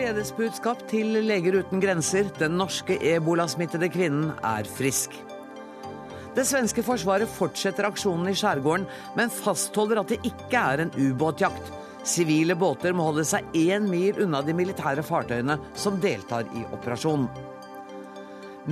Gledesbudskap 0.00 0.80
til 0.88 1.12
Leger 1.26 1.58
uten 1.60 1.80
grenser. 1.82 2.30
Den 2.38 2.54
norske 2.56 2.94
ebolasmittede 3.04 3.90
kvinnen 3.92 4.30
er 4.40 4.64
frisk. 4.64 5.12
Det 6.32 6.46
svenske 6.48 6.80
forsvaret 6.86 7.28
fortsetter 7.28 7.84
aksjonen 7.84 8.30
i 8.30 8.36
skjærgården, 8.38 8.86
men 9.18 9.32
fastholder 9.34 10.00
at 10.00 10.14
det 10.14 10.22
ikke 10.24 10.56
er 10.56 10.86
en 10.86 10.92
ubåtjakt. 10.96 11.68
Sivile 12.08 12.56
båter 12.56 12.96
må 12.96 13.10
holde 13.10 13.26
seg 13.28 13.52
én 13.52 13.90
mil 13.90 14.22
unna 14.24 14.40
de 14.46 14.54
militære 14.56 15.04
fartøyene 15.04 15.58
som 15.76 15.98
deltar 16.00 16.48
i 16.56 16.64
operasjonen. 16.70 17.28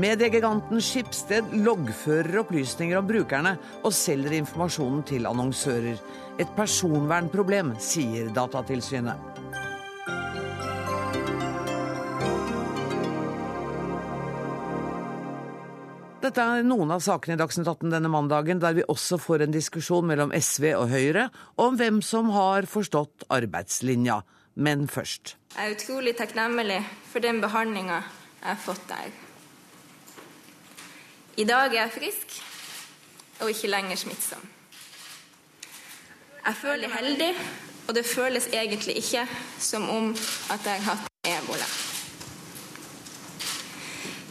Mediegiganten 0.00 0.80
Skipsted 0.84 1.52
loggfører 1.66 2.40
opplysninger 2.40 2.96
om 3.02 3.08
brukerne 3.08 3.52
og 3.82 3.92
selger 3.96 4.38
informasjonen 4.38 5.04
til 5.12 5.28
annonsører. 5.28 6.00
Et 6.40 6.56
personvernproblem, 6.56 7.74
sier 7.82 8.32
Datatilsynet. 8.32 9.37
Dette 16.28 16.44
er 16.44 16.66
noen 16.66 16.90
av 16.92 17.00
sakene 17.00 17.38
i 17.38 17.40
Dagsnytt 17.40 17.70
18 17.70 17.88
denne 17.88 18.08
mandagen, 18.12 18.58
der 18.60 18.74
vi 18.76 18.82
også 18.92 19.16
får 19.16 19.46
en 19.46 19.54
diskusjon 19.54 20.04
mellom 20.04 20.32
SV 20.36 20.74
og 20.76 20.90
Høyre 20.92 21.22
om 21.56 21.78
hvem 21.80 22.02
som 22.04 22.28
har 22.34 22.66
forstått 22.68 23.24
arbeidslinja. 23.32 24.18
Men 24.60 24.82
først. 24.92 25.38
Jeg 25.54 25.70
er 25.70 25.72
utrolig 25.72 26.12
takknemlig 26.18 26.82
for 27.08 27.24
den 27.24 27.40
behandlinga 27.40 28.02
jeg 28.02 28.44
har 28.50 28.60
fått 28.60 28.84
der. 28.90 29.14
I 31.40 31.48
dag 31.48 31.72
er 31.72 31.78
jeg 31.78 31.94
frisk 31.96 32.36
og 33.40 33.54
ikke 33.54 33.72
lenger 33.72 34.02
smittsom. 34.02 34.44
Jeg 36.44 36.60
føler 36.60 36.92
meg 36.92 36.96
heldig, 36.98 37.30
og 37.88 37.96
det 37.96 38.04
føles 38.04 38.50
egentlig 38.52 38.98
ikke 39.00 39.24
som 39.56 39.88
om 39.96 40.12
at 40.52 40.68
jeg 40.74 40.84
har 40.90 41.00
hatt 41.00 41.32
ebola. 41.38 41.72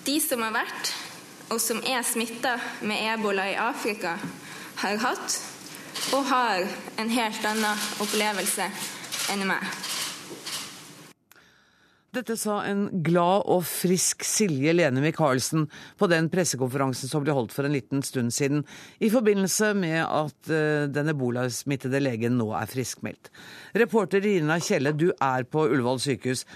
De 0.06 0.20
som 0.22 0.46
har 0.46 0.54
vært 0.62 0.96
og 1.50 1.60
som 1.64 1.80
er 1.88 2.04
smitta 2.04 2.58
med 2.86 3.04
ebola 3.14 3.48
i 3.52 3.60
Afrika, 3.60 4.18
har 4.82 4.98
hatt 5.02 5.38
og 6.14 6.26
har 6.30 6.66
en 7.02 7.12
helt 7.12 7.46
annen 7.48 7.86
opplevelse 8.04 8.68
enn 9.34 9.48
meg. 9.50 9.64
Dette 12.18 12.38
sa 12.40 12.62
en 12.66 12.88
glad 13.06 13.44
og 13.52 13.66
frisk 13.68 14.24
Silje 14.26 14.72
Lene 14.74 15.04
Michaelsen 15.04 15.68
på 16.00 16.08
den 16.10 16.30
pressekonferansen 16.34 17.12
som 17.12 17.22
ble 17.22 17.36
holdt 17.36 17.54
for 17.54 17.68
en 17.68 17.76
liten 17.76 18.02
stund 18.06 18.34
siden, 18.34 18.64
i 19.04 19.12
forbindelse 19.14 19.74
med 19.78 20.00
at 20.02 20.50
uh, 20.50 20.88
den 20.90 21.12
ebolasmittede 21.14 22.02
legen 22.02 22.40
nå 22.40 22.50
er 22.58 22.72
friskmeldt. 22.72 23.30
Reporter 23.78 24.24
Rina 24.24 24.58
Kjelle, 24.64 24.96
du 24.98 25.12
er 25.14 25.46
på 25.46 25.68
Ullevål 25.68 26.02
sykehus. 26.08 26.48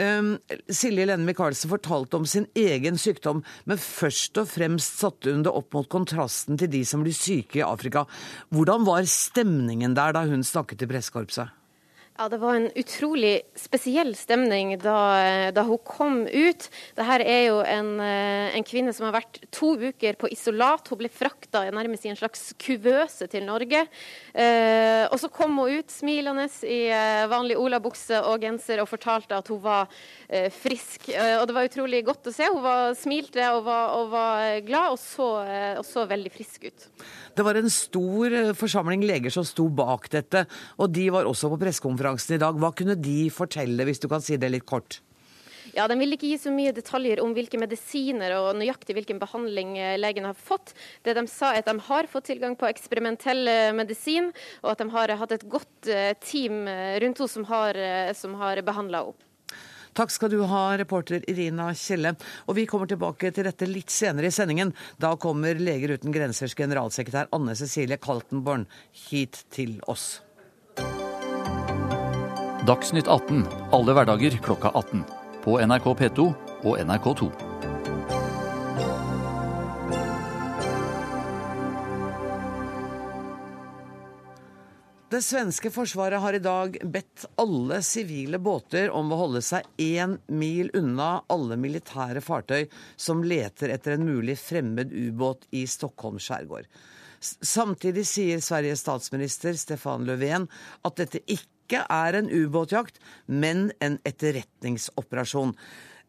Um, 0.00 0.38
Silje 0.72 1.04
Lenne 1.04 1.26
Michaelsen 1.28 1.68
fortalte 1.68 2.16
om 2.16 2.24
sin 2.24 2.46
egen 2.56 2.96
sykdom, 2.96 3.42
men 3.68 3.80
først 3.80 4.38
og 4.40 4.48
fremst 4.48 5.02
satte 5.02 5.34
hun 5.34 5.44
det 5.44 5.52
opp 5.52 5.76
mot 5.76 5.90
kontrasten 5.92 6.56
til 6.60 6.70
de 6.72 6.80
som 6.88 7.04
blir 7.04 7.16
syke 7.16 7.60
i 7.60 7.66
Afrika. 7.66 8.06
Hvordan 8.48 8.86
var 8.88 9.04
stemningen 9.04 9.96
der 9.98 10.16
da 10.16 10.24
hun 10.30 10.46
snakket 10.46 10.80
til 10.80 10.88
pressekorpset? 10.88 11.59
Ja, 12.20 12.28
Det 12.28 12.36
var 12.36 12.54
en 12.54 12.68
utrolig 12.76 13.38
spesiell 13.56 14.10
stemning 14.12 14.74
da, 14.82 15.50
da 15.56 15.62
hun 15.64 15.78
kom 15.88 16.18
ut. 16.28 16.66
Dette 16.92 17.14
er 17.24 17.46
jo 17.46 17.62
en, 17.64 17.94
eh, 18.04 18.56
en, 18.58 18.66
kvinne 18.68 18.92
som 18.92 19.06
har 19.06 19.14
vært 19.14 19.38
to 19.48 19.70
uker 19.80 20.18
på 20.20 20.28
isolat. 20.28 20.84
Hun 20.92 21.00
ble 21.00 21.08
frakta 21.08 21.62
nærmest 21.72 22.04
i 22.04 22.10
en 22.12 22.18
slags 22.20 22.50
kuvøse 22.60 23.24
til 23.32 23.46
Norge. 23.48 23.86
Eh, 24.34 25.06
og 25.08 25.16
så 25.16 25.30
kom 25.32 25.56
hun 25.62 25.78
ut 25.78 25.88
smilende 25.88 26.44
i 26.68 26.90
eh, 26.92 27.22
vanlig 27.32 27.56
olabukse 27.56 28.20
og 28.20 28.44
genser 28.44 28.84
og 28.84 28.90
fortalte 28.92 29.40
at 29.40 29.48
hun 29.48 29.62
var 29.64 29.88
eh, 30.28 30.52
frisk. 30.52 31.08
Eh, 31.08 31.38
og 31.38 31.48
det 31.48 31.56
var 31.56 31.70
utrolig 31.72 32.02
godt 32.04 32.28
å 32.28 32.36
se. 32.36 32.50
Hun 32.52 32.60
var, 32.66 32.92
smilte 33.00 33.48
og 33.54 33.64
var, 33.64 33.96
og 33.96 34.12
var 34.12 34.60
glad 34.68 34.98
og 34.98 35.00
så, 35.00 35.30
eh, 35.46 35.72
og 35.80 35.88
så 35.88 36.04
veldig 36.04 36.34
frisk 36.36 36.68
ut. 36.68 36.86
Det 37.32 37.48
var 37.48 37.56
en 37.56 37.72
stor 37.72 38.52
forsamling 38.60 39.08
leger 39.08 39.32
som 39.32 39.48
sto 39.48 39.70
bak 39.72 40.12
dette, 40.12 40.44
og 40.76 40.92
de 40.92 41.08
var 41.16 41.24
også 41.24 41.48
på 41.48 41.62
pressekonferansen 41.64 42.09
pressekonferansen 42.10 42.34
i 42.34 42.40
dag. 42.40 42.58
Hva 42.58 42.72
kunne 42.74 42.98
de 42.98 43.30
fortelle, 43.30 43.84
hvis 43.86 44.00
du 44.00 44.08
kan 44.08 44.20
si 44.20 44.36
det 44.36 44.50
litt 44.50 44.66
kort? 44.66 45.00
Ja, 45.72 45.86
De 45.86 45.94
vil 45.94 46.16
ikke 46.16 46.26
gi 46.26 46.38
så 46.38 46.50
mye 46.50 46.72
detaljer 46.74 47.20
om 47.22 47.32
hvilke 47.32 47.58
medisiner 47.60 48.34
og 48.40 48.56
nøyaktig 48.58 48.96
hvilken 48.96 49.20
behandling 49.20 49.76
legene 49.76 50.00
legen 50.02 50.24
har 50.26 50.34
fått. 50.34 50.74
Det 51.04 51.14
de 51.14 51.26
sa 51.30 51.52
er 51.54 51.62
at 51.62 51.68
de 51.70 51.78
har 51.78 52.08
fått 52.10 52.26
tilgang 52.26 52.56
på 52.56 52.66
eksperimentell 52.66 53.46
eh, 53.46 53.72
medisin, 53.72 54.32
og 54.64 54.72
at 54.72 54.80
de 54.82 54.90
har 54.90 55.14
hatt 55.20 55.32
et 55.36 55.46
godt 55.46 55.86
eh, 55.86 56.16
team 56.18 56.66
rundt 56.66 57.20
henne 57.20 57.30
som 57.30 57.44
har, 57.46 57.78
som 58.14 58.34
har 58.40 58.62
behandla 58.66 59.04
henne. 59.06 59.26
Takk 59.94 60.12
skal 60.14 60.30
du 60.30 60.40
ha, 60.46 60.76
reporter 60.78 61.24
Irina 61.30 61.72
Kjelle. 61.74 62.14
Og 62.46 62.54
vi 62.58 62.66
kommer 62.70 62.86
tilbake 62.90 63.32
til 63.34 63.46
dette 63.46 63.66
litt 63.66 63.90
senere 63.90 64.30
i 64.30 64.34
sendingen. 64.34 64.70
Da 65.02 65.16
kommer 65.18 65.58
Leger 65.58 65.96
uten 65.98 66.14
grensers 66.14 66.54
generalsekretær 66.54 67.30
Anne 67.34 67.56
Cecilie 67.58 67.98
Kaltenborn 67.98 68.68
hit 69.08 69.42
til 69.50 69.80
oss. 69.90 70.20
Dagsnytt 72.66 73.08
18 73.08 73.46
alle 73.72 73.92
hverdager 73.96 74.34
klokka 74.44 74.68
18. 74.74 75.04
På 75.40 75.54
NRK 75.64 75.84
P2 75.96 76.24
og 76.68 76.74
NRK2. 76.76 77.28
Det 85.10 85.22
svenske 85.24 85.72
forsvaret 85.72 86.20
har 86.20 86.36
i 86.36 86.42
dag 86.44 86.76
bedt 86.84 87.24
alle 87.40 87.78
sivile 87.80 88.36
båter 88.38 88.92
om 88.92 89.08
å 89.08 89.20
holde 89.22 89.40
seg 89.40 89.64
én 89.80 90.18
mil 90.28 90.68
unna 90.76 91.22
alle 91.32 91.56
militære 91.56 92.20
fartøy 92.20 92.66
som 92.92 93.24
leter 93.24 93.72
etter 93.72 93.96
en 93.96 94.04
mulig 94.04 94.36
fremmed 94.36 94.92
ubåt 94.92 95.48
i 95.56 95.64
Stockholm 95.64 96.20
skjærgård. 96.20 96.68
Samtidig 97.20 98.04
sier 98.08 98.44
Sveriges 98.44 98.84
statsminister 98.84 99.56
Stefan 99.56 100.04
Löfven 100.04 100.44
at 100.84 101.00
dette 101.00 101.24
ikke 101.24 101.48
ikke 101.70 101.86
er 101.86 102.18
en 102.18 102.30
ubåtjakt, 102.30 102.98
men 103.30 103.70
en 103.78 104.00
etterretningsoperasjon. 104.08 105.54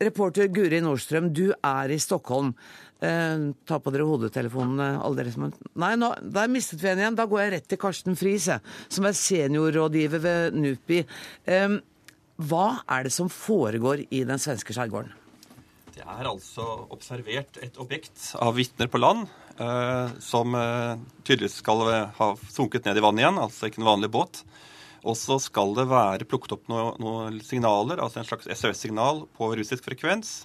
Reporter 0.02 0.50
Guri 0.50 0.80
Nordstrøm, 0.82 1.30
du 1.30 1.52
er 1.54 1.94
i 1.94 2.00
Stockholm. 2.02 2.56
Eh, 3.02 3.54
ta 3.70 3.78
på 3.82 3.94
dere 3.94 4.08
hodetelefonene, 4.10 4.96
alle 5.02 5.22
dere 5.22 5.34
som 5.34 5.48
Nei, 5.78 5.94
nå, 5.98 6.10
der 6.22 6.50
mistet 6.50 6.82
vi 6.82 6.90
en 6.90 7.02
igjen. 7.02 7.18
Da 7.18 7.28
går 7.30 7.44
jeg 7.44 7.54
rett 7.54 7.70
til 7.70 7.82
Karsten 7.82 8.18
Friis, 8.18 8.50
som 8.90 9.06
er 9.06 9.18
seniorrådgiver 9.18 10.24
ved 10.26 10.58
NUPI. 10.58 11.04
Eh, 11.46 11.78
hva 12.42 12.68
er 12.90 13.06
det 13.06 13.14
som 13.14 13.30
foregår 13.30 14.08
i 14.10 14.24
den 14.26 14.42
svenske 14.42 14.74
skjærgården? 14.74 15.14
Det 15.92 16.02
er 16.08 16.26
altså 16.26 16.66
observert 16.90 17.60
et 17.62 17.78
objekt 17.84 18.32
av 18.42 18.56
vitner 18.58 18.90
på 18.90 18.98
land 18.98 19.28
eh, 19.62 20.14
som 20.24 20.56
eh, 20.58 20.98
tydeligvis 21.22 21.60
skal 21.62 21.84
ha 22.18 22.30
sunket 22.50 22.88
ned 22.88 22.98
i 22.98 23.04
vannet 23.06 23.28
igjen, 23.28 23.42
altså 23.44 23.70
ikke 23.70 23.84
en 23.84 23.92
vanlig 23.92 24.10
båt. 24.16 24.42
Og 25.02 25.18
så 25.18 25.40
skal 25.42 25.74
det 25.78 25.88
være 25.90 26.28
plukket 26.30 26.54
opp 26.58 26.68
noen 26.70 27.00
noe 27.02 27.30
signaler, 27.46 28.02
altså 28.04 28.22
en 28.22 28.28
slags 28.28 28.50
SOS-signal 28.54 29.26
på 29.38 29.50
russisk 29.58 29.88
frekvens. 29.88 30.44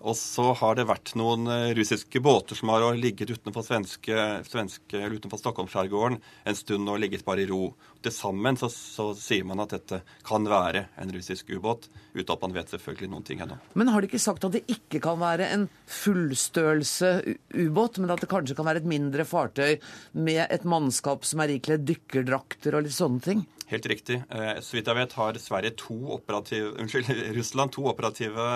Og 0.00 0.16
så 0.16 0.46
har 0.56 0.78
det 0.78 0.86
vært 0.88 1.12
noen 1.18 1.44
eh, 1.50 1.70
russiske 1.76 2.22
båter 2.24 2.56
som 2.56 2.72
har 2.72 2.86
ligget 2.96 3.34
utenfor, 3.34 3.64
svenske, 3.66 4.16
svenske, 4.48 4.96
utenfor 4.96 5.40
Stockholmsskjærgården 5.42 6.16
en 6.20 6.56
stund 6.58 6.88
og 6.88 7.00
ligget 7.02 7.26
bare 7.26 7.44
i 7.44 7.48
ro. 7.50 7.74
Til 8.00 8.14
sammen 8.16 8.56
så, 8.56 8.70
så, 8.72 9.10
sier 9.12 9.44
man 9.44 9.60
at 9.60 9.74
dette 9.74 10.00
kan 10.24 10.46
være 10.48 10.86
en 11.02 11.12
russisk 11.12 11.52
ubåt, 11.52 11.90
uten 12.14 12.32
at 12.32 12.46
man 12.46 12.56
vet 12.56 12.72
selvfølgelig 12.72 13.10
noen 13.12 13.26
ting 13.28 13.44
ennå. 13.44 13.58
Men 13.76 13.92
har 13.92 14.00
de 14.00 14.08
ikke 14.08 14.22
sagt 14.22 14.46
at 14.48 14.56
det 14.56 14.64
ikke 14.72 15.02
kan 15.04 15.20
være 15.20 15.50
en 15.52 15.68
fullstørrelse 15.84 17.12
ubåt, 17.60 18.00
men 18.00 18.14
at 18.14 18.24
det 18.24 18.32
kanskje 18.32 18.56
kan 18.56 18.70
være 18.70 18.80
et 18.80 18.88
mindre 18.88 19.28
fartøy 19.28 19.76
med 20.16 20.46
et 20.46 20.64
mannskap 20.64 21.28
som 21.28 21.44
er 21.44 21.58
ikledd 21.58 21.84
dykkerdrakter 21.90 22.78
og 22.78 22.88
litt 22.88 22.96
sånne 22.96 23.26
ting? 23.26 23.48
Helt 23.70 23.86
riktig. 23.86 24.22
Eh, 24.30 24.56
så 24.60 24.74
vidt 24.74 24.88
jeg 24.90 24.98
vet 24.98 25.12
har 25.14 25.36
Sverige 25.38 25.76
to 25.78 25.94
operative, 26.16 26.72
unnskyld, 26.82 27.10
Russland 27.36 27.70
to 27.76 27.84
operative 27.86 28.46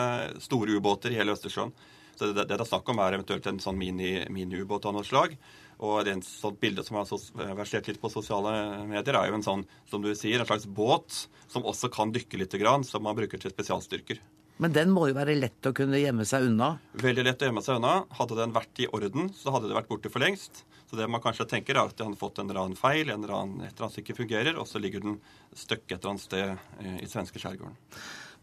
store 0.43 0.75
ubåter 0.81 1.15
i 1.15 1.21
hele 1.21 1.34
Østersjøen. 1.37 1.75
Så 2.15 2.31
det, 2.31 2.47
det 2.47 2.57
er 2.57 2.67
snakk 2.69 2.89
om 2.93 3.01
er 3.03 3.17
eventuelt 3.17 3.47
en 3.51 3.61
sånn 3.63 3.79
mini-ubåt 3.79 4.31
mini 4.31 4.91
av 4.91 4.95
noe 4.95 5.07
slag. 5.07 5.35
Og 5.83 6.05
det 6.07 6.15
sånt 6.23 6.61
bilde 6.63 6.85
som 6.87 7.01
har 7.01 7.57
versert 7.59 7.89
litt 7.91 8.01
på 8.01 8.13
sosiale 8.13 8.85
medier, 8.87 9.19
er 9.19 9.31
jo 9.31 9.41
en 9.41 9.47
sånn, 9.47 9.65
som 9.91 10.05
du 10.05 10.13
sier, 10.15 10.39
en 10.39 10.49
slags 10.49 10.69
båt 10.71 11.25
som 11.51 11.67
også 11.67 11.91
kan 11.93 12.15
dykke 12.15 12.41
litt, 12.41 12.55
som 12.87 13.05
man 13.05 13.19
bruker 13.19 13.43
til 13.43 13.53
spesialstyrker. 13.53 14.23
Men 14.63 14.71
den 14.71 14.93
må 14.95 15.09
jo 15.11 15.17
være 15.17 15.35
lett 15.35 15.67
å 15.67 15.73
kunne 15.75 15.99
gjemme 15.99 16.23
seg 16.29 16.47
unna? 16.47 16.77
Veldig 17.03 17.25
lett 17.27 17.41
å 17.43 17.49
gjemme 17.49 17.63
seg 17.65 17.81
unna. 17.81 17.95
Hadde 18.15 18.39
den 18.39 18.55
vært 18.55 18.83
i 18.85 18.87
orden, 18.87 19.33
så 19.35 19.51
hadde 19.51 19.67
det 19.71 19.75
vært 19.75 19.91
borte 19.91 20.13
for 20.15 20.23
lengst. 20.23 20.63
Så 20.87 20.99
det 20.99 21.09
man 21.11 21.23
kanskje 21.25 21.49
tenker, 21.51 21.75
er 21.75 21.91
at 21.91 21.99
de 21.99 22.07
har 22.07 22.21
fått 22.21 22.39
en 22.39 22.47
eller 22.47 22.61
annen 22.63 22.79
feil, 22.79 23.11
en 23.11 23.25
eller 23.25 23.35
annen, 23.35 23.65
et 23.65 23.73
eller 23.73 23.89
annet 23.89 23.97
som 23.97 24.05
ikke 24.05 24.21
fungerer, 24.21 24.55
og 24.55 24.69
så 24.71 24.79
ligger 24.83 25.03
den 25.03 25.17
støkk 25.59 25.89
et 25.89 25.97
eller 25.97 26.13
annet 26.13 26.27
sted 26.29 26.53
eh, 26.85 27.01
i 27.03 27.11
svenske 27.11 27.43
skjærgården. 27.43 27.75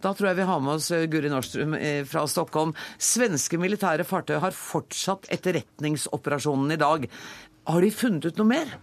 Da 0.02 0.14
tror 0.18 0.32
jeg 0.32 0.40
vi 0.42 0.48
har 0.50 0.62
med 0.64 0.80
oss 0.80 0.90
eh, 0.96 1.08
Guri 1.12 1.30
Nordstrøm 1.32 1.76
eh, 1.78 2.04
fra 2.10 2.26
Stockholm. 2.30 2.74
Svenske 3.02 3.60
militære 3.62 4.06
fartøy 4.08 4.40
har 4.42 4.56
fortsatt 4.58 5.30
etterretningsoperasjonen 5.34 6.74
i 6.74 6.80
dag. 6.82 7.06
Har 7.70 7.86
de 7.86 7.92
funnet 7.94 8.32
ut 8.32 8.42
noe 8.42 8.50
mer? 8.50 8.74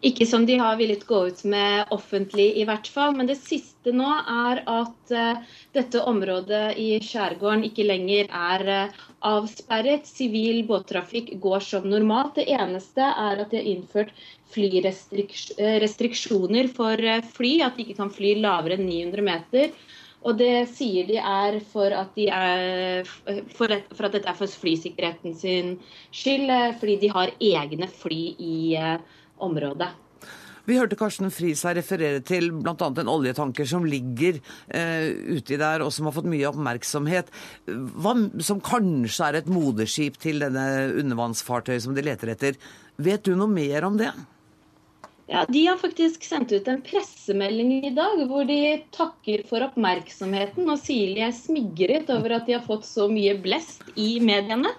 Ikke 0.00 0.24
som 0.24 0.46
de 0.48 0.54
har 0.56 0.78
villet 0.80 1.02
gå 1.04 1.28
ut 1.28 1.44
med 1.52 1.90
offentlig, 1.92 2.56
i 2.56 2.64
hvert 2.64 2.88
fall. 2.88 3.12
Men 3.16 3.26
det 3.28 3.36
siste 3.36 3.92
nå 3.92 4.08
er 4.32 4.62
at 4.64 5.12
uh, 5.12 5.36
dette 5.76 6.00
området 6.08 6.72
i 6.80 6.96
skjærgården 7.04 7.64
ikke 7.68 7.84
lenger 7.84 8.24
er 8.32 8.88
uh, 8.88 8.96
avsperret. 9.28 10.08
Sivil 10.08 10.64
båttrafikk 10.68 11.36
går 11.44 11.60
som 11.68 11.84
normalt. 11.84 12.34
Det 12.40 12.48
eneste 12.48 13.04
er 13.04 13.44
at 13.44 13.50
de 13.52 13.56
har 13.60 13.68
innført 13.74 14.08
flyrestriksjoner 14.54 16.66
for 16.72 16.80
for 16.80 16.96
fly. 17.36 17.52
At 17.62 17.76
de 17.76 17.82
ikke 17.84 18.00
kan 18.00 18.10
fly 18.14 18.30
lavere 18.40 18.74
enn 18.78 18.88
900 18.88 19.22
meter. 19.26 19.66
Og 20.24 20.36
det 20.36 20.68
sier 20.72 21.06
de 21.08 21.16
er 21.16 21.60
for 21.72 21.92
at, 21.96 22.10
de 22.16 22.26
er, 22.28 23.04
for, 23.56 23.72
for 23.96 24.04
at 24.08 24.16
dette 24.16 24.28
er 24.28 24.36
for 24.36 24.46
flysikkerheten 24.64 25.34
sin 25.36 25.78
skyld, 26.12 26.50
fordi 26.80 26.96
de 27.04 27.08
har 27.14 27.32
egne 27.40 27.88
fly 27.88 28.20
i 28.36 28.76
uh, 28.76 28.98
området. 29.40 29.90
Vi 30.68 30.76
hørte 30.78 30.98
Karsten 30.98 31.32
Friis 31.34 31.62
her 31.66 31.74
referere 31.78 32.20
til 32.26 32.50
bl.a. 32.52 32.74
en 32.76 33.10
oljetanker 33.10 33.66
som 33.66 33.86
ligger 33.88 34.38
eh, 34.68 35.08
uti 35.38 35.56
der, 35.58 35.82
og 35.82 35.92
som 35.94 36.06
har 36.06 36.14
fått 36.14 36.28
mye 36.30 36.46
oppmerksomhet. 36.50 37.32
Hva, 37.66 38.14
som 38.44 38.60
kanskje 38.64 39.30
er 39.30 39.40
et 39.40 39.48
moderskip 39.50 40.20
til 40.22 40.44
denne 40.44 40.66
undervannsfartøyet 41.00 41.86
som 41.86 41.96
de 41.96 42.04
leter 42.06 42.34
etter. 42.34 42.60
Vet 43.00 43.24
du 43.26 43.32
noe 43.34 43.50
mer 43.50 43.88
om 43.88 43.96
det? 44.00 44.12
Ja, 45.30 45.44
De 45.46 45.64
har 45.66 45.78
faktisk 45.78 46.24
sendt 46.26 46.50
ut 46.52 46.68
en 46.68 46.80
pressemelding 46.82 47.84
i 47.86 47.92
dag 47.94 48.18
hvor 48.26 48.46
de 48.48 48.80
takker 48.94 49.44
for 49.46 49.62
oppmerksomheten 49.62 50.66
og 50.66 50.80
sier 50.82 51.14
de 51.14 51.22
er 51.28 51.36
smigret 51.36 52.10
over 52.10 52.34
at 52.40 52.48
de 52.48 52.56
har 52.58 52.64
fått 52.66 52.86
så 52.88 53.06
mye 53.10 53.36
blest 53.42 53.86
i 53.94 54.16
mediene. 54.22 54.72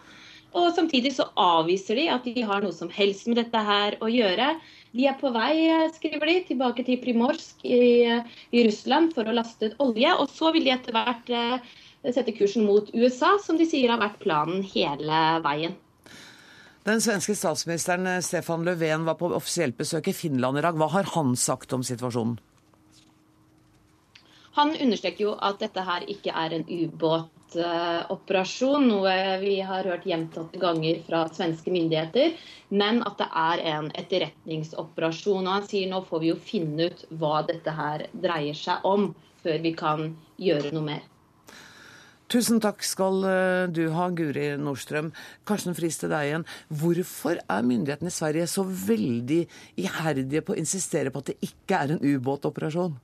Og 0.58 0.74
samtidig 0.76 1.14
så 1.16 1.30
avviser 1.40 1.96
de 1.96 2.08
at 2.12 2.26
de 2.28 2.44
har 2.48 2.64
noe 2.64 2.76
som 2.76 2.90
helst 2.92 3.30
med 3.30 3.40
dette 3.40 3.60
her 3.64 3.96
å 4.04 4.10
gjøre. 4.12 4.50
De 4.92 5.06
er 5.08 5.16
på 5.20 5.32
vei, 5.32 5.54
skriver 5.96 6.28
de, 6.28 6.40
tilbake 6.50 6.84
til 6.88 7.00
Primorsk 7.00 7.64
i, 7.64 8.04
i 8.52 8.66
Russland 8.68 9.14
for 9.16 9.28
å 9.28 9.36
laste 9.36 9.72
ut 9.72 9.80
olje. 9.84 10.12
Og 10.20 10.28
så 10.34 10.52
vil 10.52 10.68
de 10.68 10.74
etter 10.76 10.98
hvert 10.98 11.32
eh, 11.32 11.72
sette 12.12 12.36
kursen 12.36 12.68
mot 12.68 12.92
USA, 12.92 13.38
som 13.40 13.60
de 13.60 13.70
sier 13.70 13.94
har 13.94 14.02
vært 14.02 14.20
planen 14.24 14.66
hele 14.74 15.24
veien. 15.46 15.80
Den 16.84 17.00
svenske 17.00 17.38
statsministeren 17.38 18.10
eh, 18.10 18.24
Stefan 18.26 18.68
Löfven 18.68 19.08
var 19.08 19.16
på 19.20 19.32
offisielt 19.32 19.80
besøk 19.80 20.12
i 20.12 20.18
Finland 20.18 20.60
i 20.60 20.66
dag. 20.68 20.76
Hva 20.76 20.92
har 20.98 21.14
han 21.16 21.36
sagt 21.40 21.72
om 21.78 21.86
situasjonen? 21.88 22.40
Han 24.58 24.74
understreker 24.76 25.30
jo 25.30 25.36
at 25.40 25.62
dette 25.64 25.84
her 25.88 26.04
ikke 26.12 26.34
er 26.36 26.58
en 26.58 26.66
ubåt 26.68 27.30
operasjon, 27.56 28.88
noe 28.88 29.14
vi 29.42 29.58
har 29.66 29.88
hørt 29.90 30.06
gjentatte 30.08 30.60
ganger 30.62 31.02
fra 31.08 31.26
svenske 31.34 31.74
myndigheter, 31.74 32.36
men 32.70 33.02
at 33.08 33.18
det 33.20 33.30
er 33.44 33.64
en 33.76 33.92
etterretningsoperasjon. 33.92 35.46
Og 35.46 35.56
han 35.60 35.68
sier 35.68 35.92
nå 35.92 36.04
får 36.08 36.24
vi 36.24 36.32
jo 36.32 36.40
finne 36.40 36.92
ut 36.92 37.06
hva 37.20 37.42
dette 37.48 37.76
her 37.76 38.08
dreier 38.14 38.58
seg 38.58 38.86
om, 38.88 39.12
før 39.42 39.64
vi 39.64 39.74
kan 39.78 40.12
gjøre 40.42 40.72
noe 40.76 40.88
mer. 40.94 41.08
Tusen 42.32 42.62
takk 42.64 42.80
skal 42.88 43.26
eh, 43.28 43.66
du 43.68 43.90
ha, 43.92 44.08
Guri 44.16 44.54
Nordstrøm. 44.56 45.10
Karsten 45.48 45.76
Friis 45.76 46.00
til 46.00 46.14
deg 46.14 46.30
igjen. 46.30 46.46
Hvorfor 46.72 47.42
er 47.42 47.66
myndighetene 47.68 48.08
i 48.08 48.16
Sverige 48.16 48.48
så 48.48 48.64
veldig 48.64 49.42
iherdige 49.84 50.44
på 50.48 50.56
å 50.56 50.62
insistere 50.62 51.12
på 51.12 51.20
at 51.20 51.34
det 51.34 51.50
ikke 51.50 51.82
er 51.82 51.96
en 51.98 52.06
ubåtoperasjon? 52.06 52.96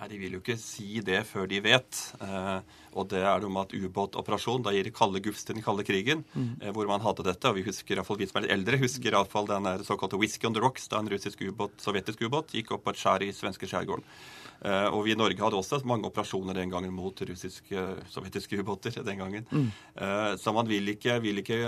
Nei, 0.00 0.08
De 0.08 0.18
vil 0.20 0.32
jo 0.32 0.40
ikke 0.40 0.56
si 0.56 1.02
det 1.04 1.20
før 1.28 1.48
de 1.50 1.58
vet. 1.60 1.98
Eh, 2.24 2.78
og 2.96 3.10
det 3.12 3.20
er 3.20 3.42
noe 3.42 3.52
med 3.52 3.68
at 3.68 3.74
ubåtoperasjon 3.76 4.64
da 4.64 4.72
gir 4.72 4.88
det 4.88 4.94
kalde 4.96 5.20
gufs 5.22 5.44
til 5.44 5.58
den 5.58 5.64
kalde 5.64 5.84
krigen, 5.84 6.22
mm. 6.32 6.46
eh, 6.62 6.70
hvor 6.72 6.88
man 6.88 7.04
hadde 7.04 7.26
dette. 7.26 7.50
Og 7.50 7.58
vi 7.58 7.66
husker, 7.66 7.98
iallfall, 7.98 8.16
vi 8.20 8.30
som 8.30 8.40
er 8.40 8.46
litt 8.46 8.54
eldre, 8.56 8.80
husker 8.80 9.12
iallfall 9.12 9.50
den 9.50 9.68
der 9.68 9.84
såkalte 9.84 10.18
Whisky 10.20 10.48
on 10.48 10.56
the 10.56 10.62
Rocks, 10.64 10.88
da 10.88 11.02
en 11.02 11.10
russisk 11.12 11.44
ubåt, 11.44 11.76
sovjetisk 11.84 12.24
ubåt 12.24 12.56
gikk 12.56 12.72
opp 12.76 12.86
på 12.86 12.94
et 12.94 13.02
skjær 13.02 13.26
i 13.26 13.34
svenske 13.36 13.68
skjærgården. 13.68 14.08
Eh, 14.60 14.88
og 14.88 15.04
vi 15.04 15.12
i 15.12 15.18
Norge 15.20 15.44
hadde 15.44 15.60
også 15.60 15.82
mange 15.88 16.08
operasjoner 16.08 16.56
den 16.56 16.72
gangen 16.72 16.96
mot 16.96 17.20
russiske, 17.28 17.84
sovjetiske 18.12 18.64
ubåter. 18.64 18.96
den 19.04 19.20
gangen. 19.20 19.46
Mm. 19.52 19.68
Eh, 20.00 20.32
så 20.40 20.56
man 20.56 20.68
vil 20.68 20.96
ikke, 20.96 21.20
vil 21.20 21.44
ikke 21.44 21.60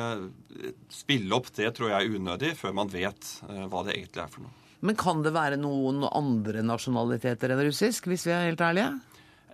spille 0.89 1.37
opp 1.37 1.53
det, 1.53 1.69
tror 1.77 1.93
jeg 1.93 2.17
unødig, 2.17 2.57
før 2.57 2.73
man 2.81 2.89
vet 2.89 3.37
hva 3.45 3.85
det 3.85 3.99
egentlig 3.99 4.25
er 4.25 4.33
for 4.33 4.49
noe. 4.49 4.62
Men 4.83 4.99
kan 4.99 5.23
det 5.23 5.31
være 5.35 5.61
noen 5.63 6.03
andre 6.09 6.65
nasjonaliteter 6.67 7.55
enn 7.55 7.65
russisk, 7.69 8.09
hvis 8.11 8.27
vi 8.27 8.35
er 8.35 8.49
helt 8.49 8.63
ærlige? 8.67 8.91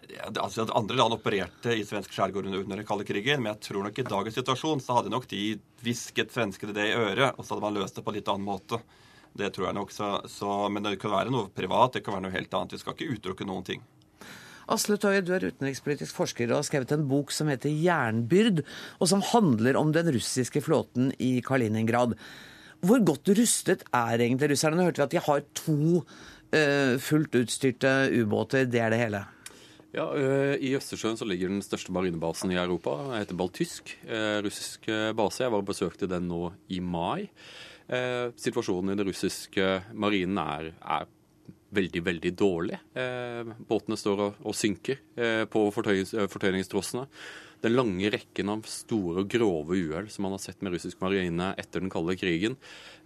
Ja, 0.09 0.31
altså 0.41 0.65
Andre 0.73 0.97
land 0.97 1.19
opererte 1.19 1.75
i 1.77 1.85
svensk 1.85 2.15
skjærgård 2.17 2.47
under 2.49 2.81
den 2.81 2.87
kalde 2.89 3.05
krigen, 3.05 3.43
men 3.45 3.53
jeg 3.53 3.67
tror 3.67 3.85
nok 3.85 3.99
i 4.01 4.07
dagens 4.09 4.39
situasjon 4.41 4.81
så 4.81 4.97
hadde 4.97 5.13
nok 5.13 5.29
de 5.29 5.43
hvisket 5.85 6.33
svenskene 6.33 6.73
det 6.77 6.89
i 6.89 6.97
øret, 6.97 7.37
og 7.37 7.45
så 7.45 7.55
hadde 7.55 7.67
man 7.67 7.77
løst 7.77 7.99
det 7.99 8.07
på 8.07 8.15
en 8.15 8.17
litt 8.17 8.33
annen 8.33 8.49
måte. 8.49 8.81
Det 9.37 9.53
tror 9.53 9.69
jeg 9.69 9.77
nok. 9.77 9.93
Så, 9.93 10.09
så, 10.33 10.55
men 10.73 10.87
det 10.87 10.97
kan 11.03 11.13
være 11.13 11.35
noe 11.35 11.53
privat, 11.53 11.99
det 11.99 12.07
kan 12.07 12.17
være 12.17 12.25
noe 12.25 12.35
helt 12.35 12.57
annet. 12.57 12.75
Vi 12.75 12.81
skal 12.81 12.97
ikke 12.97 13.19
utelukke 13.19 13.49
noen 13.49 13.69
ting. 13.69 13.85
Asle 14.69 14.99
Tøye, 15.01 15.23
du 15.25 15.33
er 15.37 15.47
utenrikspolitisk 15.49 16.17
forsker 16.17 16.51
og 16.51 16.63
har 16.63 16.67
skrevet 16.69 16.93
en 16.97 17.07
bok 17.09 17.33
som 17.33 17.49
heter 17.49 17.73
'Jernbyrd', 17.73 18.65
og 19.01 19.09
som 19.09 19.25
handler 19.25 19.77
om 19.81 19.93
den 19.93 20.13
russiske 20.13 20.61
flåten 20.65 21.13
i 21.19 21.41
Kaliningrad. 21.41 22.17
Hvor 22.87 23.01
godt 23.03 23.33
rustet 23.35 23.83
er 23.91 24.21
egentlig 24.23 24.53
russerne? 24.53 24.79
Nå 24.79 24.87
hørte 24.87 25.03
vi 25.03 25.07
at 25.09 25.17
de 25.17 25.25
har 25.25 25.43
to 25.59 25.79
uh, 25.99 26.95
fullt 27.03 27.35
utstyrte 27.41 27.95
ubåter. 28.15 28.69
Det 28.71 28.81
er 28.85 28.95
det 28.95 29.01
hele. 29.03 29.25
Ja, 29.97 30.07
uh, 30.13 30.55
I 30.55 30.77
Østersjøen 30.79 31.19
så 31.19 31.27
ligger 31.27 31.51
den 31.51 31.65
største 31.65 31.93
marinebasen 31.95 32.53
i 32.55 32.61
Europa. 32.61 32.95
Den 33.09 33.19
heter 33.19 33.39
Baltysk. 33.41 33.97
Uh, 34.07 34.39
russisk 34.47 34.87
base. 35.19 35.43
Jeg 35.43 35.55
var 35.55 35.65
og 35.65 35.71
besøkte 35.73 36.11
den 36.11 36.31
nå 36.31 36.53
i 36.71 36.81
mai. 36.81 37.31
Situasjonen 37.89 38.93
i 38.93 38.99
den 39.01 39.09
russiske 39.09 39.67
marinen 39.97 40.37
er, 40.43 40.67
er 40.77 41.07
veldig, 41.75 42.01
veldig 42.07 42.33
dårlig. 42.39 42.79
Båtene 43.69 43.99
står 44.01 44.23
og, 44.25 44.39
og 44.49 44.57
synker 44.57 45.03
på 45.53 45.63
fortøyningstrossene. 45.75 47.05
Den 47.65 47.75
lange 47.75 48.11
rekken 48.15 48.53
av 48.53 48.67
store 48.71 49.25
og 49.25 49.33
grove 49.33 49.75
uhell 49.81 50.07
som 50.13 50.25
man 50.27 50.37
har 50.37 50.43
sett 50.45 50.61
med 50.63 50.77
russisk 50.77 51.01
marine 51.03 51.51
etter 51.59 51.83
den 51.83 51.91
kalde 51.91 52.15
krigen, 52.19 52.55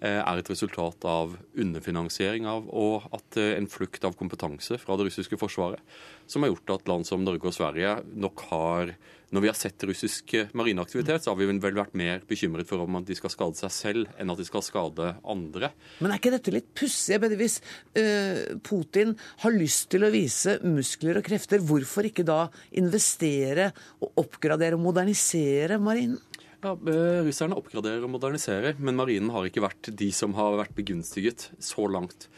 eh, 0.04 0.20
er 0.20 0.38
et 0.40 0.50
resultat 0.52 1.06
av 1.08 1.38
underfinansiering 1.56 2.44
av 2.50 2.68
og 2.68 3.08
at 3.16 3.38
eh, 3.40 3.54
en 3.56 3.70
flukt 3.70 4.04
av 4.04 4.16
kompetanse 4.18 4.76
fra 4.82 4.98
det 4.98 5.08
russiske 5.08 5.40
forsvaret, 5.40 5.80
som 6.28 6.44
har 6.44 6.52
gjort 6.52 6.74
at 6.76 6.92
land 6.92 7.08
som 7.08 7.24
Norge 7.24 7.48
og 7.48 7.56
Sverige 7.56 7.96
nok 8.12 8.44
har 8.50 8.92
når 9.32 9.44
vi 9.44 9.48
har 9.48 9.56
sett 9.56 9.84
russisk 9.88 10.34
eh, 10.36 10.50
marineaktivitet, 10.56 11.24
så 11.24 11.32
har 11.32 11.38
vi 11.40 11.48
vel 11.48 11.76
vært 11.76 11.96
mer 11.98 12.20
bekymret 12.28 12.68
for 12.68 12.84
om 12.84 13.00
de 13.04 13.16
skal 13.16 13.32
skade 13.32 13.58
seg 13.58 13.72
selv, 13.74 14.10
enn 14.20 14.32
at 14.32 14.40
de 14.40 14.46
skal 14.46 14.64
skade 14.66 15.14
andre. 15.24 15.72
Men 16.00 16.12
er 16.12 16.20
ikke 16.20 16.34
dette 16.34 16.54
litt 16.54 16.68
pussig? 16.76 17.16
Hvis 17.40 17.58
uh, 17.96 18.58
Putin 18.66 19.14
har 19.44 19.54
lyst 19.56 19.88
til 19.92 20.04
å 20.04 20.12
vise 20.12 20.58
muskler 20.66 21.20
og 21.20 21.26
krefter, 21.26 21.64
hvorfor 21.64 22.08
ikke 22.08 22.26
da 22.28 22.44
investere 22.78 23.70
og 24.02 24.22
oppgradere 24.24 24.76
og 24.76 24.84
modernisere 24.84 25.80
marinen? 25.80 26.20
Ja, 26.62 26.76
eh, 26.76 27.24
Russerne 27.26 27.56
oppgraderer 27.58 28.04
og 28.06 28.12
moderniserer, 28.14 28.76
men 28.78 28.94
marinen 28.94 29.32
har 29.34 29.48
ikke 29.48 29.64
vært 29.64 29.88
de 29.98 30.12
som 30.14 30.36
har 30.38 30.60
vært 30.60 30.76
begunstiget 30.76 31.48
så 31.58 31.88
langt. 31.90 32.28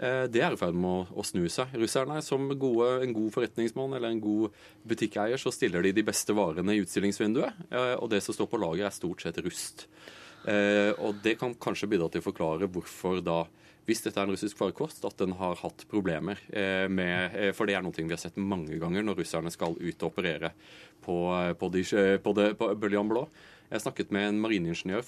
Eh, 0.00 0.24
det 0.32 0.40
er 0.40 0.54
i 0.54 0.58
ferd 0.58 0.76
med 0.78 1.12
å, 1.12 1.24
snu 1.26 1.44
seg. 1.52 1.74
Russerne, 1.78 2.20
som 2.24 2.48
gode, 2.58 2.88
en 3.04 3.14
god 3.16 3.32
forretningsmann 3.34 3.96
eller 3.98 4.12
en 4.14 4.22
god 4.22 4.56
butikkeier, 4.88 5.40
så 5.40 5.52
stiller 5.52 5.84
de 5.84 5.92
de 5.98 6.06
beste 6.06 6.34
varene 6.36 6.74
i 6.74 6.82
utstillingsvinduet, 6.82 7.64
eh, 7.70 7.94
og 7.98 8.08
det 8.12 8.22
som 8.24 8.36
står 8.36 8.48
på 8.50 8.60
lager, 8.62 8.86
er 8.88 8.94
stort 8.96 9.24
sett 9.24 9.40
rust. 9.44 9.86
Eh, 10.48 10.90
og 10.98 11.20
det 11.22 11.36
kan 11.38 11.54
kanskje 11.54 11.90
bidra 11.92 12.08
til 12.10 12.22
å 12.22 12.30
forklare 12.30 12.70
hvorfor 12.70 13.20
da 13.22 13.44
hvis 13.82 13.98
dette 14.04 14.20
er 14.20 14.28
en 14.28 14.30
russisk 14.30 14.56
farkost, 14.60 15.02
at 15.04 15.18
den 15.18 15.34
har 15.34 15.56
hatt 15.58 15.80
problemer 15.90 16.38
med 16.86 17.32
For 17.50 17.66
det 17.66 17.74
er 17.74 17.82
noe 17.82 17.96
vi 17.96 18.04
har 18.14 18.20
sett 18.20 18.36
mange 18.38 18.76
ganger 18.78 19.02
når 19.02 19.18
russerne 19.18 19.50
skal 19.50 19.74
ut 19.74 20.04
og 20.04 20.06
operere 20.06 20.52
på, 21.02 21.16
på, 21.58 21.70
de, 21.74 21.82
på, 22.22 22.34
det, 22.38 22.44
på 22.60 22.68
Bøljan 22.78 23.10
Blå. 23.10 23.24
Jeg 23.72 23.84
snakket 23.86 24.10
med 24.12 24.28
en 24.28 24.40
marineingeniør 24.42 25.06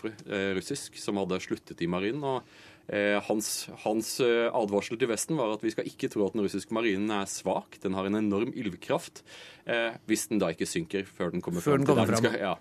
russisk 0.57 0.97
som 0.97 1.19
hadde 1.21 1.37
sluttet 1.45 1.83
i 1.85 1.89
marinen. 1.91 2.25
og 2.25 2.47
Eh, 2.85 3.17
hans, 3.25 3.71
hans, 3.81 4.09
eh, 4.21 4.51
advarsel 4.53 4.99
til 5.01 5.09
Vesten 5.09 5.39
var 5.41 5.55
at 5.55 5.63
vi 5.65 5.71
skal 5.73 5.87
ikke 5.89 6.11
tro 6.13 6.27
at 6.27 6.35
den 6.35 6.43
russiske 6.45 6.75
marinen 6.77 7.09
er 7.17 7.25
svak. 7.31 7.79
Den 7.81 7.97
har 7.97 8.05
en 8.05 8.19
enorm 8.19 8.53
ildkraft. 8.53 9.23
Eh, 9.65 9.97
hvis 10.05 10.27
den 10.29 10.43
da 10.43 10.51
ikke 10.53 10.69
synker 10.69 11.09
før 11.09 11.33
den 11.33 11.41
kommer 11.41 11.65
før 11.65 11.79
fram. 11.79 11.87
Den 11.87 11.89
kommer 11.89 12.13
fram. 12.13 12.37
ja. 12.37 12.57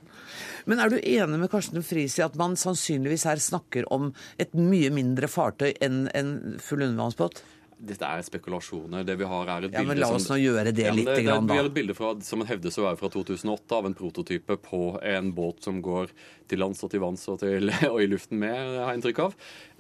Men 0.66 0.80
er 0.80 0.94
du 0.94 0.96
enig 1.02 1.42
med 1.42 1.52
Karsten 1.52 1.84
Friis 1.84 2.16
i 2.22 2.24
at 2.24 2.40
man 2.40 2.56
sannsynligvis 2.56 3.28
her 3.28 3.44
snakker 3.44 3.90
om 3.92 4.14
et 4.40 4.56
mye 4.56 4.94
mindre 4.96 5.28
fartøy 5.28 5.74
enn 5.84 6.08
en 6.16 6.56
full 6.64 6.88
undervannsbåt? 6.88 7.44
Dette 7.84 8.08
er 8.08 8.24
spekulasjoner. 8.26 9.04
Det 9.08 9.16
vi 9.20 9.28
har 9.28 9.50
er 9.52 9.66
et 9.68 9.74
bilde 9.74 9.82
ja, 9.82 9.88
men 9.90 10.00
La 10.00 10.10
oss 10.16 10.28
nå 10.32 10.38
gjøre 10.40 10.72
det 10.76 10.86
ja, 10.86 10.94
litt. 10.96 11.10
Det, 11.10 11.26
grann, 11.26 11.48
da. 11.48 11.56
Vi 11.56 11.60
har 11.60 11.70
et 11.70 11.76
bilde 11.76 11.96
fra, 11.98 12.14
som 12.24 12.44
hevdes 12.48 12.78
å 12.80 12.86
være 12.86 13.00
fra 13.02 13.10
2008 13.12 13.80
av 13.80 13.90
en 13.90 13.96
prototype 13.98 14.58
på 14.64 14.82
en 15.14 15.32
båt 15.36 15.68
som 15.68 15.82
går 15.84 16.14
til 16.52 16.62
lands 16.64 16.84
og 16.86 16.94
til 16.94 17.04
vanns 17.04 17.26
og, 17.32 17.44
og 17.92 18.00
i 18.00 18.08
luften 18.10 18.40
med, 18.42 18.56
har 18.56 18.94
jeg 18.94 19.02
inntrykk 19.02 19.22
av. 19.26 19.36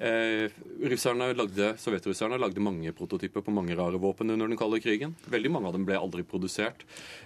Eh, 0.09 1.33
lagde, 1.39 1.71
Sovjetrusserne 1.79 2.41
lagde 2.41 2.63
mange 2.63 2.93
prototyper 2.97 3.45
på 3.45 3.55
mange 3.55 3.77
rare 3.79 4.01
våpen 4.01 4.35
under 4.35 4.51
den 4.51 4.59
kalde 4.59 4.81
krigen. 4.83 5.15
Veldig 5.31 5.53
mange 5.55 5.71
av 5.71 5.77
dem 5.77 5.87
ble 5.87 5.99
aldri 5.99 6.27
produsert. 6.27 6.83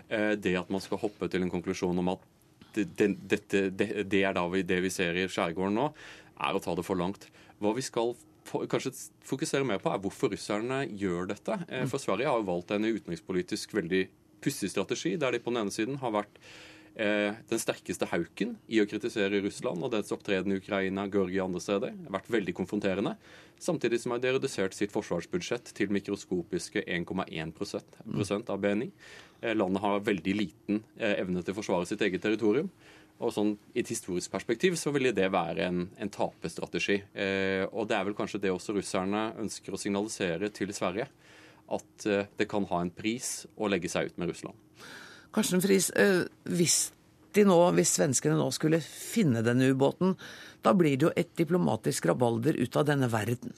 Eh, 0.09 0.35
det 0.37 0.57
at 0.61 0.69
man 0.73 0.83
skal 0.83 1.01
hoppe 1.01 1.31
til 1.31 1.45
en 1.45 1.53
konklusjon 1.53 2.03
om 2.03 2.13
at 2.13 2.33
det, 2.77 2.85
det, 2.93 3.41
det, 3.49 3.89
det 4.05 4.23
er 4.23 4.37
vi, 4.53 4.61
det 4.61 4.81
vi 4.85 4.93
ser 4.93 5.17
i 5.17 5.25
skjærgården 5.25 5.77
nå, 5.79 5.89
er 6.37 6.53
å 6.53 6.61
ta 6.61 6.75
det 6.77 6.85
for 6.85 6.99
langt. 6.99 7.25
Hva 7.57 7.73
vi 7.73 7.81
skal 7.85 8.13
kanskje 8.47 8.93
fokusere 9.27 9.67
mer 9.67 9.81
på, 9.81 9.91
er 9.91 10.01
hvorfor 10.03 10.31
russerne 10.33 10.83
gjør 10.97 11.29
dette. 11.33 11.59
Eh, 11.67 11.85
for 11.89 12.01
Sverige 12.01 12.31
har 12.31 12.47
valgt 12.47 12.73
en 12.75 12.87
utenrikspolitisk 12.87 13.75
veldig 13.77 14.07
pussig 14.43 14.71
strategi, 14.71 15.15
der 15.19 15.33
de 15.33 15.43
på 15.43 15.53
den 15.53 15.63
ene 15.63 15.73
siden 15.73 15.97
har 16.01 16.13
vært 16.13 16.39
eh, 16.95 17.37
den 17.49 17.61
sterkeste 17.61 18.09
hauken 18.11 18.55
i 18.69 18.81
å 18.81 18.87
kritisere 18.89 19.41
Russland 19.45 19.83
og 19.83 19.93
dets 19.95 20.13
opptreden 20.15 20.53
i 20.53 20.59
Ukraina, 20.61 21.07
Georgia 21.11 21.43
og 21.43 21.51
andre 21.51 21.63
steder. 21.65 21.95
Har 22.07 22.17
Vært 22.19 22.33
veldig 22.37 22.57
konfronterende. 22.57 23.15
Samtidig 23.61 24.01
som 24.03 24.13
de 24.13 24.29
har 24.29 24.37
redusert 24.37 24.77
sitt 24.77 24.93
forsvarsbudsjett 24.93 25.73
til 25.77 25.93
mikroskopiske 25.93 26.85
1,1 26.85 28.53
av 28.53 28.61
BNI. 28.61 28.91
Eh, 29.41 29.57
landet 29.57 29.83
har 29.85 30.05
veldig 30.05 30.37
liten 30.37 30.85
evne 30.97 31.43
til 31.43 31.55
å 31.55 31.59
forsvare 31.61 31.89
sitt 31.89 32.05
eget 32.05 32.23
territorium. 32.25 32.71
Og 33.17 33.33
sånn, 33.33 33.55
I 33.73 33.81
et 33.81 33.89
historisk 33.89 34.29
perspektiv 34.33 34.75
så 34.77 34.91
ville 34.93 35.13
det 35.15 35.31
være 35.33 35.65
en, 35.65 35.87
en 35.97 36.11
tapestrategi. 36.13 36.99
Eh, 37.17 37.63
og 37.71 37.87
det 37.89 37.97
er 37.97 38.05
vel 38.05 38.17
kanskje 38.17 38.43
det 38.43 38.51
også 38.53 38.75
russerne 38.77 39.31
ønsker 39.41 39.73
å 39.73 39.79
signalisere 39.81 40.51
til 40.53 40.73
Sverige. 40.75 41.07
At 41.73 42.05
eh, 42.05 42.29
det 42.37 42.49
kan 42.51 42.67
ha 42.69 42.83
en 42.83 42.93
pris 42.93 43.47
å 43.57 43.69
legge 43.71 43.89
seg 43.89 44.11
ut 44.11 44.21
med 44.21 44.29
Russland. 44.29 44.85
Karsten 45.33 45.63
Friis, 45.65 45.89
eh, 45.97 46.27
hvis, 46.45 46.77
nå, 47.41 47.57
hvis 47.79 47.95
svenskene 47.97 48.37
nå 48.37 48.51
skulle 48.53 48.83
finne 48.85 49.41
denne 49.45 49.71
ubåten, 49.73 50.13
da 50.61 50.75
blir 50.77 50.93
det 50.93 51.09
jo 51.09 51.15
et 51.17 51.33
diplomatisk 51.41 52.05
rabalder 52.11 52.59
ut 52.61 52.77
av 52.77 52.85
denne 52.91 53.09
verden. 53.09 53.57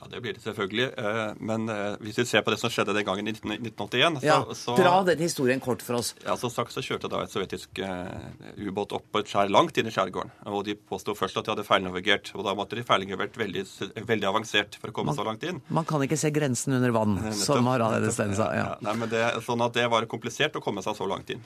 Ja, 0.00 0.06
Det 0.10 0.20
blir 0.20 0.34
det 0.34 0.42
selvfølgelig. 0.42 0.86
eh, 0.98 1.34
Men 1.40 1.68
eh, 1.68 1.96
hvis 2.02 2.18
vi 2.18 2.24
ser 2.26 2.42
på 2.42 2.50
det 2.52 2.58
som 2.60 2.70
skjedde 2.70 2.92
den 2.94 3.04
gangen 3.06 3.26
i 3.28 3.32
1981 3.32 4.20
så, 4.20 4.26
Ja, 4.26 4.38
så, 4.54 4.74
Dra 4.76 5.02
den 5.06 5.18
historien 5.22 5.60
kort 5.60 5.82
for 5.82 5.94
oss. 6.00 6.14
ja, 6.24 6.34
Som 6.36 6.50
sagt 6.50 6.72
så 6.74 6.82
kjørte 6.84 7.08
da 7.08 7.22
et 7.22 7.30
sovjetisk 7.32 7.78
eh, 7.78 8.66
ubåt 8.66 8.92
opp 8.92 9.06
på 9.12 9.22
et 9.22 9.30
skjær 9.30 9.48
langt 9.50 9.78
inn 9.78 9.86
i 9.86 9.94
skjærgården. 9.94 10.30
Og 10.46 10.64
de 10.66 10.74
påsto 10.74 11.14
først 11.14 11.38
at 11.38 11.44
de 11.46 11.54
hadde 11.54 11.64
feilnavigert. 11.64 12.32
Og 12.34 12.44
da 12.44 12.54
måtte 12.54 12.76
de 12.76 12.84
feilnavigert 12.84 13.38
veldig, 13.38 13.64
veldig 14.04 14.28
avansert 14.28 14.76
for 14.80 14.90
å 14.90 14.96
komme 14.98 15.14
så 15.16 15.24
langt 15.24 15.42
inn. 15.48 15.62
Man 15.68 15.84
kan 15.88 16.02
ikke 16.04 16.18
se 16.20 16.30
grensen 16.34 16.74
under 16.74 16.90
vann, 16.92 17.16
som 17.46 17.64
Harald 17.70 18.02
Edestein 18.02 18.34
sa. 18.36 18.50
Ja. 18.54 18.64
Ja, 18.74 18.76
nei, 18.80 18.94
men 18.98 19.08
det, 19.08 19.24
sånn 19.46 19.62
at 19.64 19.72
det 19.78 19.88
var 19.90 20.04
komplisert 20.10 20.56
å 20.56 20.62
komme 20.64 20.82
seg 20.84 20.96
så 20.98 21.08
langt 21.08 21.30
inn. 21.30 21.42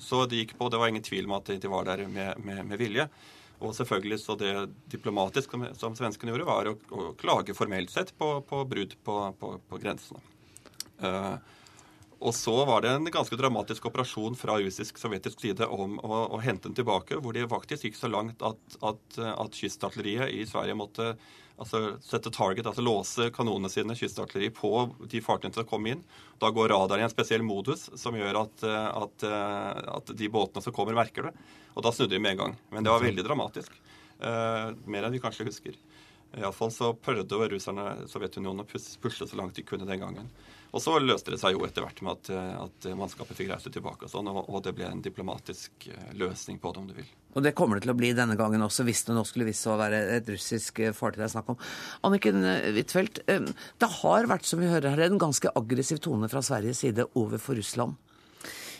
Så 0.00 0.26
det 0.26 0.42
gikk 0.42 0.56
på, 0.58 0.68
det 0.70 0.78
var 0.80 0.88
ingen 0.88 1.02
tvil 1.06 1.26
om 1.28 1.36
at 1.38 1.46
de 1.54 1.68
var 1.70 1.84
der 1.84 2.06
med, 2.08 2.38
med, 2.44 2.64
med 2.66 2.78
vilje. 2.78 3.08
Og 3.64 3.72
selvfølgelig 3.76 4.18
så 4.20 4.36
det 4.40 4.52
diplomatisk 4.92 5.54
som, 5.78 5.94
svenskene 5.96 6.34
gjorde, 6.34 6.48
var 6.48 6.70
å, 6.70 6.74
å 6.92 7.12
klage 7.20 7.56
formelt 7.56 7.92
sett 7.92 8.12
på, 8.18 8.38
på 8.46 8.64
brudd 8.68 8.96
på, 9.06 9.20
på, 9.40 9.52
på 9.70 9.80
grensene. 9.80 10.20
Uh, 11.00 11.36
og 12.16 12.32
så 12.32 12.54
var 12.64 12.80
det 12.80 12.94
en 12.96 13.08
ganske 13.12 13.36
dramatisk 13.36 13.90
operasjon 13.90 14.36
fra 14.40 14.56
russisk-sovjetisk 14.60 15.42
side 15.42 15.66
om 15.68 15.98
å, 16.00 16.22
å 16.32 16.40
hente 16.40 16.70
den 16.70 16.76
tilbake, 16.78 17.18
hvor 17.20 17.36
det 17.36 17.44
faktisk 17.50 17.84
gikk 17.84 17.98
så 17.98 18.08
langt 18.08 18.44
at, 18.44 18.78
at, 18.80 19.18
at 19.20 19.58
kystartilleriet 19.60 20.32
i 20.32 20.46
Sverige 20.48 20.78
måtte 20.80 21.10
altså, 21.60 21.82
sette 22.04 22.32
target, 22.32 22.68
altså 22.70 22.84
låse 22.84 23.28
kanonene 23.36 23.68
sine, 23.72 23.96
kystartilleri, 23.98 24.48
på 24.56 24.72
de 25.12 25.20
fartøyene 25.24 25.58
som 25.58 25.68
kom 25.68 25.88
inn. 25.92 26.00
Da 26.40 26.48
går 26.56 26.72
radaren 26.72 27.04
i 27.04 27.06
en 27.08 27.12
spesiell 27.12 27.44
modus 27.44 27.90
som 28.00 28.16
gjør 28.16 28.40
at, 28.46 28.64
at 28.64 30.16
de 30.16 30.32
båtene 30.32 30.64
som 30.64 30.76
kommer, 30.76 30.96
merker 30.96 31.28
det. 31.28 31.36
Og 31.76 31.84
da 31.84 31.92
snudde 31.92 32.16
de 32.16 32.22
med 32.22 32.34
en 32.34 32.42
gang. 32.44 32.56
Men 32.72 32.86
det 32.86 32.92
var 32.94 33.04
veldig 33.04 33.24
dramatisk. 33.26 33.74
Eh, 34.18 34.74
mer 34.88 35.06
enn 35.06 35.14
vi 35.14 35.22
kanskje 35.22 35.46
husker. 35.48 35.76
Iallfall 36.36 36.72
så 36.72 36.90
prøvde 36.98 37.48
russerne 37.52 38.08
Sovjetunionen 38.10 38.64
å 38.64 38.68
pusle 38.68 39.28
så 39.28 39.38
langt 39.38 39.56
de 39.56 39.64
kunne 39.64 39.88
den 39.88 40.00
gangen. 40.02 40.28
Og 40.76 40.82
så 40.82 40.96
løste 41.00 41.32
det 41.32 41.38
seg 41.40 41.54
jo 41.54 41.64
etter 41.64 41.84
hvert 41.84 42.00
med 42.04 42.18
at, 42.18 42.30
eh, 42.34 42.56
at 42.60 42.88
mannskapet 42.98 43.38
fikk 43.38 43.52
reise 43.52 43.70
tilbake, 43.72 44.04
og 44.04 44.12
sånn, 44.12 44.28
og, 44.28 44.42
og 44.50 44.64
det 44.66 44.74
ble 44.76 44.88
en 44.90 45.00
diplomatisk 45.04 45.86
eh, 45.92 46.10
løsning 46.18 46.58
på 46.60 46.72
det, 46.72 46.82
om 46.82 46.90
du 46.90 46.96
vil. 46.98 47.12
Og 47.36 47.44
det 47.44 47.54
kommer 47.56 47.78
det 47.78 47.86
til 47.86 47.94
å 47.94 47.96
bli 47.96 48.10
denne 48.16 48.36
gangen 48.36 48.64
også, 48.64 48.84
hvis 48.88 49.04
det 49.08 49.16
nå 49.16 49.22
skulle 49.28 49.46
vise 49.48 49.62
seg 49.62 49.76
å 49.76 49.80
være 49.80 50.02
et 50.18 50.28
russisk 50.32 50.82
eh, 50.84 50.92
fartøy 50.96 51.22
det 51.22 51.28
er 51.28 51.32
snakk 51.36 51.54
om. 51.54 51.60
Anniken 52.08 52.44
Huitfeldt, 52.76 53.22
det 53.24 53.92
har 54.00 54.28
vært, 54.28 54.48
som 54.48 54.60
vi 54.60 54.68
hører 54.68 54.92
her, 54.92 55.06
en 55.06 55.22
ganske 55.22 55.54
aggressiv 55.56 56.02
tone 56.04 56.28
fra 56.32 56.44
Sveriges 56.44 56.82
side 56.84 57.08
overfor 57.14 57.56
Russland. 57.56 57.96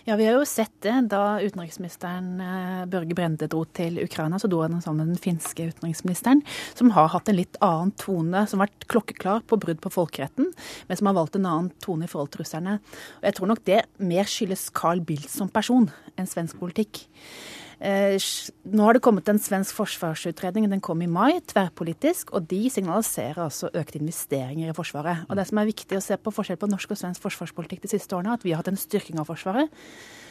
Ja, 0.09 0.15
Vi 0.17 0.27
har 0.27 0.37
jo 0.39 0.45
sett 0.47 0.71
det 0.87 0.93
da 1.11 1.41
utenriksministeren 1.43 2.39
eh, 2.39 2.83
Børge 2.87 3.15
Brende 3.19 3.49
dro 3.51 3.65
til 3.75 3.97
Ukraina. 3.99 4.39
Så 4.39 4.47
dro 4.47 4.61
han 4.63 4.79
sammen 4.79 5.01
med 5.01 5.17
den 5.17 5.19
finske 5.25 5.67
utenriksministeren, 5.67 6.45
som 6.79 6.93
har 6.95 7.11
hatt 7.11 7.27
en 7.27 7.35
litt 7.41 7.59
annen 7.59 7.91
tone, 7.99 8.45
som 8.47 8.63
har 8.63 8.69
vært 8.69 8.87
klokkeklar 8.93 9.43
på 9.51 9.59
brudd 9.59 9.83
på 9.83 9.91
folkeretten, 9.97 10.53
men 10.87 11.01
som 11.01 11.11
har 11.11 11.17
valgt 11.19 11.41
en 11.41 11.51
annen 11.51 11.73
tone 11.83 12.07
i 12.07 12.13
forhold 12.13 12.31
til 12.31 12.45
russerne. 12.45 12.79
Og 13.19 13.27
Jeg 13.27 13.39
tror 13.41 13.51
nok 13.51 13.65
det 13.67 13.83
mer 13.99 14.31
skyldes 14.31 14.69
Carl 14.79 15.03
Bildt 15.03 15.27
som 15.33 15.51
person 15.51 15.91
enn 16.15 16.31
svensk 16.31 16.63
politikk. 16.63 17.03
Eh, 17.76 18.16
Nå 18.64 18.85
har 18.87 18.97
det 18.97 19.02
kommet 19.04 19.28
en 19.28 19.40
svensk 19.40 19.76
forsvarsutredning, 19.76 20.68
den 20.71 20.80
kom 20.80 21.02
i 21.04 21.09
mai, 21.11 21.40
tverrpolitisk, 21.45 22.33
og 22.33 22.49
de 22.49 22.71
signaliserer 22.73 23.42
altså 23.45 23.68
økte 23.68 24.00
investeringer 24.00 24.71
i 24.71 24.76
Forsvaret. 24.76 25.26
Og 25.28 25.37
Det 25.37 25.47
som 25.49 25.59
er 25.59 25.68
viktig 25.68 25.99
å 25.99 26.04
se 26.04 26.16
på 26.16 26.33
forskjell 26.33 26.56
på 26.56 26.71
norsk 26.71 26.90
og 26.90 27.00
svensk 27.02 27.21
forsvarspolitikk 27.21 27.83
de 27.83 27.92
siste 27.92 28.16
årene, 28.16 28.33
er 28.33 28.40
at 28.40 28.47
vi 28.47 28.54
har 28.54 28.62
hatt 28.62 28.73
en 28.73 28.80
styrking 28.80 29.21
av 29.21 29.28
Forsvaret. 29.28 29.68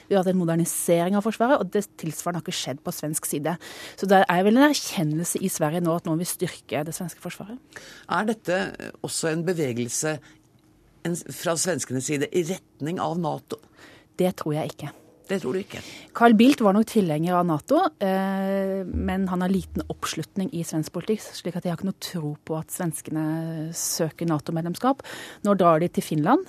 Vi 0.07 0.15
har 0.15 0.23
hatt 0.23 0.33
en 0.33 0.41
modernisering 0.41 1.15
av 1.17 1.25
Forsvaret, 1.25 1.61
og 1.61 1.69
det 1.69 1.85
tilsvarende 2.01 2.41
har 2.41 2.45
ikke 2.45 2.57
skjedd 2.57 2.81
på 2.81 2.93
svensk 2.93 3.29
side. 3.29 3.55
Så 3.97 4.09
det 4.09 4.25
er 4.25 4.43
vel 4.43 4.57
en 4.57 4.69
erkjennelse 4.69 5.41
i 5.41 5.49
Sverige 5.49 5.85
nå 5.85 5.95
at 5.95 6.09
nå 6.09 6.17
vil 6.17 6.29
styrke 6.29 6.83
det 6.85 6.97
svenske 6.97 7.21
forsvaret. 7.21 7.61
Er 8.09 8.25
dette 8.25 8.59
også 9.05 9.29
en 9.29 9.45
bevegelse 9.45 10.17
fra 11.29 11.53
svenskenes 11.61 12.09
side 12.09 12.29
i 12.33 12.45
retning 12.49 13.01
av 13.01 13.17
Nato? 13.21 13.61
Det 14.17 14.33
tror 14.41 14.57
jeg 14.57 14.73
ikke. 14.73 14.93
Det 15.25 15.39
tror 15.41 15.55
du 15.55 15.59
ikke? 15.63 15.79
Carl 16.13 16.35
Bildt 16.37 16.61
var 16.61 16.75
nok 16.77 16.85
tilhenger 16.91 17.33
av 17.33 17.47
Nato, 17.49 17.79
eh, 18.03 18.83
men 18.85 19.25
han 19.31 19.41
har 19.41 19.49
liten 19.49 19.81
oppslutning 19.89 20.51
i 20.53 20.61
svensk 20.67 20.93
politikk, 20.93 21.23
slik 21.25 21.57
at 21.57 21.65
jeg 21.65 21.73
har 21.73 21.79
ikke 21.79 21.89
noe 21.89 22.03
tro 22.03 22.35
på 22.45 22.59
at 22.59 22.69
svenskene 22.73 23.25
søker 23.73 24.29
Nato-medlemskap. 24.29 25.01
Nå 25.47 25.57
drar 25.57 25.81
de 25.81 25.89
til 25.89 26.05
Finland. 26.05 26.45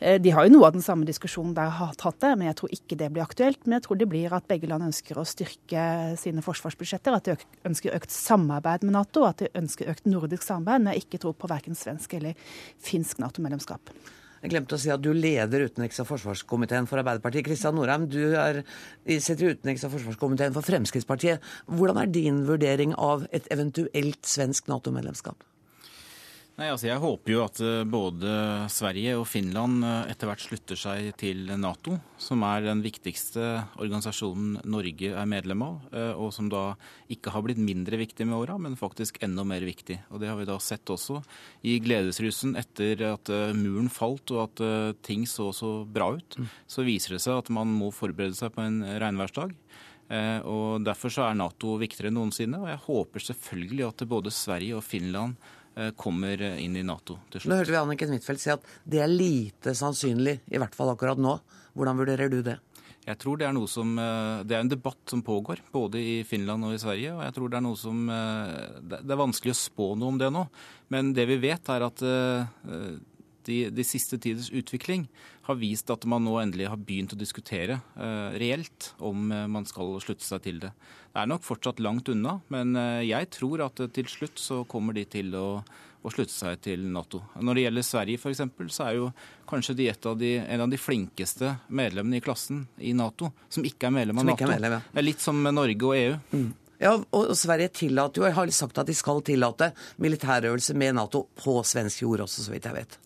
Eh, 0.00 0.16
De 0.18 0.30
har 0.30 0.46
jo 0.46 0.54
noe 0.56 0.66
av 0.66 0.72
den 0.72 0.82
samme 0.82 1.04
diskusjonen 1.04 1.54
der 1.54 1.68
har 1.68 1.92
hatt 1.92 2.20
det, 2.24 2.32
men 2.38 2.48
jeg 2.48 2.56
tror 2.56 2.72
ikke 2.72 2.96
det 2.96 3.12
blir 3.12 3.26
aktuelt. 3.26 3.60
Men 3.66 3.78
jeg 3.78 3.86
tror 3.86 3.98
det 4.00 4.08
blir 4.08 4.32
at 4.32 4.48
begge 4.48 4.68
land 4.70 4.88
ønsker 4.88 5.18
å 5.18 5.26
styrke 5.28 6.16
sine 6.16 6.40
forsvarsbudsjetter, 6.40 7.12
at 7.12 7.24
de 7.28 7.36
ønsker 7.68 7.92
økt 7.94 8.10
samarbeid 8.14 8.84
med 8.88 8.96
Nato, 8.96 9.24
at 9.28 9.44
de 9.44 9.52
ønsker 9.54 9.90
økt 9.92 10.06
nordisk 10.06 10.42
samarbeid, 10.48 10.80
men 10.80 10.94
jeg 10.94 11.04
ikke 11.04 11.20
tror 11.26 11.36
på 11.36 11.50
verken 11.50 11.76
svensk 11.76 12.14
eller 12.14 12.34
finsk 12.80 13.18
Nato-medlemskap. 13.20 13.92
Jeg 14.42 14.52
glemte 14.52 14.76
å 14.76 14.80
si 14.80 14.90
at 14.94 15.02
du 15.02 15.10
leder 15.16 15.66
utenriks- 15.66 15.98
og 16.02 16.08
forsvarskomiteen 16.12 16.86
for 16.86 17.02
Arbeiderpartiet. 17.02 17.46
Kristian 17.48 17.74
Norheim, 17.74 18.06
du 18.10 18.36
er, 18.38 18.62
sitter 19.06 19.48
i 19.48 19.54
utenriks- 19.56 19.84
og 19.88 19.96
forsvarskomiteen 19.96 20.54
for 20.54 20.62
Fremskrittspartiet. 20.62 21.42
Hvordan 21.66 22.02
er 22.02 22.06
din 22.06 22.44
vurdering 22.46 22.94
av 22.94 23.26
et 23.32 23.48
eventuelt 23.50 24.22
svensk 24.22 24.70
Nato-medlemskap? 24.70 25.42
Nei, 26.58 26.72
altså 26.72 26.88
Jeg 26.88 26.98
håper 26.98 27.30
jo 27.30 27.42
at 27.44 27.60
eh, 27.62 27.84
både 27.86 28.30
Sverige 28.74 29.12
og 29.20 29.28
Finland 29.30 29.84
eh, 29.86 30.08
etter 30.10 30.26
hvert 30.26 30.42
slutter 30.42 30.78
seg 30.80 31.12
til 31.20 31.44
Nato, 31.54 31.94
som 32.18 32.42
er 32.48 32.64
den 32.64 32.80
viktigste 32.82 33.44
organisasjonen 33.78 34.56
Norge 34.66 35.12
er 35.12 35.28
medlem 35.30 35.62
av, 35.62 35.76
eh, 35.94 36.10
og 36.18 36.32
som 36.34 36.48
da 36.50 36.72
ikke 37.14 37.30
har 37.30 37.44
blitt 37.46 37.60
mindre 37.62 38.00
viktig 38.00 38.26
med 38.26 38.40
åra, 38.40 38.56
men 38.58 38.74
faktisk 38.80 39.20
enda 39.22 39.44
mer 39.46 39.62
viktig. 39.62 40.00
Og 40.10 40.18
Det 40.18 40.32
har 40.32 40.40
vi 40.40 40.48
da 40.48 40.56
sett 40.58 40.90
også 40.90 41.20
i 41.62 41.76
gledesrusen 41.84 42.56
etter 42.58 43.04
at 43.12 43.30
muren 43.54 43.86
falt 43.86 44.34
og 44.34 44.48
at 44.48 44.98
ting 45.06 45.28
så 45.30 45.52
så 45.54 45.86
bra 45.86 46.10
ut. 46.18 46.40
Så 46.66 46.82
viser 46.82 47.14
det 47.14 47.22
seg 47.22 47.38
at 47.38 47.52
man 47.54 47.70
må 47.70 47.92
forberede 47.94 48.34
seg 48.34 48.50
på 48.56 48.66
en 48.66 48.82
regnværsdag. 48.98 49.54
Og 50.48 50.82
Derfor 50.82 51.12
så 51.12 51.28
er 51.28 51.38
Nato 51.38 51.76
viktigere 51.80 52.10
enn 52.10 52.18
noensinne. 52.18 52.60
Og 52.64 52.70
jeg 52.70 52.82
håper 52.86 53.26
selvfølgelig 53.28 53.86
at 53.86 54.06
både 54.10 54.34
Sverige 54.34 54.78
og 54.78 54.86
Finland 54.86 55.38
kommer 55.96 56.40
inn 56.58 56.74
i 56.76 56.84
Nato 56.86 57.18
til 57.30 57.42
slutt. 57.42 57.52
Nå 57.52 57.58
hørte 57.60 57.74
vi 57.74 57.78
Anniken 57.80 58.14
Huitfeldt 58.14 58.42
si 58.42 58.50
at 58.54 58.64
det 58.88 59.02
er 59.04 59.12
lite 59.12 59.76
sannsynlig, 59.78 60.40
i 60.50 60.58
hvert 60.60 60.74
fall 60.74 60.90
akkurat 60.94 61.20
nå. 61.20 61.36
Hvordan 61.78 62.00
vurderer 62.00 62.32
du 62.32 62.40
det? 62.42 62.56
Jeg 63.08 63.16
tror 63.22 63.38
det 63.40 63.46
er 63.48 63.54
noe 63.56 63.68
som 63.70 63.94
eh, 64.00 64.44
Det 64.44 64.56
er 64.56 64.64
en 64.64 64.72
debatt 64.72 65.00
som 65.08 65.22
pågår, 65.24 65.62
både 65.72 66.00
i 66.00 66.16
Finland 66.28 66.66
og 66.68 66.74
i 66.76 66.80
Sverige. 66.82 67.14
Og 67.16 67.22
jeg 67.24 67.36
tror 67.36 67.52
det 67.52 67.60
er 67.60 67.64
noe 67.64 67.78
som 67.80 68.02
eh, 68.12 68.80
Det 68.82 69.14
er 69.14 69.22
vanskelig 69.22 69.54
å 69.54 69.60
spå 69.62 69.92
noe 69.96 70.12
om 70.12 70.18
det 70.20 70.28
nå. 70.34 70.44
Men 70.92 71.14
det 71.16 71.28
vi 71.30 71.38
vet, 71.46 71.70
er 71.72 71.86
at 71.86 72.04
eh, 72.04 72.90
de, 73.48 73.58
de 73.72 73.84
siste 73.86 74.18
tiders 74.20 74.52
utvikling 74.54 75.08
har 75.48 75.56
vist 75.56 75.88
at 75.90 76.04
man 76.08 76.26
nå 76.26 76.36
endelig 76.42 76.68
har 76.68 76.80
begynt 76.80 77.14
å 77.14 77.18
diskutere 77.18 77.80
uh, 77.96 78.36
reelt 78.36 78.92
om 79.00 79.30
eh, 79.32 79.46
man 79.48 79.64
skal 79.68 79.94
slutte 80.04 80.26
seg 80.26 80.42
til 80.44 80.58
det. 80.60 80.74
Det 81.14 81.22
er 81.22 81.30
nok 81.30 81.46
fortsatt 81.46 81.80
langt 81.80 82.10
unna, 82.12 82.36
men 82.52 82.76
eh, 82.76 83.06
jeg 83.08 83.30
tror 83.32 83.64
at 83.64 83.80
til 83.96 84.10
slutt 84.12 84.42
så 84.42 84.60
kommer 84.68 84.96
de 84.96 85.06
til 85.08 85.32
å, 85.38 85.46
å 85.64 86.12
slutte 86.12 86.34
seg 86.34 86.60
til 86.68 86.84
Nato. 86.92 87.22
Når 87.40 87.56
det 87.56 87.64
gjelder 87.64 87.88
Sverige 87.88 88.20
f.eks., 88.20 88.44
så 88.76 88.90
er 88.90 88.98
jo 88.98 89.10
kanskje 89.48 89.78
de, 89.80 89.88
et 89.88 90.08
av 90.12 90.20
de 90.20 90.34
en 90.44 90.66
av 90.66 90.68
de 90.68 90.80
flinkeste 90.80 91.54
medlemmene 91.72 92.20
i 92.20 92.24
klassen 92.24 92.66
i 92.84 92.92
Nato 92.96 93.32
som 93.48 93.64
ikke 93.64 93.88
er 93.88 93.96
medlem 94.02 94.20
av 94.20 94.28
Nato. 94.28 94.36
ikke 94.36 94.50
er 94.50 94.56
medlem, 94.58 94.76
ja. 94.76 94.84
Det 94.92 95.00
er 95.00 95.08
litt 95.08 95.24
som 95.24 95.40
Norge 95.48 95.88
og 95.88 95.96
EU. 95.96 96.42
Ja, 96.78 96.94
og 96.94 97.34
Sverige 97.38 97.72
tillater 97.74 98.22
jo, 98.22 98.28
jeg 98.28 98.36
har 98.36 98.54
sagt 98.54 98.78
at 98.78 98.86
de 98.86 98.94
skal 98.94 99.22
tillate 99.26 99.72
militærøvelser 99.98 100.78
med 100.78 100.94
Nato 100.98 101.26
på 101.38 101.58
svensk 101.66 102.04
jord 102.04 102.26
også, 102.28 102.46
så 102.46 102.54
vidt 102.54 102.68
jeg 102.70 102.76
vet. 102.76 102.98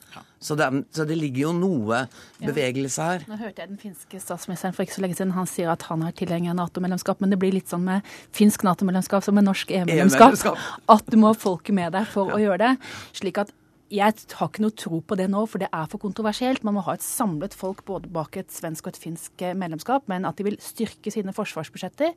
Så 0.43 0.57
det, 0.59 0.67
så 0.91 1.05
det 1.07 1.17
ligger 1.17 1.45
jo 1.47 1.53
noe 1.55 2.03
bevegelse 2.43 3.05
her. 3.07 3.25
Nå 3.31 3.39
hørte 3.39 3.63
jeg 3.63 3.71
den 3.71 3.79
finske 3.81 4.19
statsministeren 4.21 4.75
for 4.75 4.85
ikke 4.85 4.97
så 4.97 5.05
lenge 5.05 5.17
siden. 5.17 5.35
Han 5.37 5.49
sier 5.49 5.71
at 5.73 5.87
han 5.87 6.03
er 6.05 6.17
tilhenger 6.19 6.53
av 6.53 6.59
Nato-medlemskap, 6.65 7.23
men 7.23 7.33
det 7.33 7.39
blir 7.41 7.55
litt 7.55 7.71
sånn 7.71 7.85
med 7.87 8.09
finsk 8.35 8.67
Nato-medlemskap 8.67 9.25
som 9.25 9.39
med 9.39 9.47
norsk 9.47 9.71
EU-medlemskap. 9.71 10.59
At 10.91 11.09
du 11.09 11.17
må 11.23 11.31
ha 11.31 11.39
folket 11.39 11.79
med 11.79 11.95
deg 11.95 12.11
for 12.11 12.35
å 12.35 12.43
gjøre 12.43 12.59
det. 12.65 12.73
Slik 13.17 13.39
at 13.45 13.55
jeg 13.93 14.25
har 14.39 14.49
ikke 14.49 14.63
noe 14.65 14.75
tro 14.79 15.01
på 15.05 15.17
det 15.21 15.27
nå, 15.31 15.43
for 15.51 15.61
det 15.61 15.69
er 15.69 15.89
for 15.93 16.01
kontroversielt. 16.01 16.65
Man 16.65 16.79
må 16.79 16.85
ha 16.87 16.95
et 16.97 17.05
samlet 17.05 17.53
folk 17.57 17.83
både 17.89 18.09
bak 18.13 18.39
et 18.41 18.53
svensk 18.53 18.89
og 18.89 18.95
et 18.95 19.01
finsk 19.03 19.45
eh, 19.45 19.57
medlemskap. 19.59 20.07
Men 20.09 20.25
at 20.29 20.39
de 20.39 20.47
vil 20.47 20.57
styrke 20.63 21.13
sine 21.13 21.35
forsvarsbudsjetter, 21.37 22.15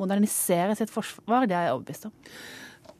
modernisere 0.00 0.78
sitt 0.78 0.92
forsvar, 0.92 1.48
det 1.48 1.58
er 1.58 1.68
jeg 1.68 1.76
overbevist 1.76 2.08
om. 2.08 2.16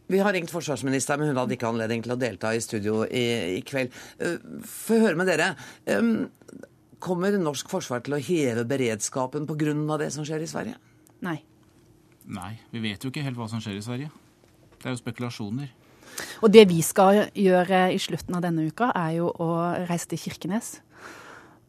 Vi 0.08 0.20
har 0.25 0.32
ringt 0.32 0.52
forsvarsministeren, 0.52 1.20
men 1.20 1.32
hun 1.32 1.40
hadde 1.40 1.56
ikke 1.56 1.68
anledning 1.68 2.04
til 2.04 2.14
å 2.14 2.20
delta 2.20 2.52
i 2.56 2.62
studio 2.64 3.02
i, 3.04 3.25
i 3.58 3.64
kveld. 3.64 3.97
Uh, 4.20 4.37
Få 4.68 5.00
høre 5.02 5.20
med 5.20 5.28
dere. 5.28 5.50
Kommer 6.99 7.37
norsk 7.38 7.68
forsvar 7.70 8.00
til 8.04 8.16
å 8.16 8.23
heve 8.23 8.64
beredskapen 8.68 9.47
pga. 9.49 9.99
det 10.00 10.12
som 10.12 10.25
skjer 10.26 10.44
i 10.44 10.49
Sverige? 10.50 10.78
Nei. 11.25 11.38
Nei, 12.28 12.54
vi 12.73 12.80
vet 12.85 13.04
jo 13.04 13.12
ikke 13.12 13.25
helt 13.25 13.38
hva 13.38 13.49
som 13.49 13.61
skjer 13.62 13.78
i 13.78 13.85
Sverige. 13.85 14.11
Det 14.76 14.88
er 14.88 14.97
jo 14.97 15.00
spekulasjoner. 15.00 15.70
Og 16.42 16.52
det 16.54 16.66
vi 16.70 16.82
skal 16.84 17.28
gjøre 17.37 17.88
i 17.94 17.98
slutten 18.02 18.37
av 18.38 18.44
denne 18.44 18.68
uka, 18.68 18.90
er 18.96 19.18
jo 19.18 19.32
å 19.32 19.50
reise 19.88 20.10
til 20.10 20.22
Kirkenes. 20.22 20.78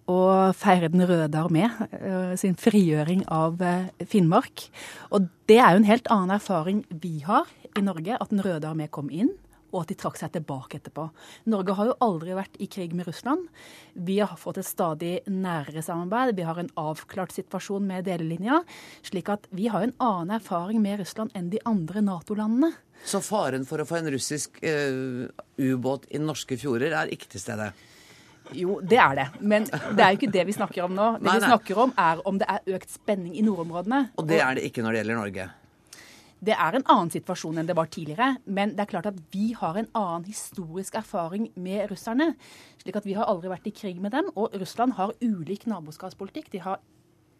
Og 0.10 0.56
feire 0.58 0.90
Den 0.90 1.06
røde 1.06 1.38
armé 1.38 1.68
uh, 1.70 2.34
sin 2.40 2.56
frigjøring 2.58 3.28
av 3.30 3.62
uh, 3.62 3.92
Finnmark. 4.10 4.66
Og 5.14 5.28
det 5.50 5.60
er 5.62 5.76
jo 5.76 5.84
en 5.84 5.92
helt 5.92 6.10
annen 6.10 6.34
erfaring 6.40 6.82
vi 6.90 7.20
har 7.28 7.46
i 7.78 7.86
Norge, 7.86 8.18
at 8.18 8.34
Den 8.34 8.42
røde 8.42 8.72
armé 8.72 8.90
kom 8.90 9.12
inn 9.14 9.36
og 9.70 9.84
at 9.84 9.92
de 9.92 9.98
trakk 10.02 10.18
seg 10.20 10.32
tilbake 10.34 10.80
etterpå. 10.80 11.08
Norge 11.52 11.76
har 11.78 11.90
jo 11.92 11.98
aldri 12.02 12.36
vært 12.38 12.58
i 12.62 12.68
krig 12.72 12.96
med 12.98 13.06
Russland. 13.10 13.48
Vi 13.94 14.20
har 14.22 14.38
fått 14.40 14.62
et 14.62 14.68
stadig 14.68 15.14
nærere 15.30 15.84
samarbeid. 15.86 16.36
Vi 16.38 16.48
har 16.48 16.60
en 16.62 16.72
avklart 16.80 17.36
situasjon 17.36 17.86
med 17.86 18.08
delelinja. 18.10 18.64
Slik 19.06 19.30
at 19.30 19.46
vi 19.56 19.70
har 19.72 19.86
en 19.86 19.96
annen 20.02 20.38
erfaring 20.40 20.82
med 20.82 21.04
Russland 21.04 21.36
enn 21.38 21.52
de 21.54 21.62
andre 21.70 22.04
Nato-landene. 22.06 22.74
Så 23.06 23.22
faren 23.24 23.66
for 23.68 23.82
å 23.82 23.88
få 23.88 24.00
en 24.00 24.10
russisk 24.14 24.60
uh, 24.64 25.30
ubåt 25.58 26.10
i 26.12 26.20
norske 26.22 26.58
fjorder 26.60 26.96
er 27.00 27.14
ikke 27.14 27.32
til 27.32 27.44
stede? 27.44 27.72
Jo, 28.58 28.80
det 28.82 28.98
er 28.98 29.16
det. 29.18 29.28
Men 29.46 29.68
det 29.70 30.04
er 30.04 30.14
jo 30.14 30.20
ikke 30.20 30.34
det 30.34 30.46
vi 30.50 30.58
snakker 30.58 30.86
om 30.88 30.96
nå. 30.98 31.08
Det 31.20 31.28
nei, 31.28 31.32
nei. 31.36 31.40
vi 31.40 31.52
snakker 31.54 31.82
om, 31.86 31.94
er 32.02 32.22
om 32.28 32.40
det 32.42 32.50
er 32.50 32.76
økt 32.80 32.92
spenning 32.92 33.38
i 33.38 33.46
nordområdene. 33.46 34.04
Og 34.18 34.30
det 34.30 34.42
er 34.42 34.58
det 34.58 34.68
ikke 34.70 34.86
når 34.86 34.96
det 34.96 35.04
gjelder 35.04 35.20
Norge? 35.20 35.50
Det 36.40 36.56
er 36.56 36.78
en 36.78 36.86
annen 36.88 37.12
situasjon 37.12 37.60
enn 37.60 37.68
det 37.68 37.76
var 37.76 37.90
tidligere. 37.92 38.30
Men 38.48 38.74
det 38.76 38.86
er 38.86 38.92
klart 38.94 39.10
at 39.12 39.18
vi 39.34 39.52
har 39.60 39.78
en 39.78 39.90
annen 39.98 40.28
historisk 40.30 40.96
erfaring 40.96 41.50
med 41.60 41.90
russerne. 41.92 42.34
slik 42.82 42.96
at 42.96 43.06
vi 43.06 43.18
har 43.18 43.28
aldri 43.28 43.52
vært 43.52 43.68
i 43.68 43.76
krig 43.76 44.00
med 44.02 44.16
dem. 44.16 44.32
Og 44.36 44.56
Russland 44.56 44.96
har 44.98 45.14
ulik 45.22 45.68
naboskapspolitikk. 45.68 46.50
De 46.52 46.64
har 46.64 46.80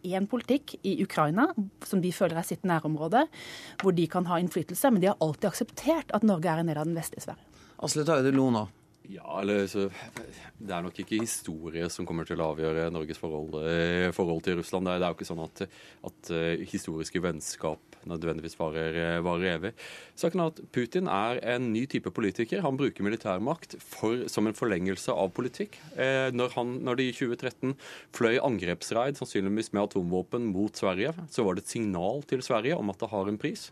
én 0.04 0.26
politikk 0.30 0.76
i 0.86 0.96
Ukraina, 1.04 1.48
som 1.86 2.02
de 2.02 2.12
føler 2.14 2.40
er 2.40 2.46
sitt 2.46 2.66
nærområde, 2.68 3.26
hvor 3.82 3.96
de 3.96 4.06
kan 4.10 4.28
ha 4.30 4.40
innflytelse. 4.40 4.90
Men 4.90 5.02
de 5.02 5.12
har 5.12 5.20
alltid 5.20 5.50
akseptert 5.52 6.12
at 6.16 6.26
Norge 6.26 6.50
er 6.50 6.62
en 6.62 6.70
del 6.72 6.80
av 6.80 6.88
den 6.88 6.98
vestlige 6.98 7.26
sfære. 7.28 7.42
Asle 7.80 8.04
Taide 8.08 8.32
Lo 8.34 8.50
nå. 8.52 8.66
Ja, 9.10 9.40
eller 9.40 9.66
så, 9.66 9.88
Det 10.58 10.74
er 10.74 10.84
nok 10.84 10.98
ikke 11.02 11.18
historie 11.18 11.88
som 11.90 12.06
kommer 12.06 12.28
til 12.28 12.38
å 12.38 12.52
avgjøre 12.52 12.90
Norges 12.94 13.18
forhold, 13.18 13.56
eh, 13.66 14.10
forhold 14.14 14.44
til 14.46 14.60
Russland. 14.60 14.86
Det 14.86 14.92
er, 14.92 15.00
det 15.00 15.06
er, 15.06 15.14
jo 15.14 15.18
ikke 15.18 15.30
sånn 15.30 15.42
at, 15.42 15.62
at 16.10 16.30
uh, 16.30 16.66
historiske 16.70 17.22
vennskap 17.24 17.90
nødvendigvis 18.08 18.56
varer, 18.58 18.96
eh, 18.96 19.22
varer 19.24 19.56
evig. 19.56 19.72
Saken 20.18 20.40
er 20.40 20.52
at 20.52 20.60
Putin 20.72 21.08
er 21.10 21.40
en 21.54 21.72
ny 21.72 21.86
type 21.90 22.10
politiker. 22.14 22.62
Han 22.64 22.78
bruker 22.80 23.04
militærmakt 23.04 23.76
for, 23.82 24.26
som 24.28 24.46
en 24.46 24.56
forlengelse 24.56 25.12
av 25.12 25.32
politikk. 25.36 25.78
Eh, 25.96 26.30
når, 26.32 26.54
han, 26.56 26.76
når, 26.86 27.00
de 27.00 27.08
i 27.08 27.16
2013 27.16 27.74
fløy 28.16 28.38
angrepsraid, 28.38 29.18
sannsynligvis 29.20 29.72
med 29.74 29.88
atomvåpen, 29.88 30.48
mot 30.50 30.74
Sverige, 30.76 31.12
så 31.30 31.44
var 31.44 31.56
det 31.56 31.66
et 31.66 31.74
signal 31.74 32.24
til 32.28 32.42
Sverige 32.44 32.78
om 32.78 32.90
at 32.92 33.02
det 33.02 33.10
har 33.12 33.28
en 33.28 33.40
pris. 33.40 33.68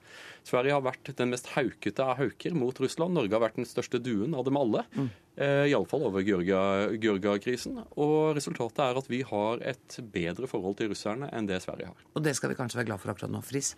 Sverige 0.47 0.76
har 0.76 0.85
vært 0.85 1.12
den 1.16 1.33
mest 1.33 1.52
haukete 1.54 2.04
av 2.04 2.18
hauker 2.21 2.54
mot 2.57 2.76
Russland. 2.80 3.16
Norge 3.16 3.35
har 3.35 3.45
vært 3.45 3.59
den 3.61 3.68
største 3.68 4.00
duen 4.02 4.37
av 4.37 4.47
dem 4.49 4.61
alle. 4.61 4.85
Mm. 4.97 5.09
Eh, 5.38 5.68
Iallfall 5.71 6.02
over 6.09 6.25
Gjørga-krisen, 6.26 7.76
Og 7.95 8.34
resultatet 8.34 8.80
er 8.82 8.99
at 8.99 9.06
vi 9.06 9.21
har 9.23 9.60
et 9.63 9.99
bedre 10.10 10.49
forhold 10.50 10.80
til 10.80 10.91
russerne 10.91 11.28
enn 11.30 11.47
det 11.47 11.60
Sverige 11.63 11.93
har. 11.93 12.06
Og 12.19 12.25
det 12.25 12.34
skal 12.34 12.50
vi 12.50 12.56
kanskje 12.58 12.80
være 12.80 12.91
glad 12.91 13.02
for 13.02 13.13
akkurat 13.13 13.30
nå. 13.30 13.43
Friis? 13.47 13.76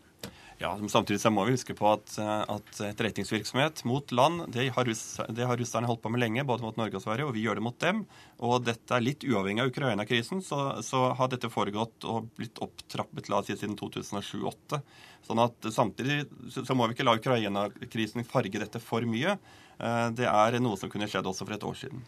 Ja, 0.61 0.73
men 0.77 0.89
Samtidig 0.93 1.21
så 1.21 1.31
må 1.33 1.45
vi 1.45 1.53
huske 1.53 1.77
på 1.77 1.87
at, 1.89 2.15
eh, 2.17 2.41
at 2.57 2.81
etterretningsvirksomhet 2.89 3.85
mot 3.85 4.09
land 4.13 4.47
det 4.53 4.71
har, 4.73 4.89
russ, 4.89 5.21
det 5.29 5.45
har, 5.45 5.61
russerne 5.61 5.89
holdt 5.89 6.01
på 6.01 6.13
med 6.13 6.25
lenge, 6.25 6.47
både 6.49 6.65
mot 6.65 6.81
Norge 6.81 6.97
og 6.97 7.05
Sverige, 7.05 7.29
og 7.29 7.37
vi 7.37 7.45
gjør 7.45 7.61
det 7.61 7.65
mot 7.69 7.79
dem. 7.81 8.07
Og 8.41 8.65
dette 8.65 8.97
er 8.97 9.05
litt 9.05 9.25
uavhengig 9.25 9.61
av 9.61 9.73
Ukraina-krisen, 9.73 10.41
så, 10.41 10.81
så, 10.81 11.11
har 11.17 11.29
dette 11.29 11.53
foregått 11.53 12.09
og 12.09 12.33
blitt 12.41 12.61
opptrappet 12.65 13.29
la 13.29 13.41
oss 13.41 13.53
si, 13.53 13.57
siden 13.61 13.77
2007-2008. 13.77 14.81
Sånn 15.29 15.45
at 15.45 15.73
samtidig 15.77 16.25
så 16.49 16.77
må 16.77 16.89
vi 16.89 16.97
ikke 16.97 17.09
la 17.09 17.21
Ukraina-krisen 17.21 18.25
farge 18.25 18.61
dette 18.61 18.81
for 18.81 19.05
mye. 19.05 19.37
Eh, 19.81 20.09
det 20.17 20.29
er 20.29 20.61
noe 20.61 20.79
som 20.81 20.93
kunne 20.93 21.09
skjedd 21.11 21.27
også 21.27 21.49
for 21.49 21.57
et 21.57 21.67
år 21.67 21.79
siden. 21.85 22.05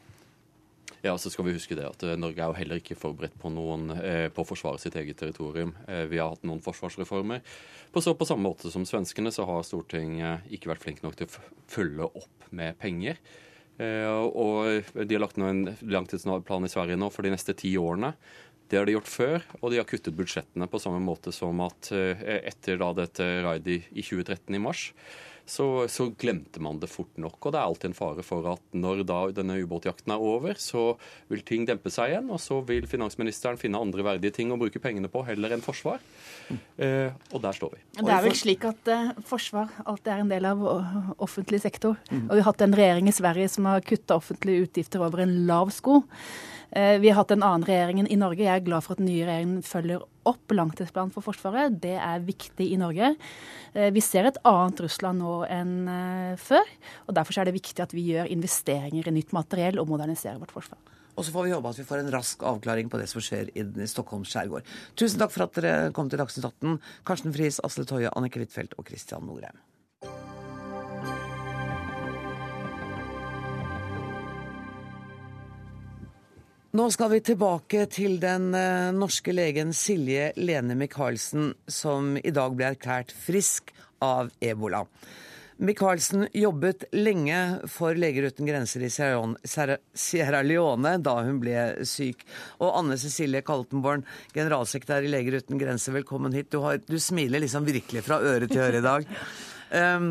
Ja, 1.02 1.16
så 1.18 1.30
skal 1.30 1.48
vi 1.48 1.56
huske 1.56 1.74
det 1.74 1.82
at 1.82 2.02
eh, 2.06 2.14
Norge 2.14 2.38
er 2.38 2.52
jo 2.52 2.54
heller 2.60 2.78
ikke 2.78 2.94
forberedt 2.94 3.34
på, 3.42 3.50
noen, 3.50 3.88
eh, 3.96 4.28
på 4.30 4.44
å 4.44 4.46
forsvare 4.46 4.78
sitt 4.78 4.94
eget 5.00 5.18
territorium. 5.18 5.72
Eh, 5.90 6.04
vi 6.06 6.20
har 6.22 6.30
hatt 6.30 6.44
noen 6.46 6.62
forsvarsreformer. 6.62 7.40
På, 7.90 7.98
så, 8.04 8.14
på 8.14 8.28
samme 8.28 8.46
måte 8.46 8.70
som 8.70 8.84
svenskene 8.86 9.32
så 9.34 9.42
har 9.48 9.64
Stortinget 9.66 10.46
ikke 10.54 10.70
vært 10.70 10.84
flink 10.84 11.02
nok 11.02 11.16
til 11.18 11.26
å 11.26 11.42
følge 11.72 12.06
opp 12.06 12.46
med 12.54 12.78
penger. 12.78 13.18
Og 13.82 14.92
de 14.94 15.16
har 15.16 15.22
lagt 15.24 15.38
noe 15.40 15.48
en 15.50 15.62
langtidsplan 15.90 16.68
i 16.68 16.70
Sverige 16.70 16.98
nå 17.00 17.08
for 17.10 17.26
de 17.26 17.32
neste 17.32 17.54
ti 17.58 17.72
årene. 17.80 18.12
Det 18.70 18.78
har 18.78 18.86
de 18.86 18.94
gjort 18.94 19.10
før, 19.10 19.46
og 19.58 19.72
de 19.72 19.80
har 19.80 19.88
kuttet 19.88 20.14
budsjettene 20.14 20.68
på 20.70 20.78
samme 20.78 21.00
måte 21.02 21.32
som 21.34 21.58
at 21.64 21.88
etter 21.90 22.78
da 22.78 22.92
dette 23.00 23.26
raidet 23.42 23.88
i 23.90 24.04
2013 24.04 24.54
i 24.54 24.62
mars, 24.62 24.84
så, 25.46 25.88
så, 25.90 26.08
glemte 26.18 26.60
man 26.62 26.78
det 26.82 26.90
fort 26.90 27.16
nok. 27.20 27.38
Og 27.40 27.54
det 27.54 27.60
er 27.60 27.66
alltid 27.66 27.90
en 27.90 27.96
fare 27.96 28.24
for 28.26 28.46
at 28.52 28.62
når 28.76 29.02
da 29.08 29.18
denne 29.34 29.58
ubåtjakten 29.62 30.14
er 30.14 30.22
over, 30.22 30.58
så 30.60 30.92
vil 31.32 31.42
ting 31.46 31.66
dempe 31.68 31.92
seg 31.92 32.12
igjen, 32.12 32.30
og 32.32 32.40
så 32.42 32.60
vil 32.68 32.86
finansministeren 32.90 33.60
finne 33.60 33.80
andre 33.82 34.06
verdige 34.06 34.36
ting 34.38 34.52
å 34.54 34.60
bruke 34.60 34.82
pengene 34.82 35.10
på 35.12 35.24
heller 35.26 35.56
enn 35.56 35.64
forsvar. 35.64 36.02
Eh, 36.52 37.10
og 37.32 37.42
der 37.42 37.56
står 37.56 37.74
vi. 37.74 37.82
Det 37.98 38.14
er 38.14 38.24
vel 38.26 38.38
slik 38.38 38.66
at 38.68 38.92
eh, 38.92 39.12
forsvar 39.28 39.72
alltid 39.84 40.14
er 40.14 40.24
en 40.24 40.32
del 40.32 40.48
av 40.52 40.64
offentlig 41.22 41.62
sektor. 41.64 41.98
Mm. 42.10 42.26
Og 42.28 42.34
vi 42.36 42.40
har 42.40 42.50
hatt 42.50 42.64
en 42.66 42.78
regjering 42.82 43.10
i 43.10 43.16
Sverige 43.16 43.52
som 43.52 43.68
har 43.70 43.84
kutta 43.86 44.18
offentlige 44.20 44.68
utgifter 44.68 45.04
over 45.04 45.24
en 45.24 45.36
lav 45.48 45.72
sko. 45.74 46.02
Eh, 46.72 46.98
vi 46.98 47.10
har 47.10 47.18
hatt 47.20 47.30
en 47.34 47.42
annen 47.44 47.66
regjering 47.68 48.06
i 48.08 48.16
Norge. 48.16 48.46
Jeg 48.46 48.62
er 48.62 48.64
glad 48.64 48.84
for 48.84 48.94
at 48.94 49.02
den 49.02 49.10
nye 49.10 49.26
regjeringen 49.28 49.64
følger 49.66 50.04
opp 50.28 50.54
langtidsplanen 50.56 51.12
for 51.12 51.24
Forsvaret. 51.26 51.76
Det 51.82 51.98
er 52.00 52.24
viktig 52.24 52.70
i 52.72 52.78
Norge. 52.80 53.12
Eh, 53.74 53.90
vi 53.92 54.00
ser 54.00 54.30
et 54.30 54.38
annet 54.48 54.80
Russland 54.80 55.20
nå 55.20 55.34
enn 55.52 55.74
eh, 55.92 56.40
før. 56.40 56.72
og 57.06 57.16
Derfor 57.18 57.38
er 57.42 57.50
det 57.50 57.58
viktig 57.58 57.84
at 57.84 57.92
vi 57.92 58.06
gjør 58.14 58.30
investeringer 58.32 59.10
i 59.10 59.16
nytt 59.18 59.34
materiell 59.36 59.82
og 59.82 59.90
moderniserer 59.92 60.40
vårt 60.40 60.54
forsvar. 60.56 60.80
Og 61.12 61.26
så 61.26 61.34
får 61.34 61.44
vi 61.44 61.52
håpe 61.52 61.74
at 61.74 61.76
vi 61.76 61.84
får 61.84 62.00
en 62.00 62.14
rask 62.14 62.46
avklaring 62.48 62.88
på 62.88 62.96
det 62.96 63.10
som 63.10 63.20
skjer 63.20 63.50
i 63.52 63.66
Stockholms 63.90 64.32
skjærgård. 64.32 64.64
Tusen 64.96 65.20
takk 65.20 65.34
for 65.34 65.44
at 65.44 65.60
dere 65.60 65.92
kom 65.92 66.08
til 66.08 66.22
Dagsnytt 66.22 66.48
18. 66.48 66.78
Karsten 67.04 67.36
Friis, 67.36 67.60
Asle 67.60 67.84
Toje, 67.84 68.08
Annike 68.16 68.40
Huitfeldt 68.40 68.78
og 68.80 68.88
Christian 68.88 69.28
Norheim. 69.28 69.60
Nå 76.72 76.86
skal 76.88 77.10
vi 77.12 77.18
tilbake 77.20 77.82
til 77.92 78.14
den 78.16 78.54
eh, 78.56 78.94
norske 78.96 79.28
legen 79.34 79.74
Silje 79.76 80.30
Lene 80.40 80.72
Michaelsen, 80.72 81.50
som 81.68 82.14
i 82.16 82.30
dag 82.32 82.54
ble 82.56 82.70
erklært 82.70 83.10
frisk 83.12 83.74
av 84.00 84.30
ebola. 84.40 84.80
Michaelsen 85.60 86.30
jobbet 86.32 86.86
lenge 86.96 87.42
for 87.68 87.92
Leger 88.00 88.30
uten 88.32 88.48
grenser 88.48 88.86
i 88.86 88.88
Sierra 88.88 90.40
Leone 90.40 90.94
da 91.04 91.18
hun 91.26 91.42
ble 91.42 91.84
syk. 91.84 92.24
Og 92.64 92.72
Anne 92.80 92.96
Cecilie 92.96 93.44
Kaltenborn, 93.44 94.06
generalsekretær 94.32 95.04
i 95.04 95.12
Leger 95.12 95.42
uten 95.42 95.60
grenser, 95.60 95.92
velkommen 95.98 96.32
hit. 96.32 96.48
Du, 96.56 96.62
har, 96.64 96.80
du 96.80 96.96
smiler 96.96 97.44
liksom 97.44 97.68
virkelig 97.68 98.06
fra 98.08 98.22
øre 98.24 98.48
til 98.48 98.64
øre 98.64 98.80
i 98.80 98.88
dag. 98.88 99.12
Um, 99.76 100.08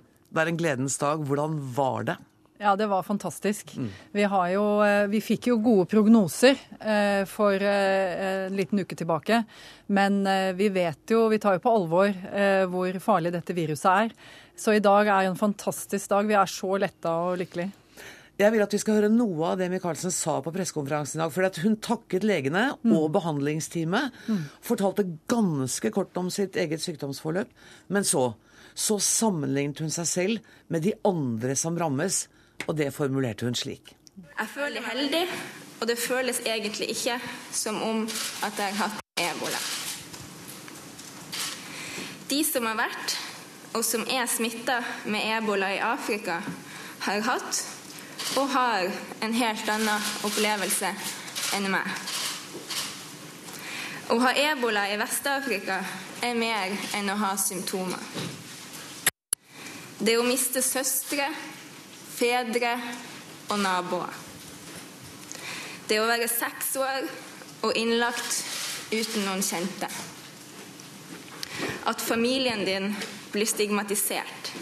det 0.32 0.40
er 0.40 0.54
en 0.54 0.64
gledens 0.64 0.96
dag. 1.04 1.20
Hvordan 1.28 1.60
var 1.76 2.08
det? 2.14 2.18
Ja, 2.58 2.76
det 2.76 2.88
var 2.90 3.02
fantastisk. 3.06 3.76
Mm. 3.76 3.90
Vi, 4.12 4.22
jo, 4.52 4.64
eh, 4.82 5.06
vi, 5.06 5.20
fikk 5.22 5.46
jo 5.52 5.60
gode 5.62 5.86
prognoser 5.86 6.58
eh, 6.80 7.22
for 7.30 7.54
eh, 7.54 8.46
en 8.48 8.56
liten 8.58 8.82
uke 8.82 8.98
tilbake. 8.98 9.44
Men 9.94 10.24
eh, 10.26 10.50
vi 10.58 10.66
vet 10.74 11.14
jo, 11.14 11.28
vi 11.30 11.38
tar 11.38 11.54
jo 11.58 11.62
på 11.62 11.74
alvor 11.74 12.08
eh, 12.10 12.64
hvor 12.66 12.98
farlig 13.02 13.30
dette 13.36 13.54
viruset 13.54 13.90
er. 13.92 14.16
Så 14.58 14.74
i 14.74 14.82
dag 14.82 15.06
er 15.06 15.28
en 15.28 15.38
fantastisk 15.38 16.10
dag. 16.10 16.26
Vi 16.26 16.34
er 16.34 16.50
så 16.50 16.72
letta 16.82 17.14
og 17.28 17.38
lykkelige. 17.44 17.70
Jeg 18.38 18.54
vil 18.54 18.62
at 18.62 18.74
vi 18.74 18.78
skal 18.78 19.00
høre 19.00 19.10
noe 19.10 19.52
av 19.52 19.58
det 19.58 19.66
Michaelsen 19.70 20.12
sa 20.14 20.36
på 20.42 20.50
pressekonferansen 20.54 21.18
i 21.18 21.22
dag. 21.24 21.32
For 21.34 21.62
hun 21.62 21.78
takket 21.82 22.26
legene 22.26 22.68
mm. 22.82 22.90
og 22.94 23.08
behandlingsteamet. 23.14 24.18
Mm. 24.26 24.44
Fortalte 24.66 25.06
ganske 25.30 25.94
kort 25.94 26.18
om 26.18 26.30
sitt 26.30 26.58
eget 26.58 26.82
sykdomsforløp. 26.82 27.54
Men 27.94 28.06
så 28.06 28.32
så 28.78 28.98
sammenlignet 29.02 29.82
hun 29.82 29.90
seg 29.90 30.06
selv 30.06 30.50
med 30.70 30.84
de 30.86 30.94
andre 31.08 31.56
som 31.58 31.74
rammes, 31.78 32.26
og 32.66 32.76
det 32.76 32.92
formulerte 32.94 33.46
hun 33.46 33.54
slik. 33.54 33.94
Jeg 34.18 34.48
føler 34.54 34.82
heldig, 34.82 35.24
og 35.80 35.88
det 35.88 35.98
føles 35.98 36.40
egentlig 36.46 36.90
ikke 36.90 37.20
som 37.52 37.82
om 37.82 38.02
at 38.42 38.58
jeg 38.58 38.74
har 38.76 38.88
hatt 38.88 39.02
ebola. 39.22 39.60
De 42.30 42.44
som 42.44 42.66
har 42.66 42.76
vært, 42.76 43.16
og 43.74 43.84
som 43.84 44.04
er 44.10 44.26
smitta 44.26 44.82
med 45.06 45.24
ebola 45.38 45.70
i 45.74 45.82
Afrika, 45.84 46.40
har 47.00 47.20
hatt 47.24 47.64
og 48.36 48.48
har 48.52 48.90
en 49.22 49.34
helt 49.34 49.68
annen 49.72 50.08
opplevelse 50.26 50.90
enn 51.56 51.70
meg. 51.72 51.86
Å 54.08 54.16
ha 54.24 54.32
ebola 54.40 54.86
i 54.88 54.96
Vest-Afrika 55.00 55.78
er 56.24 56.36
mer 56.36 56.74
enn 56.96 57.10
å 57.12 57.16
ha 57.20 57.34
symptomer. 57.40 58.02
Det 59.98 60.14
å 60.18 60.24
miste 60.26 60.62
søstre, 60.62 61.26
fedre 62.18 62.74
og 63.48 63.60
naboer. 63.62 64.14
Det 65.88 66.00
å 66.02 66.08
være 66.08 66.28
seks 66.28 66.74
år 66.82 67.06
og 67.64 67.76
innlagt 67.78 68.42
uten 68.92 69.24
noen 69.24 69.44
kjente. 69.44 69.88
At 71.88 72.02
familien 72.04 72.64
din 72.66 72.90
blir 73.32 73.48
stigmatisert. 73.48 74.52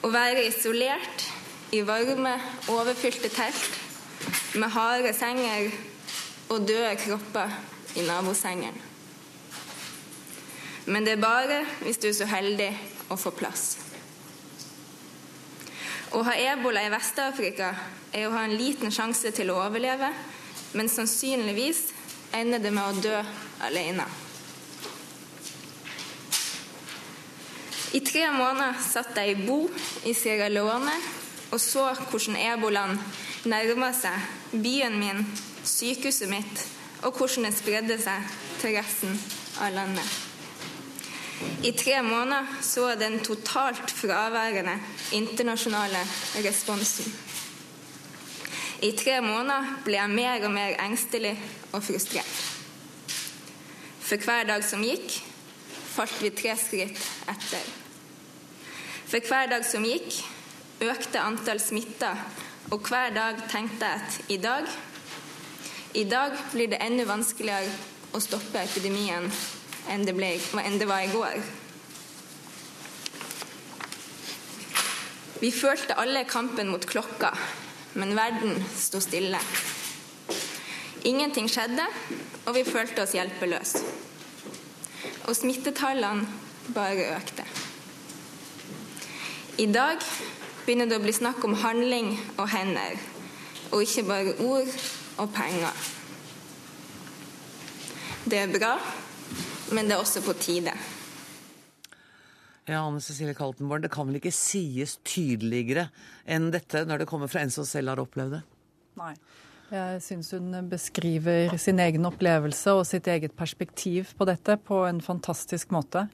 Å 0.00 0.08
være 0.08 0.46
isolert 0.48 1.26
i 1.76 1.82
varme, 1.86 2.32
overfylte 2.72 3.28
telt 3.34 4.56
med 4.56 4.72
harde 4.74 5.12
senger 5.14 5.68
og 6.50 6.64
døde 6.66 6.94
kropper 7.04 7.52
i 8.00 8.06
nabosengen. 8.06 8.80
Men 10.90 11.04
det 11.06 11.18
er 11.18 11.22
bare 11.22 11.60
hvis 11.84 12.00
du 12.00 12.08
er 12.08 12.16
så 12.16 12.26
heldig 12.32 12.72
å 13.12 13.18
få 13.20 13.30
plass. 13.36 13.89
Å 16.10 16.22
ha 16.26 16.32
ebola 16.34 16.82
i 16.82 16.90
Vest-Afrika 16.90 17.68
er 18.10 18.26
å 18.26 18.32
ha 18.34 18.42
en 18.46 18.56
liten 18.58 18.90
sjanse 18.90 19.30
til 19.34 19.52
å 19.52 19.60
overleve, 19.62 20.08
men 20.74 20.90
sannsynligvis 20.90 21.84
ender 22.34 22.62
det 22.62 22.72
med 22.74 22.82
å 22.82 23.04
dø 23.04 23.20
alene. 23.66 24.06
I 27.94 28.00
tre 28.06 28.28
måneder 28.30 28.78
satt 28.82 29.16
jeg 29.18 29.34
i 29.34 29.46
Bo 29.46 29.64
i 30.06 30.14
Sierra 30.14 30.50
Leone 30.50 30.94
og 31.50 31.58
så 31.58 31.88
hvordan 32.10 32.38
ebolaen 32.38 32.98
nærma 33.50 33.90
seg 33.96 34.54
byen 34.62 34.98
min, 35.00 35.24
sykehuset 35.66 36.30
mitt, 36.30 36.66
og 37.02 37.16
hvordan 37.18 37.48
det 37.48 37.54
spredde 37.58 37.98
seg 38.02 38.34
til 38.62 38.76
resten 38.78 39.18
av 39.58 39.74
landet. 39.74 40.29
I 41.62 41.72
tre 41.72 42.02
måneder 42.02 42.46
så 42.62 42.94
den 43.00 43.18
totalt 43.24 43.90
fraværende 43.90 44.78
internasjonale 45.12 46.02
responsen. 46.44 47.12
I 48.82 48.92
tre 48.96 49.20
måneder 49.20 49.74
ble 49.84 49.98
jeg 49.98 50.12
mer 50.12 50.44
og 50.44 50.54
mer 50.54 50.76
engstelig 50.84 51.34
og 51.72 51.84
frustrert. 51.84 52.40
For 54.00 54.16
hver 54.24 54.48
dag 54.48 54.64
som 54.64 54.84
gikk, 54.84 55.20
falt 55.92 56.16
vi 56.22 56.32
tre 56.34 56.56
skritt 56.58 57.00
etter. 57.28 57.66
For 59.10 59.20
hver 59.28 59.52
dag 59.52 59.66
som 59.68 59.84
gikk, 59.84 60.16
økte 60.80 61.20
antall 61.20 61.60
smitta, 61.60 62.14
og 62.70 62.88
hver 62.88 63.12
dag 63.14 63.44
tenkte 63.52 63.86
jeg 63.86 64.00
at 64.00 64.20
i 64.28 64.40
dag 64.40 64.68
i 65.94 66.04
dag 66.04 66.36
blir 66.52 66.70
det 66.70 66.78
enda 66.84 67.04
vanskeligere 67.08 67.72
å 68.14 68.20
stoppe 68.22 68.62
epidemien 68.62 69.26
enn 69.90 70.06
det, 70.06 70.14
ble, 70.14 70.34
enn 70.62 70.78
det 70.80 70.88
var 70.88 71.04
i 71.04 71.10
går. 71.12 71.40
Vi 75.40 75.50
følte 75.54 75.96
alle 75.98 76.26
kampen 76.28 76.68
mot 76.68 76.84
klokka, 76.86 77.32
men 77.96 78.12
verden 78.16 78.58
sto 78.76 79.00
stille. 79.00 79.40
Ingenting 81.08 81.48
skjedde, 81.48 81.86
og 82.44 82.54
vi 82.58 82.66
følte 82.68 83.06
oss 83.06 83.16
hjelpeløse. 83.16 83.80
Og 85.28 85.36
smittetallene 85.36 86.28
bare 86.74 87.08
økte. 87.16 87.46
I 89.60 89.66
dag 89.72 90.04
begynner 90.66 90.88
det 90.90 91.00
å 91.00 91.02
bli 91.02 91.12
snakk 91.16 91.42
om 91.44 91.56
handling 91.62 92.12
og 92.36 92.46
hender, 92.52 93.00
og 93.72 93.82
ikke 93.84 94.04
bare 94.08 94.36
ord 94.44 94.70
og 95.20 95.32
penger. 95.34 95.86
Det 98.28 98.38
er 98.44 98.52
bra, 98.52 98.74
men 99.74 99.88
det 99.88 99.96
er 99.96 100.02
også 100.02 100.22
på 100.24 100.34
tide. 100.40 100.74
Ja, 102.68 102.84
Anne 102.84 103.00
Cecilie 103.02 103.34
Kaltenborn, 103.34 103.82
det 103.82 103.90
kan 103.92 104.06
vel 104.06 104.20
ikke 104.20 104.34
sies 104.34 104.98
tydeligere 105.06 105.88
enn 106.28 106.50
dette 106.54 106.84
når 106.86 107.02
det 107.02 107.10
kommer 107.10 107.30
fra 107.30 107.42
en 107.42 107.52
som 107.52 107.66
selv 107.66 107.90
har 107.92 108.02
opplevd 108.02 108.38
det? 108.38 108.42
Nei. 109.00 109.14
Jeg 109.70 110.00
syns 110.02 110.32
hun 110.34 110.50
beskriver 110.66 111.52
sin 111.62 111.78
egen 111.78 112.06
opplevelse 112.08 112.72
og 112.74 112.88
sitt 112.88 113.06
eget 113.06 113.36
perspektiv 113.38 114.08
på 114.18 114.26
dette 114.26 114.56
på 114.66 114.80
en 114.88 114.98
fantastisk 115.02 115.70
måte. 115.70 116.08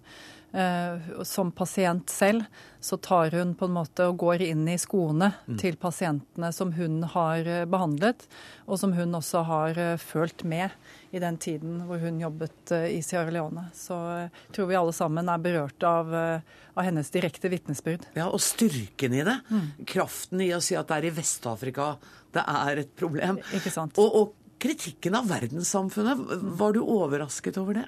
Eh, 0.52 1.22
som 1.22 1.50
pasient 1.52 2.10
selv 2.10 2.44
så 2.80 2.96
tar 2.96 3.30
hun 3.30 3.54
på 3.54 3.66
en 3.66 3.74
måte 3.74 4.06
og 4.08 4.16
går 4.22 4.44
inn 4.46 4.62
i 4.70 4.78
skoene 4.78 5.32
mm. 5.44 5.56
til 5.60 5.74
pasientene 5.76 6.48
som 6.54 6.70
hun 6.72 7.02
har 7.12 7.48
eh, 7.50 7.64
behandlet, 7.68 8.24
og 8.64 8.78
som 8.80 8.94
hun 8.96 9.18
også 9.18 9.42
har 9.48 9.80
eh, 9.82 9.98
følt 10.00 10.46
med 10.48 10.72
i 11.10 11.20
den 11.20 11.36
tiden 11.42 11.82
hvor 11.88 12.00
hun 12.00 12.22
jobbet 12.22 12.72
i 12.88 13.02
Sierra 13.04 13.34
Leone. 13.34 13.66
Så 13.76 13.98
jeg 14.22 14.30
tror 14.56 14.70
vi 14.70 14.78
alle 14.78 14.94
sammen 14.96 15.28
er 15.28 15.44
berørt 15.44 15.86
av, 15.86 16.14
av 16.14 16.82
hennes 16.86 17.10
direkte 17.12 17.50
vitnesbyrd. 17.52 18.08
Ja, 18.16 18.30
og 18.30 18.40
styrken 18.44 19.18
i 19.18 19.26
det. 19.26 19.36
Mm. 19.50 19.68
Kraften 19.88 20.46
i 20.46 20.52
å 20.56 20.62
si 20.64 20.78
at 20.78 20.88
det 20.88 21.00
er 21.02 21.10
i 21.10 21.14
Vest-Afrika 21.18 21.94
det 22.36 22.44
er 22.44 22.82
et 22.84 22.96
problem. 22.98 23.40
Ikke 23.56 23.72
sant. 23.72 23.96
Og, 24.00 24.18
og 24.20 24.45
kritikken 24.58 25.14
av 25.14 25.28
verdenssamfunnet. 25.28 26.18
Var 26.58 26.72
du 26.72 26.80
overrasket 26.80 27.58
over 27.60 27.80
det? 27.80 27.84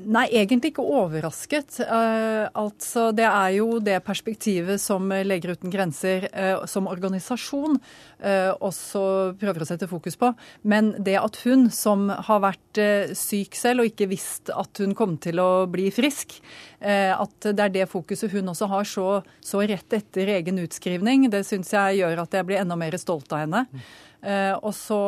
Nei, 0.00 0.24
egentlig 0.30 0.72
ikke 0.72 0.84
overrasket. 0.84 1.78
Uh, 1.84 2.48
altså, 2.58 3.10
det 3.16 3.26
er 3.28 3.56
jo 3.58 3.78
det 3.84 3.98
perspektivet 4.06 4.80
som 4.80 5.12
Leger 5.12 5.54
uten 5.56 5.72
grenser 5.72 6.28
uh, 6.32 6.64
som 6.70 6.88
organisasjon 6.90 7.76
uh, 7.78 8.52
også 8.64 9.04
prøver 9.40 9.64
å 9.64 9.68
sette 9.68 9.90
fokus 9.90 10.16
på. 10.20 10.32
Men 10.64 10.94
det 10.98 11.18
at 11.20 11.40
hun, 11.44 11.68
som 11.72 12.08
har 12.08 12.42
vært 12.44 12.80
syk 13.18 13.56
selv 13.58 13.82
og 13.82 13.90
ikke 13.90 14.08
visst 14.08 14.48
at 14.54 14.80
hun 14.80 14.94
kom 14.96 15.18
til 15.20 15.40
å 15.42 15.66
bli 15.70 15.90
frisk, 15.92 16.38
at 16.82 17.44
det 17.44 17.62
er 17.62 17.74
det 17.74 17.84
fokuset 17.90 18.32
hun 18.32 18.48
også 18.50 18.66
har 18.70 18.86
så, 18.88 19.04
så 19.44 19.60
rett 19.68 19.94
etter 19.94 20.30
egen 20.38 20.56
utskrivning, 20.62 21.28
det 21.30 21.44
syns 21.46 21.70
jeg 21.76 22.00
gjør 22.00 22.24
at 22.24 22.34
jeg 22.34 22.48
blir 22.48 22.62
enda 22.62 22.78
mer 22.80 22.96
stolt 22.98 23.30
av 23.36 23.44
henne. 23.44 23.62
Eh, 24.22 24.54
og 24.62 24.70
så 24.76 24.98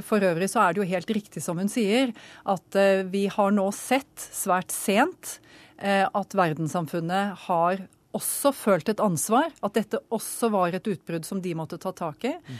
For 0.00 0.24
øvrig 0.24 0.48
så 0.48 0.64
er 0.64 0.72
det 0.72 0.80
jo 0.80 0.88
helt 0.88 1.10
riktig 1.18 1.42
som 1.44 1.58
hun 1.60 1.70
sier, 1.72 2.14
at 2.48 2.78
eh, 2.80 3.04
vi 3.04 3.26
har 3.32 3.52
nå 3.52 3.66
sett 3.76 4.28
svært 4.32 4.72
sent 4.72 5.38
eh, 5.76 6.06
at 6.06 6.36
verdenssamfunnet 6.38 7.44
har 7.46 7.84
også 8.12 8.50
følt 8.52 8.90
et 8.92 9.00
ansvar, 9.00 9.48
at 9.64 9.76
dette 9.76 10.00
også 10.12 10.50
var 10.52 10.74
et 10.76 10.88
utbrudd 10.88 11.24
som 11.24 11.40
de 11.40 11.54
måtte 11.56 11.78
ta 11.80 11.94
tak 11.96 12.26
i. 12.28 12.32
Mm. 12.44 12.58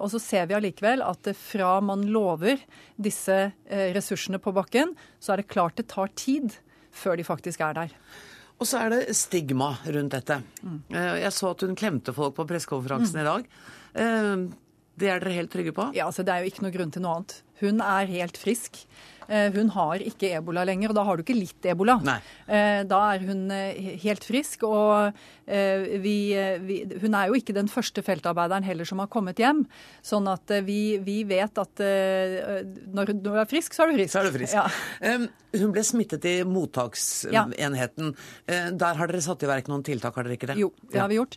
Og 0.00 0.06
så 0.14 0.20
ser 0.22 0.46
vi 0.48 0.56
allikevel 0.56 1.04
at 1.04 1.28
fra 1.36 1.74
man 1.84 2.06
lover 2.08 2.62
disse 2.96 3.36
ressursene 3.68 4.40
på 4.40 4.54
bakken, 4.56 4.94
så 5.20 5.34
er 5.34 5.42
det 5.42 5.50
klart 5.52 5.76
det 5.76 5.90
tar 5.92 6.08
tid 6.16 6.56
før 6.88 7.20
de 7.20 7.28
faktisk 7.28 7.60
er 7.68 7.76
der. 7.76 7.92
Og 8.56 8.70
så 8.70 8.80
er 8.80 8.94
det 8.94 9.18
stigma 9.20 9.74
rundt 9.84 10.16
dette. 10.16 10.40
Mm. 10.64 10.80
Jeg 10.96 11.36
så 11.36 11.52
at 11.52 11.68
hun 11.68 11.76
klemte 11.76 12.16
folk 12.16 12.38
på 12.40 12.48
pressekonferansen 12.48 13.20
mm. 13.20 13.24
i 13.26 13.28
dag. 13.28 14.54
Det 15.00 15.10
er 15.10 15.22
dere 15.22 15.34
helt 15.34 15.50
trygge 15.52 15.74
på? 15.74 15.88
Ja, 15.96 16.06
altså 16.06 16.22
Det 16.22 16.34
er 16.34 16.44
jo 16.44 16.52
ikke 16.52 16.64
noe 16.66 16.74
grunn 16.74 16.92
til 16.94 17.02
noe 17.04 17.18
annet. 17.18 17.36
Hun 17.60 17.80
er 17.82 18.10
helt 18.10 18.38
frisk. 18.38 18.84
Eh, 19.28 19.50
hun 19.54 19.70
har 19.74 20.02
ikke 20.04 20.32
ebola 20.38 20.64
lenger, 20.68 20.92
og 20.92 20.98
da 20.98 21.04
har 21.08 21.16
du 21.16 21.24
ikke 21.24 21.36
litt 21.36 21.68
ebola. 21.70 21.96
Nei. 22.04 22.18
Eh, 22.46 22.82
da 22.88 23.00
er 23.14 23.24
hun 23.28 23.46
eh, 23.54 23.94
helt 24.04 24.26
frisk, 24.26 24.66
og 24.68 25.14
vi, 25.44 26.32
vi, 26.64 26.76
Hun 27.02 27.12
er 27.18 27.28
jo 27.28 27.34
ikke 27.36 27.52
den 27.52 27.66
første 27.68 28.00
feltarbeideren 28.00 28.64
heller 28.64 28.88
som 28.88 29.02
har 29.02 29.10
kommet 29.12 29.36
hjem. 29.42 29.58
Sånn 30.00 30.24
at 30.32 30.48
vi, 30.64 30.96
vi 31.04 31.18
vet 31.28 31.60
at 31.60 31.82
når 31.84 33.12
du 33.20 33.28
er 33.34 33.44
frisk, 33.50 33.76
så 33.76 33.84
er 33.84 33.92
du 33.92 33.98
frisk. 33.98 34.14
Så 34.14 34.22
er 34.22 34.30
du 34.30 34.38
frisk. 34.38 34.56
Ja. 34.56 35.18
Hun 35.60 35.74
ble 35.74 35.84
smittet 35.84 36.24
i 36.30 36.32
mottaksenheten. 36.48 38.14
Ja. 38.48 38.62
Der 38.72 38.96
har 38.96 39.12
dere 39.12 39.20
satt 39.26 39.44
i 39.44 39.50
verk 39.52 39.68
noen 39.68 39.84
tiltak, 39.84 40.16
har 40.16 40.24
dere 40.24 40.38
ikke 40.38 40.48
det? 40.54 40.56
Jo, 40.62 40.70
det 40.88 41.02
har 41.02 41.12
vi 41.12 41.20
gjort. 41.20 41.36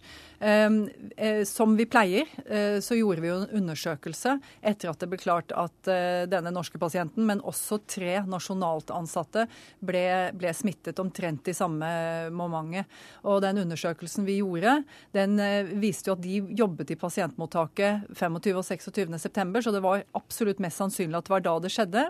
Som 1.52 1.76
vi 1.76 1.90
pleier, 1.92 2.32
så 2.80 2.96
gjorde 2.96 3.26
vi 3.26 3.34
jo 3.34 3.42
en 3.42 3.60
undersøkelse 3.60 4.38
etter 4.72 4.94
at 4.94 5.04
det 5.04 5.12
ble 5.12 5.20
klart 5.20 5.52
at 5.52 5.92
denne 6.32 6.56
norske 6.56 6.80
pasienten, 6.80 7.28
men 7.28 7.44
også 7.44 7.77
tre 7.86 8.20
nasjonalt 8.28 8.92
ansatte 8.96 9.46
ble, 9.80 10.04
ble 10.38 10.54
smittet 10.56 11.00
omtrent 11.04 11.48
i 11.48 11.56
samme 11.58 11.88
momentet. 12.34 12.88
Og 13.28 13.42
den 13.44 13.62
undersøkelsen 13.64 14.26
vi 14.28 14.40
gjorde, 14.42 14.80
den 15.16 15.38
eh, 15.44 15.74
viste 15.78 16.12
jo 16.12 16.18
at 16.18 16.24
de 16.24 16.42
jobbet 16.58 16.94
i 16.94 17.00
pasientmottaket 17.00 18.08
25. 18.18 18.40
og 18.58 18.64
26. 18.66 19.18
september, 19.22 19.64
så 19.64 19.74
det 19.76 19.84
var 19.86 20.06
absolutt 20.18 20.62
mest 20.64 20.82
sannsynlig 20.82 21.20
at 21.20 21.28
det 21.28 21.36
var 21.36 21.46
da 21.46 21.58
det 21.64 21.74
skjedde. 21.74 22.08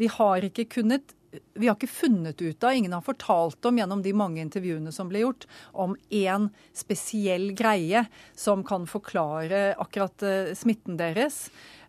Vi 0.00 0.10
har 0.18 0.50
ikke 0.50 0.68
kunnet 0.78 1.16
vi 1.54 1.68
har 1.68 1.76
ikke 1.76 1.90
funnet 1.90 2.40
ut 2.42 2.64
av, 2.64 2.74
ingen 2.74 2.94
har 2.96 3.04
fortalt 3.04 3.64
om 3.68 3.78
gjennom 3.80 4.02
de 4.04 4.12
mange 4.16 4.40
intervjuene 4.40 4.92
som 4.94 5.10
ble 5.10 5.24
gjort, 5.24 5.46
om 5.72 5.96
én 6.08 6.48
spesiell 6.76 7.50
greie 7.56 8.06
som 8.38 8.64
kan 8.66 8.86
forklare 8.88 9.74
akkurat 9.82 10.26
uh, 10.26 10.52
smitten 10.56 10.98
deres. 11.00 11.46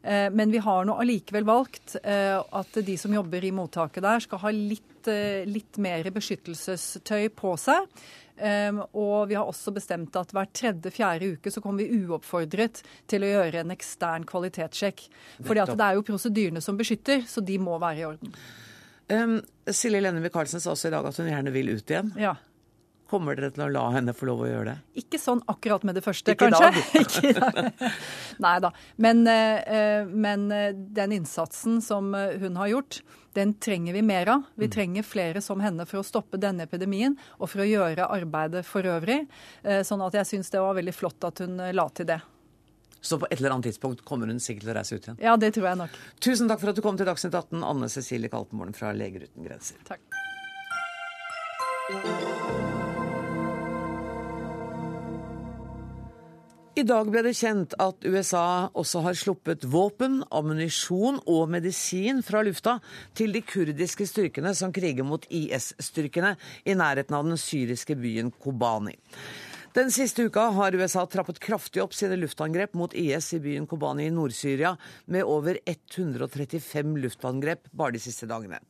Uh, 0.08 0.28
men 0.32 0.54
vi 0.54 0.62
har 0.64 0.88
nå 0.88 0.96
allikevel 1.02 1.48
valgt 1.48 1.98
uh, 2.00 2.40
at 2.56 2.80
de 2.88 2.96
som 3.00 3.14
jobber 3.14 3.44
i 3.44 3.52
mottaket 3.56 4.06
der, 4.06 4.24
skal 4.24 4.42
ha 4.46 4.54
litt, 4.56 5.10
litt 5.48 5.78
mer 5.84 6.08
beskyttelsestøy 6.16 7.28
på 7.36 7.54
seg. 7.60 7.86
Um, 8.38 8.84
og 8.94 9.32
vi 9.32 9.38
har 9.38 9.50
også 9.50 9.72
bestemt 9.74 10.16
at 10.20 10.30
hver 10.36 10.50
tredje-fjerde 10.54 11.32
uke 11.38 11.50
så 11.50 11.62
kommer 11.64 11.82
vi 11.82 12.04
uoppfordret 12.04 12.84
til 13.10 13.26
å 13.26 13.32
gjøre 13.32 13.64
en 13.64 13.74
ekstern 13.74 14.28
kvalitetssjekk. 14.30 15.08
Fordi 15.48 15.64
at 15.64 15.74
det 15.74 15.88
er 15.88 15.98
jo 15.98 16.06
prosedyrene 16.06 16.62
som 16.62 16.78
beskytter, 16.78 17.26
så 17.26 17.42
de 17.42 17.58
må 17.62 17.80
være 17.82 18.04
i 18.04 18.06
orden. 18.06 18.36
Um, 19.10 19.40
Silje 19.72 20.04
Lenne 20.04 20.22
Michaelsen 20.22 20.62
sa 20.62 20.76
også 20.76 20.92
i 20.92 20.94
dag 20.94 21.08
at 21.08 21.18
hun 21.18 21.32
gjerne 21.32 21.54
vil 21.56 21.74
ut 21.74 21.94
igjen. 21.94 22.14
Ja. 22.20 22.36
Kommer 23.08 23.38
dere 23.38 23.52
til 23.56 23.66
å 23.66 23.70
la 23.72 23.84
henne 23.96 24.14
få 24.16 24.28
lov 24.30 24.44
å 24.44 24.50
gjøre 24.50 24.74
det? 24.74 25.02
Ikke 25.04 25.20
sånn 25.22 25.42
akkurat 25.48 25.86
med 25.88 25.96
det 25.96 26.04
første, 26.06 26.36
Ikke 26.36 26.50
kanskje. 26.52 26.84
Ikke 27.04 27.24
i 27.30 27.36
dag. 27.38 27.86
Nei 28.44 28.56
da. 28.64 28.74
Men, 29.04 29.24
uh, 29.28 30.10
men 30.12 30.48
uh, 30.52 30.70
den 30.74 31.16
innsatsen 31.20 31.80
som 31.84 32.12
hun 32.14 32.60
har 32.60 32.74
gjort, 32.74 33.02
den 33.38 33.54
trenger 33.62 33.94
vi 33.94 34.02
mer 34.02 34.34
av. 34.34 34.48
Vi 34.58 34.70
trenger 34.74 35.06
flere 35.06 35.44
som 35.46 35.62
henne 35.62 35.86
for 35.86 36.02
å 36.02 36.06
stoppe 36.06 36.40
denne 36.42 36.66
epidemien 36.66 37.14
og 37.38 37.52
for 37.52 37.62
å 37.62 37.68
gjøre 37.70 38.08
arbeidet 38.10 38.64
for 38.66 38.88
øvrig. 38.90 39.20
Sånn 39.86 40.02
at 40.02 40.18
jeg 40.18 40.26
syns 40.32 40.50
det 40.50 40.64
var 40.64 40.74
veldig 40.80 40.96
flott 40.96 41.28
at 41.30 41.44
hun 41.46 41.62
la 41.78 41.86
til 41.94 42.10
det. 42.10 42.18
Så 43.02 43.20
på 43.20 43.28
et 43.30 43.40
eller 43.40 43.50
annet 43.50 43.64
tidspunkt 43.70 44.02
kommer 44.06 44.28
hun 44.28 44.40
sikkert 44.44 44.66
til 44.66 44.74
å 44.74 44.78
reise 44.80 44.98
ut 44.98 45.06
igjen? 45.06 45.20
Ja, 45.24 45.36
det 45.40 45.54
tror 45.56 45.70
jeg 45.70 45.80
nok. 45.84 46.00
Tusen 46.24 46.50
takk 46.50 46.64
for 46.64 46.74
at 46.74 46.80
du 46.80 46.84
kom 46.86 46.98
til 47.00 47.10
Dagsnytt 47.10 47.36
18, 47.36 47.62
Anne 47.64 47.92
Cecilie 47.94 48.32
Kaltenborn 48.34 48.76
fra 48.78 48.94
Leger 48.98 49.28
uten 49.28 49.48
grenser. 49.48 49.80
Takk. 49.88 50.04
I 56.78 56.84
dag 56.86 57.08
ble 57.10 57.24
det 57.26 57.32
kjent 57.34 57.72
at 57.82 58.06
USA 58.06 58.70
også 58.78 59.00
har 59.02 59.16
sluppet 59.18 59.64
våpen, 59.66 60.20
ammunisjon 60.30 61.16
og 61.26 61.48
medisin 61.50 62.20
fra 62.22 62.44
lufta 62.46 62.76
til 63.18 63.32
de 63.34 63.42
kurdiske 63.42 64.06
styrkene 64.06 64.52
som 64.54 64.70
kriger 64.76 65.08
mot 65.08 65.24
IS-styrkene 65.26 66.36
i 66.70 66.76
nærheten 66.78 67.18
av 67.18 67.26
den 67.26 67.40
syriske 67.42 67.98
byen 67.98 68.30
Kobani. 68.30 68.94
Den 69.74 69.90
siste 69.90 70.28
uka 70.30 70.52
har 70.54 70.78
USA 70.78 71.08
trappet 71.10 71.42
kraftig 71.42 71.82
opp 71.82 71.98
sine 71.98 72.20
luftangrep 72.22 72.78
mot 72.78 72.94
IS 72.94 73.32
i 73.34 73.42
byen 73.42 73.66
Kobani 73.66 74.06
i 74.12 74.14
Nord-Syria, 74.14 74.76
med 75.10 75.26
over 75.26 75.58
135 75.66 76.94
luftangrep 77.08 77.74
bare 77.74 77.98
de 77.98 78.04
siste 78.06 78.30
dagene. 78.30 78.62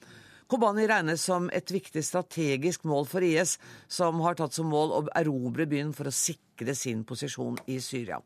Kobani 0.47 0.85
regnes 0.87 1.25
som 1.27 1.49
et 1.51 1.71
viktig 1.71 2.03
strategisk 2.07 2.85
mål 2.87 3.07
for 3.09 3.25
IS, 3.25 3.57
som 3.91 4.21
har 4.23 4.37
tatt 4.39 4.55
som 4.55 4.69
mål 4.71 4.93
å 4.95 5.01
erobre 5.19 5.67
byen 5.67 5.91
for 5.95 6.07
å 6.07 6.15
sikre 6.15 6.75
sin 6.77 7.03
posisjon 7.07 7.59
i 7.67 7.81
Syria. 7.83 8.21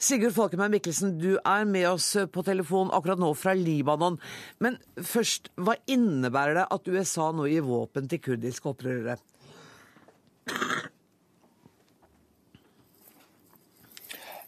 Sigurd 0.00 0.32
Falkenberg 0.32 0.72
Mikkelsen, 0.72 1.18
du 1.20 1.34
er 1.42 1.66
med 1.68 1.84
oss 1.90 2.14
på 2.32 2.44
telefon 2.46 2.92
akkurat 2.94 3.20
nå 3.20 3.34
fra 3.36 3.52
Libanon. 3.58 4.16
Men 4.62 4.78
først, 4.96 5.50
hva 5.60 5.74
innebærer 5.90 6.62
det 6.62 6.68
at 6.72 6.88
USA 6.88 7.26
nå 7.36 7.50
gir 7.50 7.66
våpen 7.66 8.08
til 8.08 8.22
kurdiske 8.24 8.70
opprørere? 8.70 9.18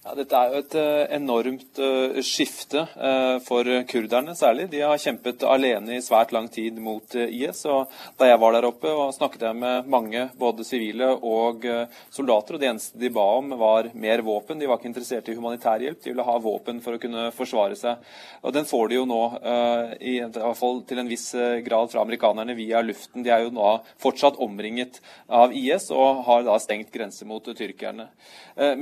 Ja, 0.02 0.16
dette 0.18 0.34
er 0.34 0.48
jo 0.50 0.58
et 0.58 0.72
uh, 0.74 1.12
enormt 1.14 1.78
uh, 1.78 2.16
skifte 2.26 2.80
uh, 2.98 3.36
for 3.46 3.68
kurderne 3.86 4.32
særlig. 4.34 4.64
De 4.72 4.80
har 4.82 4.98
kjempet 4.98 5.44
alene 5.46 5.94
i 5.94 6.02
svært 6.02 6.32
lang 6.34 6.48
tid 6.50 6.80
mot 6.82 7.14
IS. 7.22 7.60
og 7.70 7.92
Da 8.18 8.26
jeg 8.26 8.40
var 8.42 8.56
der 8.56 8.66
oppe, 8.66 8.90
og 8.90 9.12
snakket 9.14 9.44
jeg 9.46 9.58
med 9.60 9.86
mange, 9.86 10.24
både 10.40 10.66
sivile 10.66 11.12
og 11.14 11.62
soldater, 12.10 12.56
og 12.56 12.64
det 12.64 12.70
eneste 12.72 12.98
de 12.98 13.12
ba 13.14 13.28
om, 13.36 13.54
var 13.60 13.92
mer 13.94 14.24
våpen. 14.26 14.58
De 14.58 14.66
var 14.66 14.80
ikke 14.80 14.90
interessert 14.90 15.30
i 15.30 15.36
humanitær 15.38 15.84
hjelp, 15.86 16.02
de 16.02 16.10
ville 16.10 16.26
ha 16.26 16.34
våpen 16.42 16.82
for 16.82 16.98
å 16.98 17.02
kunne 17.02 17.28
forsvare 17.36 17.78
seg. 17.78 18.02
Og 18.42 18.58
Den 18.58 18.66
får 18.66 18.90
de 18.90 18.98
jo 18.98 19.06
nå, 19.06 19.20
i 20.02 20.16
hvert 20.24 20.58
fall 20.58 20.82
til 20.88 20.98
en 20.98 21.12
viss 21.12 21.28
grad, 21.62 21.92
fra 21.94 22.02
amerikanerne 22.02 22.58
via 22.58 22.82
luften. 22.82 23.22
De 23.22 23.30
er 23.30 23.46
jo 23.46 23.54
nå 23.54 23.76
fortsatt 24.02 24.42
omringet 24.42 24.98
av 25.30 25.54
IS 25.54 25.92
og 25.94 26.24
har 26.26 26.42
da 26.48 26.58
stengt 26.58 26.90
grense 26.90 27.28
mot 27.28 27.46
tyrkerne. 27.46 28.10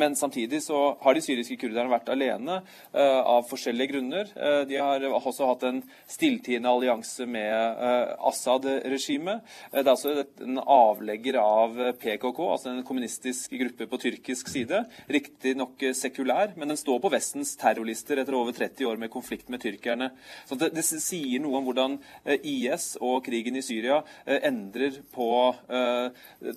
Men 0.00 0.16
samtidig 0.16 0.62
så 0.64 0.80
har 1.04 1.09
har 1.10 1.18
de 1.18 1.24
syriske 1.24 1.58
kurderne 1.58 1.90
vært 1.90 2.10
alene 2.12 2.60
uh, 2.62 3.20
av 3.20 3.46
forskjellige 3.50 3.92
grunner. 3.94 4.30
Uh, 4.36 4.62
de 4.68 4.78
har 4.78 5.04
også 5.10 5.48
hatt 5.48 5.66
en 5.66 5.80
stilltiende 6.10 6.70
allianse 6.70 7.26
med 7.26 7.50
uh, 7.50 8.14
Assad-regimet. 8.30 9.42
det 9.72 9.82
er 9.82 9.92
altså 9.92 10.24
en 10.44 10.60
avlegger 10.62 11.40
av 11.42 11.76
PKK, 12.00 12.40
altså 12.46 12.70
en 12.72 12.84
kommunistisk 12.86 13.54
gruppe 13.58 13.88
på 13.90 14.00
tyrkisk 14.04 14.50
side. 14.52 14.84
Riktignok 15.10 15.82
sekulær, 15.96 16.54
men 16.56 16.72
den 16.72 16.80
står 16.80 17.00
på 17.02 17.12
Vestens 17.12 17.56
terrorlister 17.60 18.22
etter 18.22 18.38
over 18.38 18.54
30 18.56 18.90
år 18.90 19.00
med 19.00 19.12
konflikt 19.12 19.50
med 19.50 19.62
tyrkerne. 19.64 20.12
Så 20.48 20.58
det, 20.60 20.72
det 20.76 20.86
sier 20.86 21.42
noe 21.42 21.58
om 21.60 21.66
hvordan 21.66 21.98
IS 22.46 22.92
og 23.00 23.24
krigen 23.26 23.58
i 23.58 23.64
Syria 23.64 24.00
endrer 24.26 25.00
på 25.14 25.30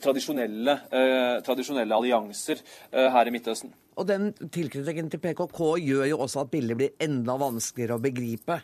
tradisjonelle, 0.03 0.77
tradisjonelle 1.45 2.01
allianser 2.01 2.61
her 2.91 3.29
i 3.29 3.33
Midtøsten. 3.33 3.73
Og 3.93 4.07
den 4.09 4.31
tilknytningen 4.33 5.11
til 5.13 5.21
PKK 5.21 5.59
gjør 5.83 6.07
jo 6.09 6.21
også 6.25 6.45
at 6.45 6.53
bildet 6.53 6.79
blir 6.79 6.95
enda 7.03 7.35
vanskeligere 7.37 7.99
å 7.99 8.03
begripe. 8.03 8.59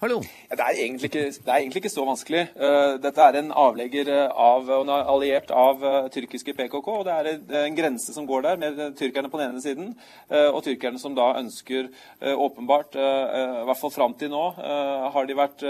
Hallo? 0.00 0.22
Ja, 0.48 0.56
det, 0.56 0.64
er 0.64 0.78
ikke, 0.94 1.08
det, 1.12 1.42
er 1.44 1.58
egentlig 1.58 1.82
ikke, 1.82 1.90
så 1.92 2.06
vanskelig. 2.08 2.46
Uh, 2.56 2.94
dette 3.04 3.20
er 3.20 3.36
en 3.36 3.50
avlegger 3.52 4.08
eh, 4.08 4.30
av, 4.32 4.70
og 4.72 4.88
alliert 4.96 5.50
av 5.52 5.84
uh, 5.84 6.06
tyrkiske 6.08 6.54
PKK. 6.56 6.88
og 6.88 7.04
Det 7.04 7.12
er 7.12 7.28
en, 7.34 7.42
en 7.66 7.76
grense 7.76 8.14
som 8.16 8.24
går 8.24 8.46
der, 8.46 8.56
med 8.62 8.80
tyrkerne 8.96 9.28
på 9.28 9.36
den 9.36 9.50
ene 9.50 9.60
siden, 9.60 9.90
uh, 10.32 10.48
og 10.54 10.62
tyrkerne 10.64 10.96
som 11.02 11.12
da 11.18 11.34
ønsker 11.42 11.90
åpenbart, 12.32 12.96
i 12.96 13.66
hvert 13.68 13.80
fall 13.80 13.92
fram 13.92 14.14
til 14.18 14.30
nå, 14.32 14.40
har 15.14 15.26
de 15.26 15.36
vært 15.36 15.62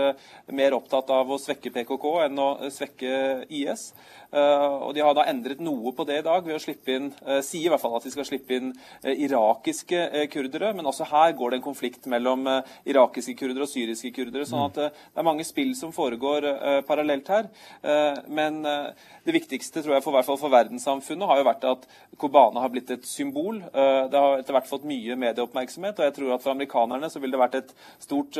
mer 0.55 0.75
opptatt 0.75 1.11
av 1.14 1.31
å 1.31 1.38
svekke 1.38 1.71
PKK 1.75 2.07
enn 2.25 2.40
å 2.43 2.49
svekke 2.73 3.12
IS. 3.47 3.90
og 4.33 4.90
De 4.97 5.03
har 5.05 5.14
da 5.16 5.27
endret 5.31 5.62
noe 5.62 5.93
på 5.95 6.07
det 6.09 6.21
i 6.21 6.25
dag 6.27 6.43
ved 6.47 6.57
å 6.57 6.62
slippe 6.62 6.97
inn, 6.97 7.11
sier 7.47 7.69
i 7.69 7.73
hvert 7.73 7.83
fall 7.83 7.97
at 7.99 8.07
de 8.07 8.12
skal 8.14 8.27
slippe 8.27 8.59
inn 8.59 8.73
irakiske 9.05 10.27
kurdere, 10.33 10.73
men 10.77 10.90
også 10.90 11.09
her 11.12 11.37
går 11.38 11.55
det 11.55 11.61
en 11.61 11.69
konflikt 11.69 12.11
mellom 12.11 12.49
irakiske 12.88 13.37
kurdere 13.38 13.69
og 13.69 13.73
syriske 13.73 14.11
kurdere 14.11 14.19
kurdere. 14.20 14.46
sånn 14.48 14.66
at 14.68 14.78
eh, 14.80 14.92
det 15.11 15.22
er 15.22 15.26
mange 15.26 15.46
spill 15.46 15.72
som 15.78 15.92
foregår 15.94 16.46
uh, 16.48 16.80
parallelt 16.87 17.28
her. 17.33 17.48
Uh, 17.83 18.20
men 18.28 18.61
det 18.62 19.35
viktigste 19.35 19.83
tror 19.83 19.96
jeg 19.96 20.04
for, 20.04 20.20
for 20.28 20.52
verdenssamfunnet 20.52 21.28
har 21.30 21.40
jo 21.40 21.46
vært 21.48 21.66
at 21.68 21.87
Kobane 22.20 22.62
har 22.62 22.72
blitt 22.72 22.90
et 22.92 23.06
symbol. 23.06 23.61
det 23.72 24.20
har 24.20 24.40
etter 24.40 24.54
hvert 24.54 24.68
fått 24.68 24.87
mye 24.88 25.16
medieoppmerksomhet, 25.20 26.00
og 26.00 26.06
jeg 26.06 26.14
tror 26.16 26.35
at 26.35 26.44
for 26.44 26.52
amerikanerne 26.52 27.11
så 27.12 27.20
ville 27.22 27.37
det 27.37 27.42
vært 27.42 27.59
et 27.61 27.74
stort 28.02 28.37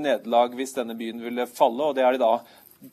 nederlag 0.00 0.54
hvis 0.58 0.74
denne 0.78 0.96
byen 0.98 1.22
ville 1.22 1.46
falle, 1.50 1.90
og 1.90 1.98
det 1.98 2.06
de 2.06 2.22
da, 2.22 2.32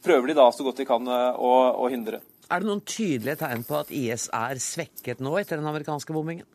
prøver 0.05 0.31
de 0.31 0.37
da 0.37 0.49
så 0.53 0.65
godt 0.67 0.81
de 0.81 0.87
kan 0.89 1.07
å, 1.07 1.53
å 1.85 1.89
hindre. 1.93 2.21
Er 2.47 2.61
det 2.61 2.69
noen 2.69 2.83
tydelige 2.85 3.41
tegn 3.41 3.65
på 3.67 3.79
at 3.81 3.93
IS 3.93 4.27
er 4.35 4.61
svekket 4.61 5.23
nå 5.23 5.37
etter 5.39 5.59
den 5.59 5.69
amerikanske 5.69 6.15
bombingen? 6.15 6.47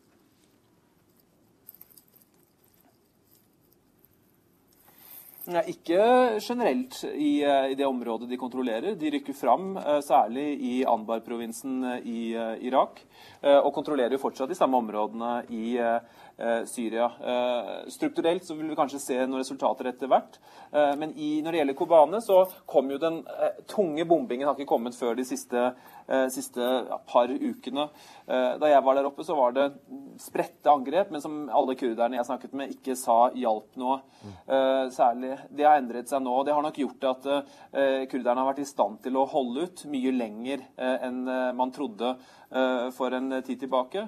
Nei, 5.43 5.63
ikke 5.73 6.03
generelt 6.39 7.01
i, 7.03 7.43
eh, 7.43 7.73
i, 7.73 7.75
det 7.75 7.83
området 7.83 8.29
de 8.29 8.37
kontrollerer. 8.39 8.95
De 8.95 9.09
rykker 9.11 9.35
fram, 9.35 9.75
eh, 9.75 9.99
særlig 9.99 10.45
i 10.63 10.85
Anbar-provinsen 10.87 11.83
eh, 11.83 12.05
i 12.07 12.21
Irak, 12.69 13.01
og 13.43 13.73
kontrollerer 13.75 14.15
jo 14.15 14.21
fortsatt 14.21 14.47
de 14.47 14.55
samme 14.55 14.79
områdene 14.79 15.31
i 15.51 15.75
Syria. 16.65 17.09
Strukturelt 17.91 18.45
så 18.45 18.55
vil 18.57 18.71
vi 18.71 18.77
kanskje 18.77 19.01
se 19.01 19.17
noen 19.21 19.41
resultater 19.41 19.91
etter 19.91 20.09
hvert. 20.11 20.39
Men 20.97 21.13
i, 21.13 21.35
når 21.45 21.53
det 21.53 21.59
gjelder 21.59 21.77
Kobane, 21.77 22.21
så 22.25 22.39
kom 22.69 22.89
jo 22.89 22.97
den 23.01 23.19
tunge 23.69 24.05
bombingen 24.09 24.47
har 24.49 24.57
ikke 24.57 24.71
kommet 24.71 24.97
før 24.97 25.13
de 25.17 25.25
siste, 25.27 25.67
siste 26.33 26.69
par 27.09 27.29
ukene. 27.29 27.85
Da 28.25 28.71
jeg 28.71 28.83
var 28.85 28.97
der 28.97 29.09
oppe, 29.09 29.25
så 29.27 29.37
var 29.37 29.53
det 29.55 29.67
spredte 30.21 30.71
angrep, 30.73 31.13
men 31.13 31.21
som 31.23 31.37
alle 31.53 31.77
kurderne 31.77 32.17
jeg 32.17 32.27
snakket 32.27 32.57
med, 32.57 32.73
ikke 32.75 32.97
sa 32.97 33.19
hjalp 33.37 33.77
noe. 33.79 33.99
Særlig 34.93 35.35
det 35.53 35.67
har 35.69 35.77
endret 35.81 36.09
seg 36.09 36.25
nå. 36.25 36.33
og 36.39 36.47
Det 36.47 36.57
har 36.57 36.65
nok 36.65 36.81
gjort 36.81 37.09
at 37.13 37.29
kurderne 38.09 38.41
har 38.41 38.49
vært 38.49 38.63
i 38.65 38.69
stand 38.69 39.03
til 39.05 39.21
å 39.21 39.27
holde 39.29 39.67
ut 39.67 39.85
mye 39.93 40.17
lenger 40.17 40.65
enn 40.81 41.23
man 41.57 41.73
trodde 41.73 42.15
for 42.93 43.15
en 43.17 43.33
tid 43.41 43.63
tilbake. 43.63 44.05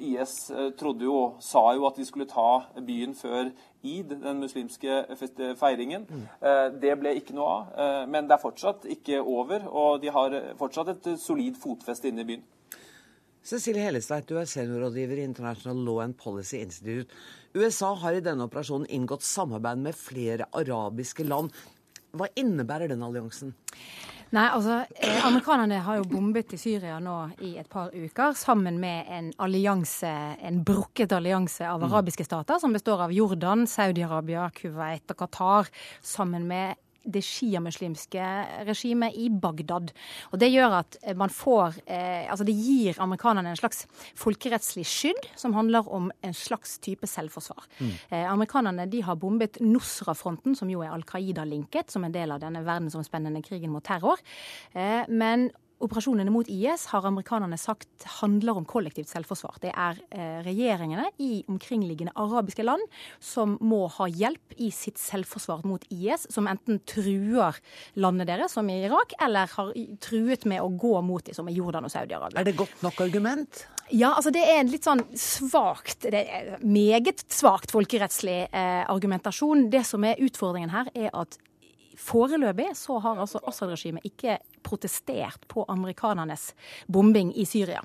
IS 0.00 0.36
trodde 0.80 1.04
jo, 1.04 1.36
sa 1.44 1.66
jo 1.76 1.86
at 1.88 1.98
de 2.00 2.06
skulle 2.08 2.28
ta 2.30 2.64
byen 2.80 3.14
før 3.18 3.50
id, 3.82 4.14
den 4.18 4.40
muslimske 4.40 5.04
feiringen. 5.60 6.06
Mm. 6.08 6.26
Det 6.80 6.94
ble 7.00 7.14
ikke 7.20 7.36
noe 7.36 7.48
av. 7.54 8.06
Men 8.10 8.28
det 8.28 8.38
er 8.38 8.44
fortsatt 8.44 8.88
ikke 8.96 9.20
over, 9.22 9.68
og 9.68 10.00
de 10.02 10.12
har 10.14 10.38
fortsatt 10.60 10.94
et 10.94 11.10
solid 11.20 11.58
fotfeste 11.60 12.08
inne 12.10 12.24
i 12.24 12.30
byen. 12.32 12.46
Cecilie 13.48 13.84
Hellestveit, 13.86 14.26
du 14.28 14.36
er 14.36 14.48
seniorrådgiver 14.50 15.22
i 15.22 15.24
International 15.24 15.78
Law 15.86 16.02
and 16.02 16.16
Policy 16.20 16.58
Institute. 16.58 17.08
USA 17.56 17.94
har 17.96 18.18
i 18.18 18.24
denne 18.24 18.44
operasjonen 18.44 18.90
inngått 18.92 19.24
samarbeid 19.24 19.80
med 19.86 19.96
flere 19.96 20.48
arabiske 20.52 21.24
land. 21.24 21.54
Hva 22.12 22.28
innebærer 22.36 22.90
den 22.90 23.04
alliansen? 23.06 23.54
Nei, 24.30 24.44
altså, 24.52 24.82
eh, 25.00 25.26
Amerikanerne 25.26 25.78
har 25.80 25.96
jo 25.96 26.04
bombet 26.04 26.52
i 26.52 26.58
Syria 26.60 26.98
nå 27.00 27.14
i 27.40 27.54
et 27.56 27.68
par 27.72 27.88
uker 27.94 28.34
sammen 28.36 28.76
med 28.80 29.06
en 29.08 29.30
allianse, 29.40 30.10
en 30.44 30.58
brukket 30.64 31.12
allianse 31.16 31.64
av 31.64 31.80
Mm. 31.80 31.88
arabiske 31.92 32.24
stater 32.26 32.58
som 32.60 32.72
består 32.72 33.00
av 33.00 33.10
Jordan, 33.12 33.64
Saudi-Arabia, 33.66 34.50
Kuwait 34.52 35.10
og 35.10 35.16
Qatar, 35.16 35.68
sammen 36.02 36.46
med 36.46 36.76
det 37.08 37.22
sjiamuslimske 37.24 38.24
regimet 38.68 39.16
i 39.16 39.28
Bagdad. 39.30 39.92
Og 40.32 40.38
Det 40.38 40.50
gjør 40.52 40.78
at 40.80 40.98
eh, 41.02 41.16
man 41.16 41.32
får 41.32 41.80
eh, 41.86 42.26
Altså 42.28 42.44
det 42.44 42.54
gir 42.56 42.98
amerikanerne 43.00 43.52
en 43.52 43.58
slags 43.58 43.86
folkerettslig 44.18 44.84
skydd, 44.86 45.30
som 45.36 45.54
handler 45.56 45.88
om 45.88 46.10
en 46.22 46.34
slags 46.34 46.78
type 46.84 47.06
selvforsvar. 47.06 47.64
Mm. 47.78 47.92
Eh, 48.10 48.26
amerikanerne 48.32 48.88
de 48.90 49.02
har 49.02 49.16
bombet 49.16 49.60
Nusra-fronten, 49.60 50.56
som 50.58 50.70
jo 50.70 50.82
er 50.84 50.92
Al 50.92 51.06
Qaida-linket, 51.08 51.90
som 51.92 52.04
en 52.04 52.14
del 52.14 52.34
av 52.34 52.42
denne 52.42 52.64
verdensomspennende 52.66 53.42
krigen 53.46 53.72
mot 53.72 53.84
terror. 53.84 54.20
Eh, 54.74 55.08
men 55.08 55.48
Operasjonene 55.78 56.32
mot 56.34 56.48
IS 56.50 56.88
har 56.90 57.06
amerikanerne 57.06 57.58
sagt 57.60 58.06
handler 58.18 58.58
om 58.58 58.64
kollektivt 58.66 59.12
selvforsvar. 59.12 59.60
Det 59.62 59.70
er 59.70 60.00
eh, 60.10 60.40
regjeringene 60.42 61.04
i 61.22 61.44
omkringliggende 61.46 62.16
arabiske 62.18 62.66
land 62.66 62.82
som 63.22 63.54
må 63.62 63.84
ha 63.94 64.08
hjelp 64.10 64.56
i 64.58 64.72
sitt 64.74 64.98
selvforsvar 64.98 65.62
mot 65.68 65.84
IS, 65.94 66.26
som 66.34 66.50
enten 66.50 66.80
truer 66.88 67.60
landet 67.94 68.30
deres, 68.32 68.56
som 68.58 68.66
i 68.66 68.80
Irak, 68.88 69.14
eller 69.22 69.50
har 69.54 69.70
truet 70.02 70.48
med 70.50 70.64
å 70.64 70.72
gå 70.74 70.96
mot 71.06 71.22
dem, 71.22 71.38
som 71.38 71.46
i 71.46 71.54
Jordan 71.54 71.86
og 71.86 71.94
Saudi-Arabia. 71.94 72.42
Er 72.42 72.50
det 72.50 72.58
godt 72.58 72.82
nok 72.82 72.98
argument? 73.06 73.66
Ja, 73.94 74.16
altså 74.16 74.32
det 74.34 74.42
er 74.44 74.58
en 74.60 74.72
litt 74.72 74.84
sånn 74.84 75.04
svakt, 75.16 76.10
det 76.10 76.24
er 76.26 76.56
meget 76.60 77.22
svakt 77.32 77.70
folkerettslig 77.72 78.40
eh, 78.50 78.82
argumentasjon. 78.90 79.68
Det 79.72 79.86
som 79.86 80.04
er 80.04 80.18
utfordringen 80.26 80.74
her, 80.74 80.90
er 80.98 81.14
at 81.16 81.38
Foreløpig 81.98 82.70
så 82.78 82.98
har 83.02 83.18
altså 83.18 83.40
Assad-regimet 83.50 84.06
ikke 84.06 84.38
protestert 84.62 85.46
på 85.50 85.64
amerikanernes 85.68 86.52
bombing 86.86 87.32
i 87.34 87.44
Syria. 87.48 87.82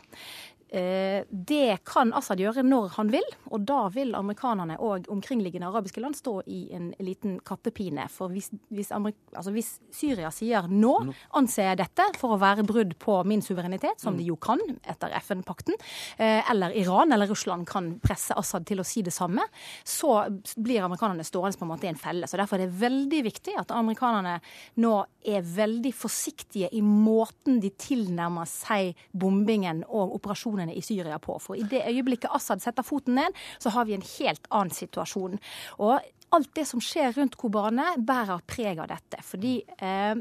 Eh, 0.74 1.24
Det 1.30 1.84
kan 1.86 2.14
Assad 2.18 2.40
gjøre 2.42 2.64
når 2.66 2.96
han 2.96 3.12
vil, 3.14 3.26
og 3.54 3.62
da 3.68 3.84
vil 3.94 4.16
amerikanerne 4.18 4.80
og 4.82 5.06
omkringliggende 5.12 5.68
arabiske 5.70 6.02
land 6.02 6.18
stå 6.18 6.40
i 6.50 6.64
en 6.74 6.88
liten 7.04 7.36
kattepine. 7.46 8.08
For 8.10 8.32
hvis, 8.34 8.50
hvis, 8.74 8.90
altså 8.90 9.54
hvis 9.54 9.70
Syria 9.94 10.32
sier 10.34 10.66
nå 10.72 10.96
anser 11.38 11.70
jeg 11.70 11.82
dette 11.84 12.08
for 12.18 12.34
å 12.34 12.40
være 12.42 12.66
brudd 12.66 12.96
på 13.02 13.20
min 13.30 13.44
suverenitet, 13.46 14.02
som 14.02 14.18
de 14.18 14.26
jo 14.26 14.38
kan 14.42 14.62
etter 14.82 15.14
FN-pakten, 15.20 15.78
eh, 16.18 16.42
eller 16.50 16.74
Iran 16.80 17.14
eller 17.14 17.30
Russland 17.30 17.68
kan 17.70 17.94
presse 18.02 18.34
Assad 18.34 18.66
til 18.66 18.82
å 18.82 18.88
si 18.88 19.06
det 19.06 19.14
samme, 19.14 19.46
så 19.86 20.24
blir 20.58 20.82
amerikanerne 20.88 21.28
stående 21.28 21.60
på 21.60 21.68
en 21.68 21.74
måte 21.76 21.86
i 21.86 21.94
en 21.94 22.02
felle. 22.02 22.26
Så 22.26 22.40
Derfor 22.42 22.58
er 22.58 22.66
det 22.66 22.82
veldig 22.82 23.22
viktig 23.30 23.60
at 23.62 23.72
amerikanerne 23.78 24.40
nå 24.82 24.96
er 25.24 25.46
veldig 25.46 25.94
forsiktige 25.96 26.72
i 26.74 26.82
måten 26.82 27.62
de 27.62 27.70
tilnærmer 27.78 28.50
seg 28.50 28.98
bombingen 29.14 29.84
og 29.88 30.18
operasjonene 30.64 30.74
i 30.76 30.82
Syria 30.82 31.20
på. 31.20 31.40
For 31.40 31.56
i 31.56 31.64
det 31.64 31.84
øyeblikket 31.88 32.32
Assad 32.34 32.62
setter 32.62 32.84
foten 32.84 33.16
ned, 33.16 33.34
så 33.60 33.70
har 33.70 33.86
vi 33.86 33.94
en 33.94 34.06
helt 34.20 34.48
annen 34.50 34.72
situasjon. 34.72 35.40
Og 35.80 36.00
alt 36.34 36.56
det 36.56 36.66
som 36.66 36.82
skjer 36.82 37.14
rundt 37.18 37.36
Kobane, 37.38 37.98
bærer 37.98 38.42
preg 38.48 38.80
av 38.80 38.90
dette. 38.90 39.22
Fordi 39.24 39.64
eh, 39.78 40.16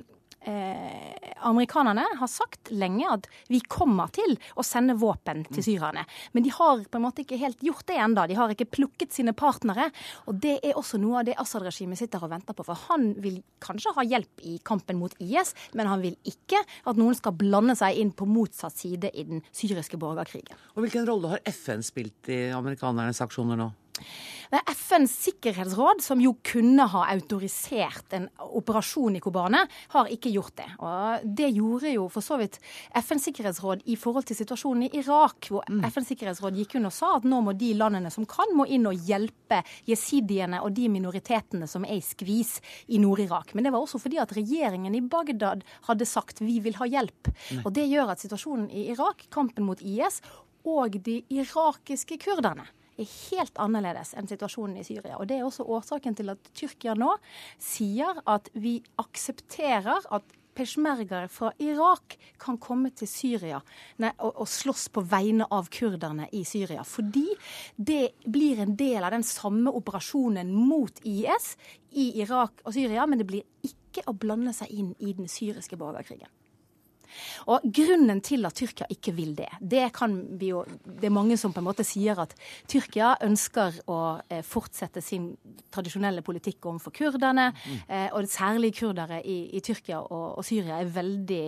Eh, 0.44 1.33
amerikanerne 1.46 2.05
har 2.18 2.26
sagt 2.26 2.70
lenge 2.74 3.07
at 3.07 3.28
vi 3.50 3.61
kommer 3.61 4.11
til 4.14 4.35
å 4.59 4.64
sende 4.66 4.96
våpen 4.98 5.44
til 5.55 5.62
syrerne. 5.62 6.02
Men 6.35 6.42
de 6.42 6.50
har 6.55 6.83
på 6.83 6.98
en 6.98 7.05
måte 7.05 7.22
ikke 7.22 7.38
helt 7.38 7.62
gjort 7.62 7.87
det 7.87 7.98
ennå. 8.02 8.24
De 8.26 8.38
har 8.38 8.50
ikke 8.50 8.70
plukket 8.74 9.14
sine 9.14 9.35
partnere. 9.38 9.90
Og 10.26 10.40
det 10.42 10.57
er 10.66 10.78
også 10.78 10.98
noe 11.02 11.20
av 11.20 11.28
det 11.28 11.38
Assad-regimet 11.38 12.00
sitter 12.00 12.24
og 12.26 12.33
venter 12.35 12.59
på. 12.59 12.66
For 12.66 12.78
han 12.88 13.12
vil 13.22 13.38
kanskje 13.62 13.94
ha 13.98 14.07
hjelp 14.07 14.42
i 14.48 14.57
kampen 14.66 14.98
mot 14.98 15.14
IS, 15.22 15.55
men 15.78 15.90
han 15.90 16.02
vil 16.02 16.18
ikke 16.26 16.62
at 16.62 16.98
noen 16.98 17.14
skal 17.18 17.37
blande 17.38 17.78
seg 17.78 18.02
inn 18.02 18.11
på 18.11 18.26
motsatt 18.26 18.74
side 18.78 19.12
i 19.14 19.26
den 19.28 19.46
syriske 19.55 20.00
borgerkrigen. 20.00 20.59
Og 20.74 20.83
Hvilken 20.87 21.07
rolle 21.07 21.37
har 21.37 21.46
FN 21.52 21.87
spilt 21.87 22.31
i 22.33 22.48
amerikanernes 22.55 23.22
aksjoner 23.22 23.61
nå? 23.61 23.70
Det 24.53 24.59
er 24.61 24.75
FNs 24.77 25.12
sikkerhetsråd, 25.17 26.03
som 26.05 26.21
jo 26.21 26.35
kunne 26.45 26.85
ha 26.93 27.07
autorisert 27.09 28.12
en 28.12 28.27
operasjon 28.53 29.15
i 29.17 29.21
Kobane, 29.25 29.62
har 29.95 30.11
ikke 30.12 30.29
gjort 30.35 30.59
det. 30.59 30.67
Og 30.77 31.23
det 31.38 31.47
gjorde 31.57 31.95
jo 31.95 32.03
for 32.12 32.21
så 32.21 32.37
vidt 32.37 32.59
FNs 33.01 33.31
sikkerhetsråd 33.31 33.87
i 33.88 33.97
forhold 33.97 34.27
til 34.29 34.37
situasjonen 34.37 34.85
i 34.85 34.91
Irak, 35.01 35.49
hvor 35.49 35.65
FNs 35.65 36.11
sikkerhetsråd 36.12 36.59
gikk 36.61 36.77
inn 36.77 36.91
og 36.91 36.93
sa 36.93 37.15
at 37.17 37.25
nå 37.25 37.38
må 37.47 37.55
de 37.57 37.71
landene 37.81 38.12
som 38.12 38.27
kan, 38.29 38.53
må 38.53 38.67
inn 38.69 38.85
og 38.91 39.09
hjelpe 39.09 39.62
jesidiene 39.88 40.61
og 40.61 40.77
de 40.77 40.91
minoritetene 40.93 41.71
som 41.71 41.88
er 41.88 41.97
i 41.97 42.05
skvis 42.05 42.59
i 42.93 43.01
Nord-Irak. 43.01 43.57
Men 43.57 43.65
det 43.65 43.73
var 43.73 43.87
også 43.87 44.03
fordi 44.05 44.21
at 44.21 44.37
regjeringen 44.37 44.93
i 44.93 45.01
Bagdad 45.01 45.65
hadde 45.88 46.11
sagt 46.12 46.45
vi 46.45 46.59
vil 46.61 46.77
ha 46.77 46.91
hjelp. 46.99 47.33
Og 47.62 47.73
det 47.73 47.88
gjør 47.88 48.12
at 48.12 48.21
situasjonen 48.21 48.69
i 48.69 48.91
Irak, 48.93 49.31
kampen 49.33 49.65
mot 49.65 49.81
IS 49.81 50.21
og 50.69 51.01
de 51.09 51.23
irakiske 51.33 52.21
kurderne 52.21 52.69
er 53.03 53.17
helt 53.31 53.59
annerledes 53.62 54.15
enn 54.19 54.31
situasjonen 54.31 54.79
i 54.81 54.87
Syria. 54.87 55.19
Og 55.19 55.29
Det 55.29 55.38
er 55.38 55.47
også 55.47 55.67
årsaken 55.67 56.17
til 56.19 56.33
at 56.35 56.53
Tyrkia 56.57 56.95
nå 56.99 57.15
sier 57.61 58.23
at 58.27 58.49
vi 58.55 58.79
aksepterer 59.03 60.09
at 60.11 60.38
peshmergere 60.55 61.29
fra 61.33 61.53
Irak 61.65 62.17
kan 62.41 62.59
komme 62.61 62.91
til 62.97 63.09
Syria 63.09 63.61
nei, 64.03 64.12
og, 64.19 64.43
og 64.45 64.51
slåss 64.51 64.88
på 64.93 65.05
vegne 65.09 65.47
av 65.53 65.71
kurderne 65.73 66.29
i 66.37 66.45
Syria. 66.49 66.85
Fordi 66.85 67.29
det 67.77 68.15
blir 68.25 68.62
en 68.62 68.77
del 68.77 69.01
av 69.03 69.15
den 69.15 69.27
samme 69.27 69.73
operasjonen 69.73 70.53
mot 70.53 71.03
IS 71.09 71.55
i 71.97 72.11
Irak 72.23 72.65
og 72.67 72.77
Syria, 72.77 73.07
men 73.09 73.23
det 73.23 73.29
blir 73.31 73.49
ikke 73.67 74.07
å 74.09 74.17
blande 74.17 74.55
seg 74.57 74.73
inn 74.73 74.95
i 75.01 75.12
den 75.17 75.29
syriske 75.31 75.79
borgerkrigen. 75.81 76.31
Og 77.53 77.64
Grunnen 77.75 78.20
til 78.25 78.46
at 78.48 78.57
Tyrkia 78.59 78.88
ikke 78.92 79.14
vil 79.16 79.35
det, 79.38 79.48
det 79.61 79.88
kan 79.94 80.14
vi 80.38 80.53
jo 80.53 80.64
Det 80.85 81.09
er 81.09 81.14
mange 81.14 81.37
som 81.40 81.53
på 81.53 81.61
en 81.62 81.66
måte 81.66 81.85
sier 81.87 82.18
at 82.22 82.35
Tyrkia 82.70 83.14
ønsker 83.25 83.81
å 83.90 83.98
eh, 84.29 84.42
fortsette 84.46 85.03
sin 85.03 85.33
tradisjonelle 85.72 86.22
politikk 86.25 86.66
overfor 86.70 86.94
kurderne. 86.94 87.48
Eh, 87.88 88.09
og 88.14 88.29
særlig 88.31 88.72
kurdere 88.77 89.20
i, 89.25 89.37
i 89.57 89.62
Tyrkia 89.64 90.01
og, 90.03 90.38
og, 90.38 90.44
Syria 90.46 90.79
er 90.81 90.90
veldig 90.92 91.44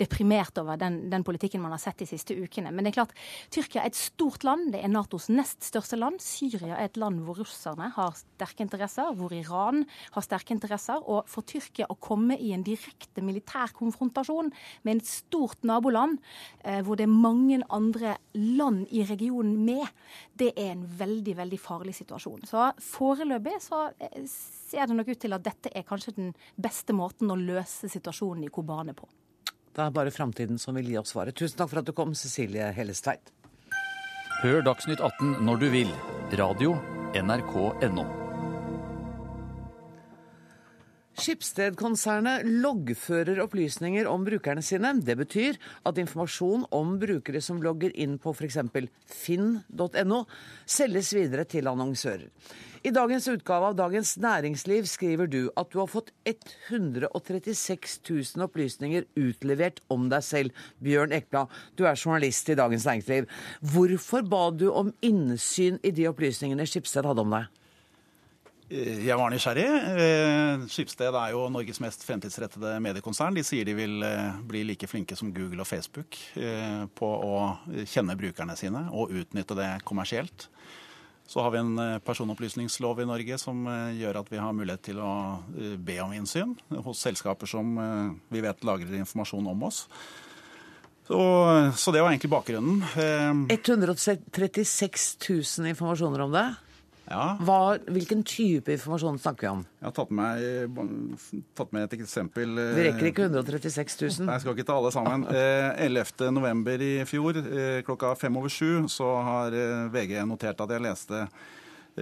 deprimert 0.00 0.58
over 0.60 0.78
den, 0.80 0.98
den, 1.12 1.24
politikken 1.26 1.62
man 1.62 1.74
har 1.74 1.82
sett 1.82 2.02
de 2.02 2.08
siste 2.10 2.36
ukene. 2.36 2.72
Men 2.72 2.84
det 2.84 2.92
er 2.92 2.98
klart, 3.00 3.14
Tyrkia 3.54 3.82
er 3.82 3.92
et 3.92 3.98
stort 3.98 4.44
land. 4.46 4.72
Det 4.74 4.82
er 4.82 4.92
Natos 4.92 5.28
nest 5.32 5.62
største 5.66 5.98
land. 5.98 6.20
Syria 6.22 6.76
er 6.76 6.90
et 6.90 7.00
land 7.00 7.22
hvor 7.26 7.40
russerne 7.42 7.90
har 7.96 8.16
sterke 8.18 8.66
interesser, 8.66 9.12
hvor 9.18 9.34
Iran 9.36 9.84
har 10.16 10.26
sterke 10.26 10.54
interesser. 10.56 11.02
Og 11.06 11.28
for 11.30 11.46
Tyrkia 11.48 11.88
å 11.92 11.98
komme 12.02 12.38
i 12.38 12.52
en 12.56 12.64
direkte 12.66 13.24
militær 13.24 13.74
konfrontasjon 13.76 14.52
med 14.82 14.94
en 14.96 15.01
et 15.02 15.10
stort 15.10 15.66
naboland 15.68 16.18
eh, 16.64 16.80
hvor 16.86 16.98
det 16.98 17.06
er 17.06 17.12
mange 17.12 17.60
andre 17.68 18.16
land 18.38 18.86
i 18.90 19.04
regionen 19.08 19.58
med, 19.66 19.84
det 20.38 20.52
er 20.56 20.72
en 20.72 20.86
veldig, 20.86 21.36
veldig 21.42 21.60
farlig 21.60 21.96
situasjon. 21.98 22.46
Så 22.48 22.70
foreløpig 22.82 23.58
så 23.62 23.88
ser 24.24 24.86
det 24.86 24.96
nok 24.96 25.12
ut 25.12 25.20
til 25.26 25.36
at 25.36 25.44
dette 25.44 25.72
er 25.74 25.86
kanskje 25.88 26.16
den 26.16 26.32
beste 26.56 26.96
måten 26.96 27.30
å 27.32 27.38
løse 27.38 27.90
situasjonen 27.92 28.46
i 28.46 28.52
Kobane 28.52 28.96
på. 28.96 29.08
Det 29.72 29.84
er 29.84 29.92
bare 29.94 30.12
framtiden 30.12 30.58
som 30.60 30.76
vil 30.76 30.90
gi 30.92 30.98
oss 31.00 31.14
svaret. 31.14 31.36
Tusen 31.36 31.56
takk 31.58 31.70
for 31.72 31.80
at 31.80 31.88
du 31.88 31.94
kom, 31.96 32.12
Cecilie 32.16 32.72
Hellestveit. 32.76 33.32
Hør 34.42 34.64
Dagsnytt 34.66 35.00
18 35.00 35.38
når 35.46 35.62
du 35.62 35.70
vil. 35.72 35.94
Radio 36.40 36.76
NRK 37.14 37.54
NRK.no. 37.84 38.21
Skipsted-konsernet 41.12 42.46
loggfører 42.48 43.42
opplysninger 43.44 44.08
om 44.08 44.24
brukerne 44.24 44.62
sine. 44.64 44.94
Det 45.04 45.18
betyr 45.20 45.58
at 45.84 46.00
informasjon 46.00 46.64
om 46.72 46.96
brukere 47.02 47.42
som 47.44 47.60
logger 47.62 47.92
inn 48.00 48.16
på 48.22 48.32
f.eks. 48.32 48.58
finn.no, 49.12 50.22
selges 50.64 51.12
videre 51.12 51.44
til 51.44 51.68
annonsører. 51.68 52.30
I 52.82 52.90
dagens 52.90 53.28
utgave 53.30 53.68
av 53.68 53.76
Dagens 53.78 54.16
Næringsliv 54.18 54.88
skriver 54.90 55.28
du 55.30 55.52
at 55.54 55.68
du 55.70 55.78
har 55.78 55.90
fått 55.92 56.10
136 56.26 58.00
000 58.08 58.42
opplysninger 58.48 59.06
utlevert 59.14 59.78
om 59.92 60.08
deg 60.10 60.26
selv. 60.26 60.64
Bjørn 60.82 61.14
Ekblad, 61.14 61.52
du 61.78 61.84
er 61.86 61.94
journalist 61.94 62.50
i 62.50 62.58
Dagens 62.58 62.88
Næringsliv. 62.88 63.30
Hvorfor 63.60 64.26
ba 64.26 64.48
du 64.50 64.72
om 64.72 64.90
innsyn 64.98 65.78
i 65.86 65.94
de 65.94 66.08
opplysningene 66.10 66.66
Skipsted 66.66 67.06
hadde 67.06 67.22
om 67.22 67.36
deg? 67.36 67.61
Jeg 68.72 69.16
var 69.20 69.28
nysgjerrig. 69.28 69.66
Skipsted 70.72 71.12
er 71.12 71.32
jo 71.34 71.42
Norges 71.52 71.80
mest 71.84 72.06
fremtidsrettede 72.08 72.78
mediekonsern. 72.80 73.36
De 73.36 73.44
sier 73.44 73.68
de 73.68 73.74
vil 73.76 73.98
bli 74.48 74.62
like 74.64 74.88
flinke 74.88 75.16
som 75.18 75.32
Google 75.34 75.60
og 75.60 75.68
Facebook 75.68 76.16
på 76.96 77.10
å 77.26 77.34
kjenne 77.84 78.16
brukerne 78.16 78.56
sine 78.56 78.86
og 78.88 79.12
utnytte 79.12 79.58
det 79.58 79.68
kommersielt. 79.84 80.48
Så 81.28 81.44
har 81.44 81.52
vi 81.52 81.60
en 81.60 81.76
personopplysningslov 82.04 83.04
i 83.04 83.08
Norge 83.12 83.38
som 83.40 83.60
gjør 83.98 84.22
at 84.22 84.32
vi 84.32 84.40
har 84.40 84.56
mulighet 84.56 84.86
til 84.88 85.04
å 85.04 85.12
be 85.76 86.00
om 86.00 86.16
innsyn 86.16 86.56
hos 86.88 87.04
selskaper 87.04 87.52
som 87.52 87.76
vi 88.32 88.40
vet 88.40 88.64
lagrer 88.64 88.96
informasjon 89.02 89.52
om 89.52 89.68
oss. 89.68 89.84
Så, 91.06 91.20
så, 91.76 91.92
det 91.92 92.00
var 92.00 92.12
egentlig 92.12 92.30
bakgrunnen. 92.32 92.84
136 93.52 95.08
000 95.28 95.72
informasjoner 95.74 96.24
om 96.24 96.32
det? 96.40 96.48
Ja. 97.08 97.36
Hva, 97.42 97.76
hvilken 97.90 98.22
type 98.24 98.72
informasjon 98.72 99.18
snakker 99.20 99.46
vi 99.46 99.50
om? 99.50 99.62
Jeg 99.80 99.88
har 99.88 99.94
tatt 99.96 100.12
med, 100.14 100.76
tatt 101.58 101.72
med 101.74 101.86
et 101.88 101.96
eksempel. 101.98 102.60
Vi 102.76 102.84
rekker 102.86 103.08
ikke 103.10 103.26
136 103.28 103.98
000. 104.00 104.28
Nei, 104.28 104.36
Jeg 104.36 104.44
skal 104.44 104.56
ikke 104.56 104.68
ta 104.68 104.76
alle 104.78 104.92
sammen. 104.94 105.26
11.11. 105.26 106.84
i 106.86 106.92
fjor 107.08 107.40
klokka 107.88 108.14
fem 108.20 108.38
over 108.38 108.52
sju 108.52 108.86
så 108.92 109.08
har 109.26 109.56
VG 109.92 110.20
notert 110.28 110.62
at 110.62 110.76
jeg 110.76 110.84
leste 110.86 111.26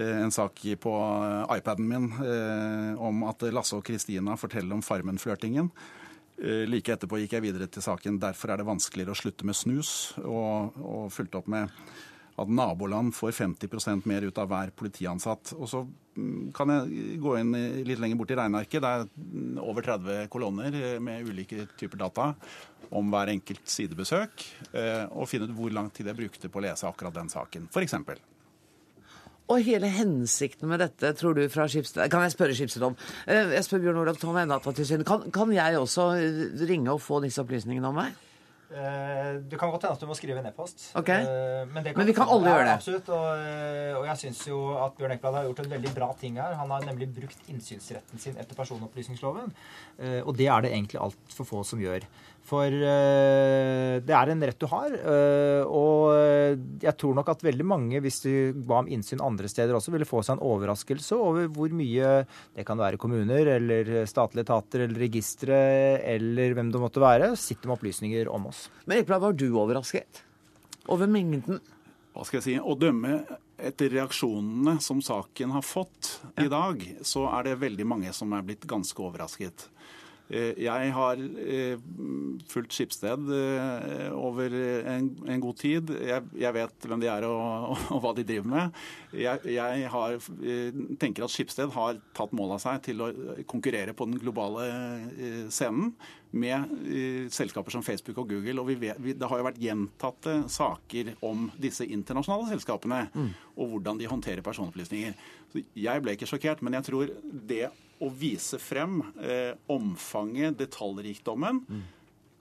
en 0.01 0.31
sak 0.31 0.61
på 0.79 0.93
iPaden 1.51 1.89
min 1.89 2.05
om 3.01 3.25
at 3.27 3.43
Lasse 3.51 3.75
og 3.75 3.83
Kristina 3.83 4.37
forteller 4.39 4.77
om 4.77 4.85
Farmen-flørtingen. 4.85 5.73
Like 6.41 6.95
etterpå 6.95 7.19
gikk 7.21 7.35
jeg 7.35 7.43
videre 7.43 7.67
til 7.69 7.83
saken 7.85 8.17
'Derfor 8.21 8.53
er 8.53 8.57
det 8.57 8.69
vanskeligere 8.69 9.13
å 9.13 9.19
slutte 9.19 9.45
med 9.45 9.55
snus', 9.55 10.17
og, 10.23 10.73
og 10.79 11.11
fulgte 11.13 11.37
opp 11.37 11.47
med 11.47 11.69
at 12.39 12.49
naboland 12.49 13.15
får 13.15 13.31
50% 13.31 14.07
mer 14.09 14.25
ut 14.27 14.37
av 14.39 14.49
hver 14.51 14.71
politiansatt. 14.77 15.53
Og 15.57 15.69
så 15.69 15.83
kan 16.55 16.73
jeg 16.73 17.19
gå 17.21 17.37
inn 17.39 17.55
litt 17.87 18.01
lenger 18.01 18.19
bort 18.19 18.33
i 18.33 18.39
regnearket. 18.39 18.83
Det 18.83 18.91
er 18.91 19.61
over 19.63 19.85
30 19.85 20.27
kolonner 20.31 20.77
med 21.03 21.27
ulike 21.27 21.67
typer 21.79 22.03
data 22.05 22.31
om 22.91 23.07
hver 23.13 23.31
enkelt 23.31 23.63
sidebesøk, 23.71 24.43
og 25.15 25.29
finne 25.31 25.47
ut 25.47 25.55
hvor 25.55 25.71
lang 25.71 25.87
tid 25.95 26.09
jeg 26.11 26.17
brukte 26.17 26.51
på 26.51 26.59
å 26.59 26.65
lese 26.65 26.89
akkurat 26.89 27.15
den 27.15 27.31
saken, 27.31 27.69
f.eks. 27.71 27.95
Og 29.51 29.63
hele 29.67 29.89
hensikten 29.91 30.69
med 30.71 30.79
dette, 30.79 31.11
tror 31.19 31.35
du, 31.35 31.41
fra 31.51 31.65
Skipsted 31.67 32.11
Kan 32.11 32.23
jeg 32.23 32.33
spørre 32.35 32.55
Skipsted 32.55 32.85
om? 32.87 32.95
Jeg 33.27 33.63
spør 33.67 33.81
Bjørn 33.83 34.01
Olav 34.03 34.19
Tonne. 34.21 34.45
Kan, 35.07 35.25
kan 35.33 35.51
jeg 35.55 35.79
også 35.79 36.11
ringe 36.69 36.93
og 36.93 37.01
få 37.03 37.19
disse 37.25 37.43
opplysningene 37.43 37.89
om 37.89 37.99
meg? 37.99 38.15
Det 38.71 39.57
kan 39.59 39.71
godt 39.73 39.83
hende 39.83 39.97
at 39.97 40.03
du 40.03 40.07
må 40.07 40.15
skrive 40.15 40.39
en 40.39 40.47
e-post. 40.47 40.85
Okay. 40.95 41.25
Men, 41.67 41.89
Men, 41.91 42.07
vi 42.07 42.15
kan 42.15 42.29
alle 42.31 42.53
gjøre 42.53 42.65
det. 42.69 42.75
Absolutt. 42.79 43.11
Og, 43.11 43.41
og 43.99 44.05
jeg 44.07 44.21
syns 44.21 44.45
jo 44.47 44.61
at 44.79 44.95
Bjørn 44.95 45.15
Ekblad 45.17 45.35
har 45.35 45.49
gjort 45.49 45.63
en 45.65 45.73
veldig 45.75 45.91
bra 45.97 46.07
ting 46.21 46.39
her. 46.39 46.55
Han 46.59 46.71
har 46.71 46.87
nemlig 46.87 47.09
brukt 47.17 47.51
innsynsretten 47.51 48.21
sin 48.23 48.39
etter 48.39 48.55
personopplysningsloven. 48.55 49.51
Og 50.23 50.31
det 50.39 50.47
er 50.47 50.63
det 50.63 50.71
egentlig 50.71 51.01
altfor 51.03 51.49
få 51.51 51.65
som 51.67 51.83
gjør. 51.83 52.07
For 52.47 52.73
det 52.73 54.11
er 54.11 54.31
en 54.33 54.41
rett 54.43 54.59
du 54.59 54.65
har. 54.67 54.95
Og 55.69 56.81
jeg 56.83 56.93
tror 56.99 57.15
nok 57.15 57.29
at 57.31 57.43
veldig 57.45 57.67
mange, 57.69 58.01
hvis 58.03 58.17
du 58.25 58.31
ba 58.67 58.81
om 58.81 58.89
innsyn 58.91 59.21
andre 59.23 59.47
steder 59.51 59.77
også, 59.77 59.93
ville 59.93 60.09
få 60.09 60.23
seg 60.25 60.35
en 60.35 60.43
overraskelse 60.49 61.15
over 61.15 61.47
hvor 61.53 61.71
mye 61.77 62.09
det 62.57 62.65
kan 62.67 62.81
være 62.81 62.99
kommuner 63.01 63.53
eller 63.55 63.93
statlige 64.09 64.49
etater 64.49 64.87
eller 64.87 65.05
registre 65.05 65.61
eller 66.15 66.57
hvem 66.57 66.73
det 66.73 66.81
måtte 66.81 67.03
være, 67.03 67.31
sitter 67.39 67.69
med 67.69 67.77
opplysninger 67.77 68.31
om 68.33 68.49
oss. 68.51 68.65
Men 68.83 68.99
Ekblad, 68.99 69.23
var 69.23 69.37
du 69.37 69.47
overrasket 69.53 70.25
over 70.91 71.07
mengden? 71.07 71.61
Hva 72.11 72.25
skal 72.27 72.41
jeg 72.41 72.47
si? 72.49 72.57
Å 72.59 72.75
dømme 72.75 73.21
etter 73.61 73.93
reaksjonene 73.93 74.79
som 74.83 74.99
saken 75.05 75.53
har 75.53 75.63
fått 75.63 76.17
i 76.41 76.49
dag, 76.51 76.81
så 77.05 77.29
er 77.37 77.45
det 77.47 77.59
veldig 77.61 77.85
mange 77.87 78.11
som 78.17 78.33
er 78.35 78.43
blitt 78.43 78.65
ganske 78.67 78.97
overrasket. 79.05 79.69
Jeg 80.31 80.91
har 80.95 81.21
fulgt 82.47 82.75
Skipsted 82.75 83.31
over 84.15 84.53
en, 84.87 85.09
en 85.27 85.43
god 85.43 85.57
tid. 85.59 85.91
Jeg, 86.07 86.23
jeg, 86.39 86.55
vet 86.55 86.87
hvem 86.87 87.03
de 87.03 87.09
er 87.11 87.27
og, 87.27 87.41
og, 87.73 87.83
og 87.97 88.05
hva 88.05 88.13
de 88.15 88.25
driver 88.29 88.47
med. 88.53 88.79
Jeg, 89.17 89.43
jeg 89.57 89.91
har, 89.91 90.15
tenker 91.01 91.27
at 91.27 91.33
Skipsted 91.33 91.73
har 91.75 91.99
tatt 92.15 92.31
mål 92.37 92.55
av 92.55 92.63
seg 92.63 92.79
til 92.87 93.03
å 93.03 93.11
konkurrere 93.51 93.95
på 93.97 94.07
den 94.07 94.21
globale 94.23 94.69
scenen 95.51 95.91
med 96.31 97.27
selskaper 97.33 97.71
som 97.75 97.83
Facebook 97.83 98.17
og 98.23 98.29
Google. 98.31 98.61
Og 98.61 98.69
vi 98.71 98.75
vet, 98.87 98.99
vi, 98.99 99.13
det 99.17 99.27
har 99.27 99.41
jo 99.41 99.47
vært 99.47 99.61
gjentatte 99.61 100.37
saker 100.51 101.13
om 101.27 101.49
disse 101.61 101.85
internasjonale 101.85 102.49
selskapene 102.53 103.03
mm. 103.11 103.29
og 103.57 103.75
hvordan 103.75 103.99
de 103.99 104.09
håndterer 104.09 104.45
personopplysninger. 104.45 105.15
Så 105.51 105.63
jeg 105.75 106.03
ble 106.03 106.15
ikke 106.15 106.29
sjokkert, 106.29 106.63
men 106.63 106.79
jeg 106.79 106.87
tror 106.87 107.11
det 107.31 107.65
å 108.01 108.09
vise 108.13 108.59
frem 108.61 108.99
eh, 109.21 109.53
omfanget, 109.71 110.57
detaljrikdommen, 110.59 111.61
mm. 111.67 111.81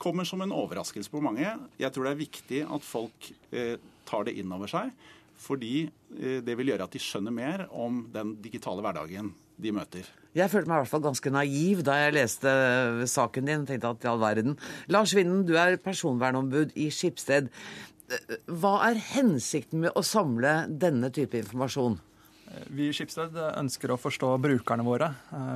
kommer 0.01 0.29
som 0.29 0.43
en 0.45 0.55
overraskelse 0.57 1.13
på 1.13 1.23
mange. 1.25 1.47
Jeg 1.81 1.93
tror 1.95 2.09
det 2.09 2.15
er 2.15 2.23
viktig 2.23 2.63
at 2.77 2.87
folk 2.87 3.31
eh, 3.53 3.77
tar 4.09 4.27
det 4.29 4.37
inn 4.41 4.53
over 4.57 4.71
seg, 4.71 4.93
fordi 5.41 5.85
eh, 5.85 6.41
det 6.45 6.57
vil 6.59 6.73
gjøre 6.73 6.89
at 6.89 6.97
de 6.97 7.03
skjønner 7.03 7.35
mer 7.35 7.67
om 7.71 8.07
den 8.13 8.37
digitale 8.43 8.85
hverdagen 8.85 9.33
de 9.61 9.75
møter. 9.77 10.09
Jeg 10.37 10.51
følte 10.53 10.71
meg 10.71 10.79
i 10.79 10.83
hvert 10.85 10.93
fall 10.93 11.05
ganske 11.05 11.33
naiv 11.35 11.81
da 11.85 11.97
jeg 11.99 12.15
leste 12.15 12.51
saken 13.11 13.49
din. 13.49 13.65
tenkte 13.67 13.91
at 13.91 14.05
i 14.07 14.11
all 14.11 14.21
verden. 14.23 14.55
Lars 14.89 15.15
Vinden, 15.17 15.43
du 15.49 15.57
er 15.59 15.81
personvernombud 15.83 16.77
i 16.79 16.87
Skipsted. 16.95 17.51
Hva 18.47 18.77
er 18.89 19.03
hensikten 19.11 19.85
med 19.85 19.99
å 19.99 20.05
samle 20.07 20.65
denne 20.71 21.11
type 21.15 21.39
informasjon? 21.43 21.99
Vi 22.51 22.89
i 22.91 22.95
Skipsted 22.95 23.37
ønsker 23.39 23.93
å 23.95 23.99
forstå 24.01 24.29
brukerne 24.43 24.83
våre. 24.83 25.13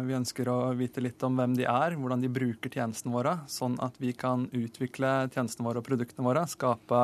Vi 0.07 0.15
ønsker 0.15 0.47
å 0.51 0.59
vite 0.79 1.03
litt 1.03 1.23
om 1.27 1.35
hvem 1.41 1.57
de 1.59 1.65
er, 1.67 1.97
hvordan 1.99 2.23
de 2.23 2.31
bruker 2.31 2.71
tjenestene 2.71 3.15
våre, 3.15 3.33
sånn 3.51 3.75
at 3.83 3.97
vi 3.99 4.13
kan 4.15 4.45
utvikle 4.55 5.27
tjenestene 5.35 5.67
våre 5.67 5.83
og 5.83 5.89
produktene 5.89 6.27
våre, 6.27 6.45
skape 6.51 7.01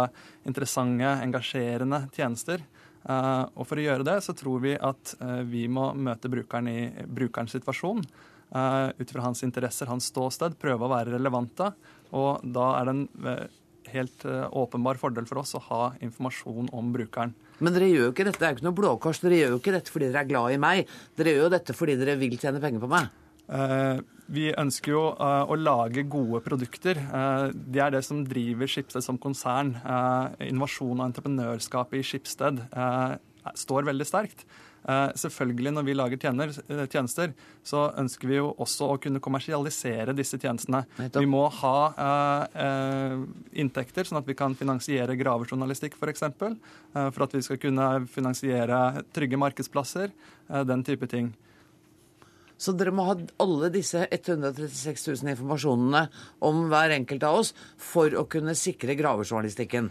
interessante, 0.46 1.10
engasjerende 1.26 2.04
tjenester. 2.14 2.62
Og 3.02 3.66
for 3.66 3.80
å 3.80 3.86
gjøre 3.88 4.06
det 4.06 4.16
så 4.22 4.36
tror 4.38 4.62
vi 4.62 4.76
at 4.78 5.16
vi 5.50 5.66
må 5.66 5.90
møte 5.98 6.30
brukeren 6.30 6.70
i 6.70 6.80
brukerens 7.10 7.58
situasjon. 7.58 8.06
Ut 8.94 9.14
fra 9.14 9.26
hans 9.26 9.42
interesser, 9.46 9.90
hans 9.90 10.10
ståsted, 10.12 10.58
prøve 10.60 10.86
å 10.86 10.94
være 10.94 11.16
relevante. 11.16 11.72
Og 12.14 12.46
da 12.46 12.72
er 12.78 12.86
det 12.86 12.94
en 12.94 13.38
helt 13.90 14.26
åpenbar 14.54 15.02
fordel 15.02 15.26
for 15.26 15.42
oss 15.42 15.56
å 15.58 15.66
ha 15.66 15.84
informasjon 15.98 16.70
om 16.78 16.94
brukeren. 16.94 17.34
Men 17.60 17.76
dere 17.76 17.90
gjør 17.90 18.06
jo 18.08 18.12
ikke 18.14 18.26
dette, 18.28 18.40
det 18.40 18.46
er 18.46 18.54
jo 18.54 18.58
ikke 18.58 18.68
noe 18.68 18.78
blåkors. 18.80 19.22
Dere 19.24 19.40
gjør 19.40 19.54
jo 19.54 19.62
ikke 19.62 19.74
dette 19.76 19.92
fordi 19.92 20.10
dere 20.10 20.24
er 20.24 20.30
glad 20.30 20.54
i 20.54 20.60
meg. 20.62 20.94
Dere 21.18 21.34
gjør 21.34 21.46
jo 21.46 21.56
dette 21.56 21.76
fordi 21.76 21.98
dere 22.00 22.16
vil 22.20 22.38
tjene 22.40 22.62
penger 22.62 22.82
på 22.82 22.90
meg. 22.90 23.10
Eh, 23.50 24.00
vi 24.30 24.46
ønsker 24.54 24.94
jo 24.94 25.02
eh, 25.16 25.50
å 25.50 25.58
lage 25.58 26.06
gode 26.10 26.40
produkter. 26.44 27.00
Eh, 27.02 27.46
det 27.50 27.82
er 27.82 27.94
det 27.96 28.04
som 28.06 28.22
driver 28.26 28.70
Skipsted 28.70 29.04
som 29.04 29.18
konsern. 29.18 29.74
innovasjon 30.38 31.00
og 31.00 31.06
entreprenørskapet 31.08 32.00
i 32.00 32.06
Skipsted 32.06 32.62
står 33.56 33.88
veldig 33.88 34.06
sterkt. 34.06 34.44
Uh, 34.80 35.10
selvfølgelig 35.18 35.72
Når 35.76 35.84
vi 35.84 35.94
lager 35.96 36.20
tjener, 36.20 36.54
tjenester, 36.88 37.34
så 37.66 37.90
ønsker 38.00 38.30
vi 38.30 38.38
jo 38.38 38.54
også 38.62 38.88
å 38.94 38.98
kunne 39.02 39.20
kommersialisere 39.20 40.14
disse 40.16 40.40
tjenestene. 40.40 40.84
Vi 40.96 41.28
må 41.28 41.44
ha 41.60 41.76
uh, 41.92 43.20
inntekter, 43.52 44.08
sånn 44.08 44.22
at 44.22 44.30
vi 44.30 44.38
kan 44.38 44.56
finansiere 44.56 45.18
gravejournalistikk 45.20 45.98
f.eks. 46.00 46.24
For, 46.40 46.56
uh, 46.96 47.10
for 47.12 47.26
at 47.26 47.36
vi 47.36 47.44
skal 47.44 47.60
kunne 47.60 47.92
finansiere 48.10 49.04
trygge 49.12 49.40
markedsplasser, 49.40 50.12
den 50.66 50.82
type 50.82 51.06
ting. 51.06 51.30
Så 52.60 52.74
dere 52.76 52.92
må 52.92 53.06
ha 53.06 53.14
alle 53.40 53.70
disse 53.72 54.02
136 54.04 55.06
000 55.22 55.32
informasjonene 55.32 56.02
om 56.44 56.66
hver 56.68 56.92
enkelt 56.98 57.24
av 57.24 57.38
oss 57.40 57.54
for 57.80 58.12
å 58.18 58.26
kunne 58.28 58.56
sikre 58.58 58.96
gravejournalistikken? 58.98 59.88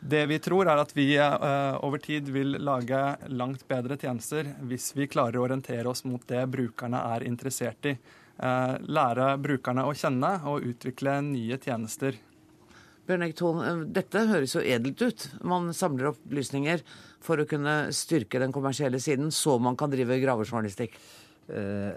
Det 0.00 0.22
vi 0.28 0.38
tror, 0.42 0.68
er 0.68 0.78
at 0.78 0.92
vi 0.94 1.08
uh, 1.18 1.78
over 1.84 2.00
tid 2.02 2.28
vil 2.30 2.58
lage 2.62 3.00
langt 3.32 3.64
bedre 3.68 3.96
tjenester 3.98 4.52
hvis 4.68 4.92
vi 4.96 5.08
klarer 5.10 5.40
å 5.40 5.46
orientere 5.46 5.88
oss 5.90 6.04
mot 6.06 6.22
det 6.28 6.44
brukerne 6.52 7.00
er 7.16 7.26
interessert 7.26 7.88
i. 7.90 7.96
Uh, 8.36 8.76
lære 8.84 9.32
brukerne 9.40 9.86
å 9.88 9.94
kjenne 9.96 10.36
og 10.46 10.66
utvikle 10.68 11.18
nye 11.24 11.58
tjenester. 11.58 12.18
Bjørn 13.06 13.24
Ekton, 13.28 13.62
dette 13.94 14.24
høres 14.28 14.56
jo 14.56 14.64
edelt 14.66 15.02
ut. 15.02 15.28
Man 15.46 15.70
samler 15.74 16.10
opp 16.10 16.20
opplysninger 16.26 16.82
for 17.22 17.40
å 17.40 17.46
kunne 17.48 17.92
styrke 17.94 18.40
den 18.42 18.54
kommersielle 18.54 19.00
siden, 19.02 19.30
så 19.30 19.56
man 19.62 19.78
kan 19.78 19.92
drive 19.92 20.18
gravejournalistikk. 20.22 20.98
Uh, 21.48 21.94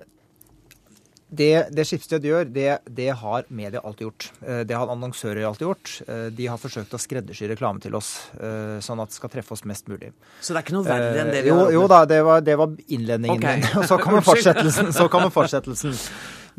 det, 1.30 1.70
det 1.76 1.86
Skipsted 1.86 2.26
gjør, 2.26 2.48
det, 2.50 2.80
det, 2.90 3.10
har 3.22 3.46
media 3.54 3.82
alltid 3.86 4.08
gjort. 4.08 4.30
Det 4.66 4.76
har 4.76 4.90
annonsører 4.90 5.46
alltid 5.46 5.68
gjort. 5.68 5.92
De 6.34 6.48
har 6.50 6.58
forsøkt 6.58 6.96
å 6.96 7.00
skreddersy 7.02 7.50
reklame 7.52 7.82
til 7.84 7.94
oss, 8.00 8.10
sånn 8.82 9.04
at 9.04 9.14
det 9.14 9.20
skal 9.20 9.34
treffe 9.34 9.54
oss 9.54 9.62
mest 9.70 9.92
mulig. 9.92 10.10
Så 10.42 10.56
det 10.56 10.64
er 10.64 10.66
ikke 10.66 10.78
noe 10.80 10.88
verre 10.88 11.14
enn 11.22 11.30
det 11.30 11.44
vi 11.46 11.54
har 11.54 11.70
Jo, 11.70 11.84
jo 11.84 11.86
da, 11.92 12.02
det 12.10 12.20
var, 12.26 12.42
det 12.46 12.58
var 12.58 12.74
innledningen 12.88 13.38
okay. 13.38 13.62
min. 13.62 13.70
Og 13.84 13.88
så 13.92 14.00
kommer 14.02 14.26
fortsettelsen. 14.32 14.94
Så 14.96 15.06
kommer 15.14 15.34
fortsettelsen. 15.34 15.98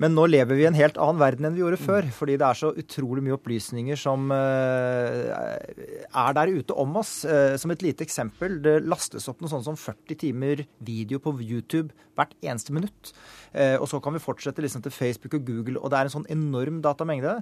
Men 0.00 0.14
nå 0.16 0.22
lever 0.30 0.56
vi 0.56 0.62
i 0.64 0.68
en 0.70 0.78
helt 0.78 0.96
annen 0.96 1.20
verden 1.20 1.44
enn 1.44 1.56
vi 1.56 1.60
gjorde 1.60 1.82
før. 1.82 2.06
Fordi 2.16 2.38
det 2.40 2.46
er 2.46 2.56
så 2.56 2.70
utrolig 2.72 3.20
mye 3.26 3.36
opplysninger 3.36 3.98
som 4.00 4.30
er 4.32 6.32
der 6.38 6.52
ute 6.56 6.72
om 6.80 6.96
oss. 6.96 7.26
Som 7.60 7.74
et 7.74 7.84
lite 7.84 8.00
eksempel, 8.06 8.56
det 8.64 8.88
lastes 8.88 9.28
opp 9.28 9.44
noe 9.44 9.52
sånt 9.52 9.68
som 9.68 9.76
40 9.76 10.16
timer 10.24 10.64
video 10.80 11.20
på 11.20 11.34
YouTube 11.44 11.92
hvert 12.16 12.32
eneste 12.40 12.72
minutt. 12.76 13.12
Og 13.52 13.86
så 13.92 14.00
kan 14.00 14.16
vi 14.16 14.24
fortsette 14.24 14.64
liksom 14.64 14.82
til 14.86 14.94
Facebook 14.94 15.36
og 15.36 15.44
Google, 15.44 15.76
og 15.80 15.92
det 15.92 15.98
er 16.00 16.04
en 16.08 16.16
sånn 16.16 16.32
enorm 16.32 16.80
datamengde. 16.84 17.34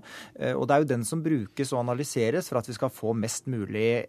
Og 0.57 0.67
det 0.67 0.75
er 0.75 0.81
jo 0.83 0.93
den 0.97 1.05
som 1.07 1.23
brukes 1.23 1.71
og 1.75 1.83
analyseres 1.85 2.51
for 2.51 2.59
at 2.59 2.67
vi 2.67 2.79
skal 2.79 2.91
få 2.91 3.15
mest 3.15 3.47
mulig 3.47 4.03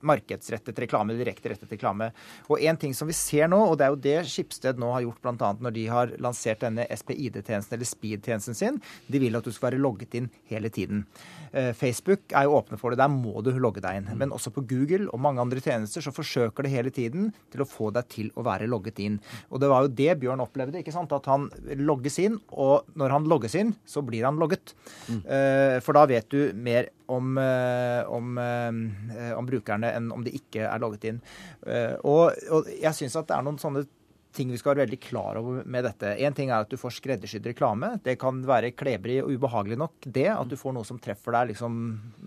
markedsrettet 0.00 0.78
reklame, 0.84 1.16
direkte 1.18 1.52
rettet 1.52 1.74
reklame. 1.74 2.10
Og 2.48 2.62
en 2.62 2.78
ting 2.80 2.94
som 2.96 3.08
vi 3.10 3.16
ser 3.16 3.50
nå, 3.50 3.58
og 3.70 3.78
det 3.78 3.86
er 3.86 3.94
jo 3.94 4.00
det 4.06 4.16
Skipsted 4.30 4.80
nå 4.80 4.92
har 4.94 5.04
gjort 5.04 5.22
bl.a. 5.24 5.50
når 5.60 5.76
de 5.76 5.86
har 5.90 6.14
lansert 6.22 6.64
denne 6.64 6.86
SPID-tjenesten 6.88 7.76
eller 7.76 7.88
Speed-tjenesten 7.88 8.56
sin, 8.56 8.80
de 9.10 9.22
vil 9.22 9.36
at 9.38 9.46
du 9.46 9.52
skal 9.54 9.70
være 9.70 9.82
logget 9.82 10.16
inn 10.18 10.30
hele 10.50 10.70
tiden. 10.72 11.04
Eh, 11.52 11.72
Facebook 11.76 12.30
er 12.30 12.46
jo 12.46 12.56
åpne 12.60 12.78
for 12.78 12.94
det, 12.94 13.00
der 13.02 13.10
må 13.10 13.42
du 13.42 13.50
logge 13.58 13.82
deg 13.82 14.00
inn. 14.00 14.10
Men 14.18 14.34
også 14.34 14.52
på 14.54 14.64
Google 14.70 15.08
og 15.10 15.22
mange 15.22 15.42
andre 15.42 15.62
tjenester 15.62 16.04
så 16.04 16.14
forsøker 16.14 16.66
det 16.66 16.74
hele 16.74 16.94
tiden 16.94 17.30
til 17.52 17.64
å 17.64 17.68
få 17.68 17.90
deg 17.94 18.08
til 18.12 18.30
å 18.38 18.46
være 18.46 18.70
logget 18.70 19.02
inn. 19.02 19.18
Og 19.50 19.62
det 19.62 19.70
var 19.72 19.84
jo 19.86 19.94
det 20.00 20.18
Bjørn 20.22 20.44
opplevde, 20.44 20.80
ikke 20.80 20.94
sant? 20.94 21.10
at 21.10 21.26
han 21.26 21.48
logges 21.80 22.20
inn, 22.22 22.38
og 22.54 22.86
når 22.98 23.16
han 23.16 23.26
logges 23.30 23.56
inn, 23.58 23.74
så 23.88 24.02
blir 24.06 24.26
han 24.28 24.38
logget. 24.38 24.74
Mm. 25.08 25.22
For 25.82 25.96
da 25.96 26.04
vet 26.06 26.28
du 26.30 26.52
mer 26.54 26.86
om, 27.10 27.34
om, 28.06 28.28
om, 28.38 28.38
eh, 28.38 29.32
om, 29.80 29.86
brukerne 29.88 29.96
enn 29.96 30.12
om 30.12 30.24
de 30.24 30.34
ikke 30.36 30.66
er 30.68 30.82
logget 30.82 31.08
inn. 31.10 31.22
Og, 32.04 32.36
og 32.50 32.68
jeg 32.80 32.94
syns 32.96 33.16
at 33.16 33.28
det 33.28 33.36
er 33.36 33.46
noen 33.46 33.58
sånne 33.60 33.86
ting 34.32 34.50
vi 34.52 34.58
skal 34.60 34.76
være 34.76 34.84
veldig 34.84 35.00
klar 35.02 35.38
over 35.40 35.64
med 35.66 35.84
dette. 35.84 36.14
Én 36.22 36.34
ting 36.34 36.50
er 36.50 36.62
at 36.62 36.70
du 36.70 36.78
får 36.78 37.00
skreddersydd 37.00 37.48
reklame. 37.50 37.96
Det 38.04 38.16
kan 38.20 38.38
være 38.46 38.70
klebrig 38.78 39.24
og 39.24 39.32
ubehagelig 39.34 39.78
nok, 39.80 40.06
det. 40.06 40.28
At 40.30 40.48
du 40.48 40.56
får 40.56 40.76
noe 40.76 40.86
som 40.86 41.00
treffer 41.02 41.34
deg, 41.34 41.50
liksom, 41.50 41.80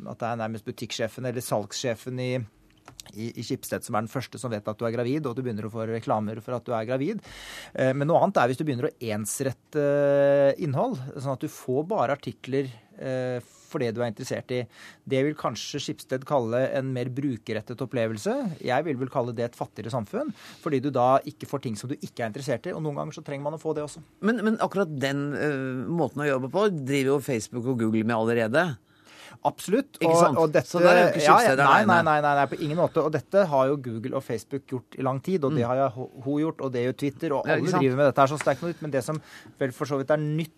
at 0.03 0.19
det 0.19 0.27
er 0.27 0.41
nærmest 0.41 0.67
butikksjefen 0.67 1.29
eller 1.29 1.43
salgssjefen 1.43 2.19
i 2.19 2.33
i, 3.15 3.43
Schibsted 3.43 3.83
som 3.85 3.95
er 3.95 4.03
den 4.03 4.11
første 4.11 4.39
som 4.39 4.51
vet 4.51 4.67
at 4.67 4.79
du 4.79 4.85
er 4.87 4.93
gravid, 4.95 5.23
og 5.23 5.33
at 5.33 5.39
du 5.39 5.43
begynner 5.45 5.67
å 5.67 5.71
få 5.71 5.85
reklamer 5.87 6.39
for 6.43 6.57
at 6.57 6.65
du 6.67 6.73
er 6.75 6.87
gravid. 6.87 7.21
Eh, 7.71 7.91
men 7.95 8.09
noe 8.09 8.19
annet 8.23 8.39
er 8.41 8.49
hvis 8.51 8.59
du 8.59 8.65
begynner 8.67 8.89
å 8.89 8.93
ensrette 9.13 9.83
eh, 9.83 10.63
innhold, 10.63 10.99
sånn 11.15 11.35
at 11.35 11.43
du 11.43 11.51
får 11.51 11.85
bare 11.91 12.17
artikler 12.17 12.67
eh, 12.97 13.39
for 13.73 13.83
det 13.83 13.91
du 13.95 14.01
er 14.03 14.11
interessert 14.11 14.53
i. 14.55 14.61
Det 15.09 15.23
vil 15.27 15.37
kanskje 15.39 15.81
Skipsted 15.83 16.27
kalle 16.29 16.61
en 16.77 16.93
mer 16.95 17.09
brukerrettet 17.13 17.81
opplevelse. 17.83 18.35
Jeg 18.63 18.87
vil 18.87 18.99
vel 19.01 19.11
kalle 19.13 19.35
det 19.35 19.49
et 19.49 19.57
fattigere 19.57 19.93
samfunn, 19.93 20.31
fordi 20.63 20.81
du 20.83 20.91
da 20.93 21.17
ikke 21.29 21.49
får 21.49 21.65
ting 21.65 21.77
som 21.79 21.91
du 21.91 21.97
ikke 21.99 22.23
er 22.23 22.31
interessert 22.31 22.69
i. 22.69 22.75
Og 22.75 22.83
noen 22.85 23.01
ganger 23.01 23.19
så 23.19 23.25
trenger 23.25 23.49
man 23.49 23.57
å 23.57 23.61
få 23.61 23.75
det 23.77 23.85
også. 23.85 24.03
Men, 24.25 24.41
men 24.45 24.61
akkurat 24.63 24.89
den 24.89 25.27
uh, 25.35 25.83
måten 25.89 26.23
å 26.23 26.29
jobbe 26.29 26.53
på 26.53 26.69
driver 26.73 27.15
jo 27.15 27.21
Facebook 27.23 27.69
og 27.73 27.83
Google 27.83 28.05
med 28.05 28.17
allerede. 28.17 28.67
Absolutt. 29.41 29.97
Ikke? 29.99 30.13
Og, 30.13 30.37
og 30.37 30.53
dette, 30.53 30.69
så 30.69 30.81
der 30.83 30.91
er 30.91 31.01
jo 31.01 31.19
ikke 31.19 31.25
ja, 31.25 31.55
nei, 31.59 31.83
nei, 31.89 31.99
nei, 32.05 32.17
nei, 32.23 32.33
nei, 32.39 32.45
på 32.51 32.59
ingen 32.61 32.79
måte. 32.79 33.03
Og 33.03 33.11
dette 33.13 33.45
har 33.49 33.69
jo 33.71 33.77
Google 33.87 34.19
og 34.19 34.25
Facebook 34.25 34.65
gjort 34.69 34.97
i 34.99 35.05
lang 35.05 35.21
tid. 35.23 35.43
Og 35.43 35.55
det 35.55 35.63
mm. 35.63 35.69
har 35.69 35.81
jo 35.81 36.09
hun 36.25 36.41
gjort, 36.45 36.65
og 36.65 36.73
det 36.75 36.85
gjør 36.85 36.99
Twitter, 37.03 37.37
og 37.37 37.49
alle 37.49 37.73
driver 37.73 37.99
med 37.99 38.11
dette 38.11 38.25
her 38.25 38.33
så 38.33 38.41
sterkt 38.41 38.63
noe 38.63 38.75
ut. 38.75 38.83
Men 38.85 38.93
det 38.93 39.03
som 39.05 39.21
vel 39.59 39.73
for 39.75 39.89
så 39.89 39.99
vidt 39.99 40.13
er 40.13 40.21
nytt 40.23 40.55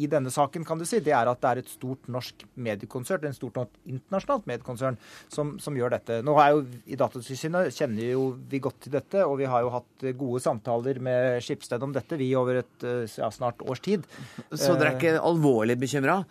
i 0.00 0.08
denne 0.10 0.32
saken, 0.34 0.64
kan 0.66 0.80
du 0.80 0.86
si, 0.88 1.00
det 1.04 1.14
er 1.16 1.30
at 1.30 1.40
det 1.42 1.50
er 1.50 1.62
et 1.62 1.70
stort 1.72 2.08
norsk 2.12 2.44
mediekonsern, 2.54 3.28
en 3.28 3.36
stort 3.36 3.60
internasjonalt 3.84 4.48
mediekonsern, 4.50 4.98
som, 5.32 5.54
som, 5.62 5.78
gjør 5.78 5.94
dette. 5.96 6.20
Nå 6.26 6.34
er 6.42 6.54
jo 6.54 6.64
I 6.90 6.98
Datatilsynet 7.00 7.70
kjenner 7.74 8.12
jo 8.14 8.26
vi 8.50 8.62
godt 8.64 8.84
til 8.86 8.96
dette, 8.96 9.24
og 9.24 9.38
vi 9.40 9.48
har 9.50 9.64
jo 9.64 9.72
hatt 9.74 10.08
gode 10.18 10.42
samtaler 10.44 11.00
med 11.02 11.40
Skipsted 11.44 11.82
om 11.84 11.94
dette, 11.94 12.18
vi 12.20 12.32
over 12.38 12.62
et 12.62 12.88
ja, 13.18 13.30
snart 13.34 13.62
års 13.64 13.82
tid. 13.84 14.06
Så 14.52 14.74
dere 14.74 14.94
er 14.94 14.98
ikke 14.98 15.16
alvorlig 15.22 15.78
bekymra? 15.80 16.22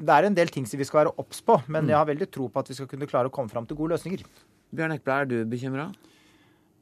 det 0.00 0.16
er 0.16 0.26
en 0.26 0.36
del 0.36 0.48
ting 0.52 0.66
som 0.68 0.80
vi 0.80 0.86
skal 0.88 1.02
være 1.02 1.16
obs 1.20 1.42
på, 1.44 1.58
men 1.68 1.84
mm. 1.84 1.90
jeg 1.92 1.98
har 1.98 2.08
veldig 2.08 2.28
tro 2.32 2.48
på 2.48 2.62
at 2.62 2.70
vi 2.70 2.76
skal 2.78 2.88
kunne 2.90 3.08
klare 3.10 3.28
å 3.28 3.34
komme 3.34 3.52
fram 3.52 3.66
til 3.68 3.76
gode 3.78 3.96
løsninger. 3.96 4.24
Bjørn 4.72 4.94
Ekblad, 4.96 5.26
er 5.26 5.28
du 5.28 5.50
bekymra? 5.50 5.90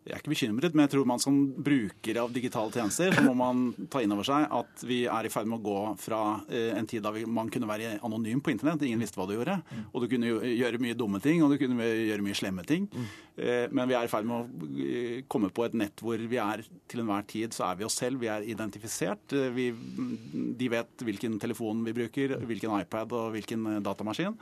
Jeg 0.08 0.16
er 0.16 0.22
ikke 0.22 0.32
bekymret, 0.32 0.72
men 0.72 0.86
jeg 0.86 0.94
tror 0.94 1.08
man 1.08 1.20
som 1.20 1.34
bruker 1.52 2.16
av 2.22 2.30
digitale 2.32 2.72
tjenester, 2.72 3.12
så 3.12 3.24
må 3.26 3.34
man 3.36 3.66
ta 3.92 4.00
inn 4.00 4.12
over 4.14 4.24
seg 4.24 4.46
at 4.56 4.84
vi 4.88 5.02
er 5.04 5.26
i 5.28 5.30
ferd 5.32 5.50
med 5.50 5.58
å 5.58 5.66
gå 5.66 5.80
fra 6.00 6.20
eh, 6.48 6.70
en 6.78 6.86
tid 6.88 7.04
da 7.04 7.12
man 7.28 7.50
kunne 7.52 7.68
være 7.68 7.98
anonym 8.06 8.40
på 8.40 8.54
internett, 8.54 8.86
ingen 8.88 9.04
visste 9.04 9.20
hva 9.20 9.26
du 9.28 9.34
gjorde, 9.36 9.58
mm. 9.60 9.82
og 9.92 10.00
du 10.00 10.06
kunne 10.08 10.30
gjøre 10.48 10.80
mye 10.80 10.96
dumme 10.96 11.20
ting, 11.24 11.42
og 11.44 11.52
du 11.52 11.58
kunne 11.60 11.84
gjøre 11.84 12.24
mye 12.24 12.38
slemme 12.38 12.64
ting. 12.68 12.86
Mm. 12.88 13.10
Eh, 13.36 13.66
men 13.68 13.90
vi 13.90 13.98
er 13.98 14.08
i 14.08 14.12
ferd 14.12 14.30
med 14.30 14.38
å 14.38 14.70
eh, 14.86 15.18
komme 15.28 15.52
på 15.52 15.66
et 15.66 15.76
nett 15.76 16.00
hvor 16.04 16.24
vi 16.32 16.40
er 16.40 16.64
til 16.88 17.04
enhver 17.04 17.28
tid 17.28 17.52
så 17.52 17.68
er 17.68 17.76
vi 17.82 17.88
oss 17.88 17.98
selv, 18.00 18.22
vi 18.22 18.32
er 18.32 18.48
identifisert. 18.48 19.36
Vi, 19.52 19.68
de 20.56 20.72
vet 20.72 21.04
hvilken 21.04 21.36
telefon 21.42 21.84
vi 21.84 21.96
bruker, 22.00 22.38
hvilken 22.48 22.80
iPad 22.80 23.12
og 23.18 23.36
hvilken 23.36 23.82
datamaskin 23.84 24.38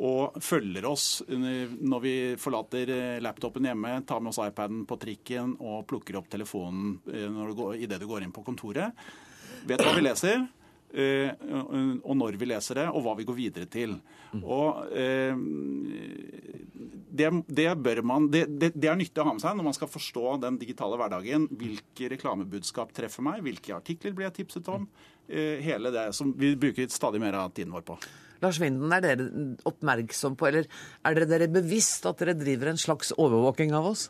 og 0.00 0.38
følger 0.40 0.86
oss 0.88 1.22
når 1.28 2.00
vi 2.00 2.14
forlater 2.40 2.92
eh, 2.94 3.18
laptopen 3.20 3.66
hjemme, 3.68 3.98
tar 4.08 4.22
med 4.22 4.32
oss 4.32 4.40
iPaden 4.40 4.86
på 4.88 4.96
trikken 5.00 5.56
og 5.58 5.84
plukker 5.90 6.16
opp 6.20 6.30
telefonen 6.32 6.94
eh, 7.12 7.82
idet 7.84 8.00
du 8.00 8.06
går 8.08 8.24
inn 8.24 8.32
på 8.32 8.44
kontoret. 8.46 8.96
Vet 9.68 9.82
hva 9.84 9.92
vi 9.92 10.04
leser, 10.06 10.46
eh, 10.96 11.28
og 12.00 12.16
når 12.16 12.38
vi 12.40 12.48
leser 12.48 12.80
det, 12.80 12.86
og 12.88 13.04
hva 13.04 13.12
vi 13.18 13.26
går 13.28 13.36
videre 13.36 13.68
til. 13.68 13.98
Og 14.40 14.86
det, 17.10 17.28
det, 17.50 17.66
man, 18.06 18.30
det, 18.30 18.46
det, 18.48 18.86
er 18.86 18.96
nyttig 18.96 19.20
å 19.20 19.26
ha 19.26 19.34
med 19.34 19.42
seg 19.42 19.58
når 19.58 19.66
man 19.66 19.76
skal 19.76 19.90
forstå 19.90 20.36
den 20.46 20.56
digitale 20.62 20.96
hverdagen. 20.96 21.48
Hvilke 21.60 22.08
reklamebudskap 22.14 22.94
treffer 22.96 23.26
meg, 23.26 23.42
hvilke 23.44 23.76
artikler 23.76 24.16
blir 24.16 24.30
jeg 24.30 24.38
tipset 24.40 24.72
om? 24.72 24.88
Hele 25.28 25.92
det 25.94 26.08
som 26.16 26.32
vi 26.38 26.54
bruker 26.58 26.88
stadig 26.94 27.20
mer 27.22 27.42
av 27.42 27.52
tiden 27.52 27.74
vår 27.74 27.84
på. 27.90 27.98
Lars 28.40 28.60
Vinden, 28.60 28.92
er 28.92 29.04
dere 29.04 29.26
oppmerksom 29.68 30.36
på, 30.38 30.48
eller 30.48 30.68
er 31.04 31.16
dere, 31.16 31.28
dere 31.28 31.50
bevisst 31.52 32.06
at 32.08 32.22
dere 32.22 32.36
driver 32.38 32.72
en 32.72 32.80
slags 32.80 33.12
overvåking 33.16 33.74
av 33.76 33.90
oss? 33.92 34.08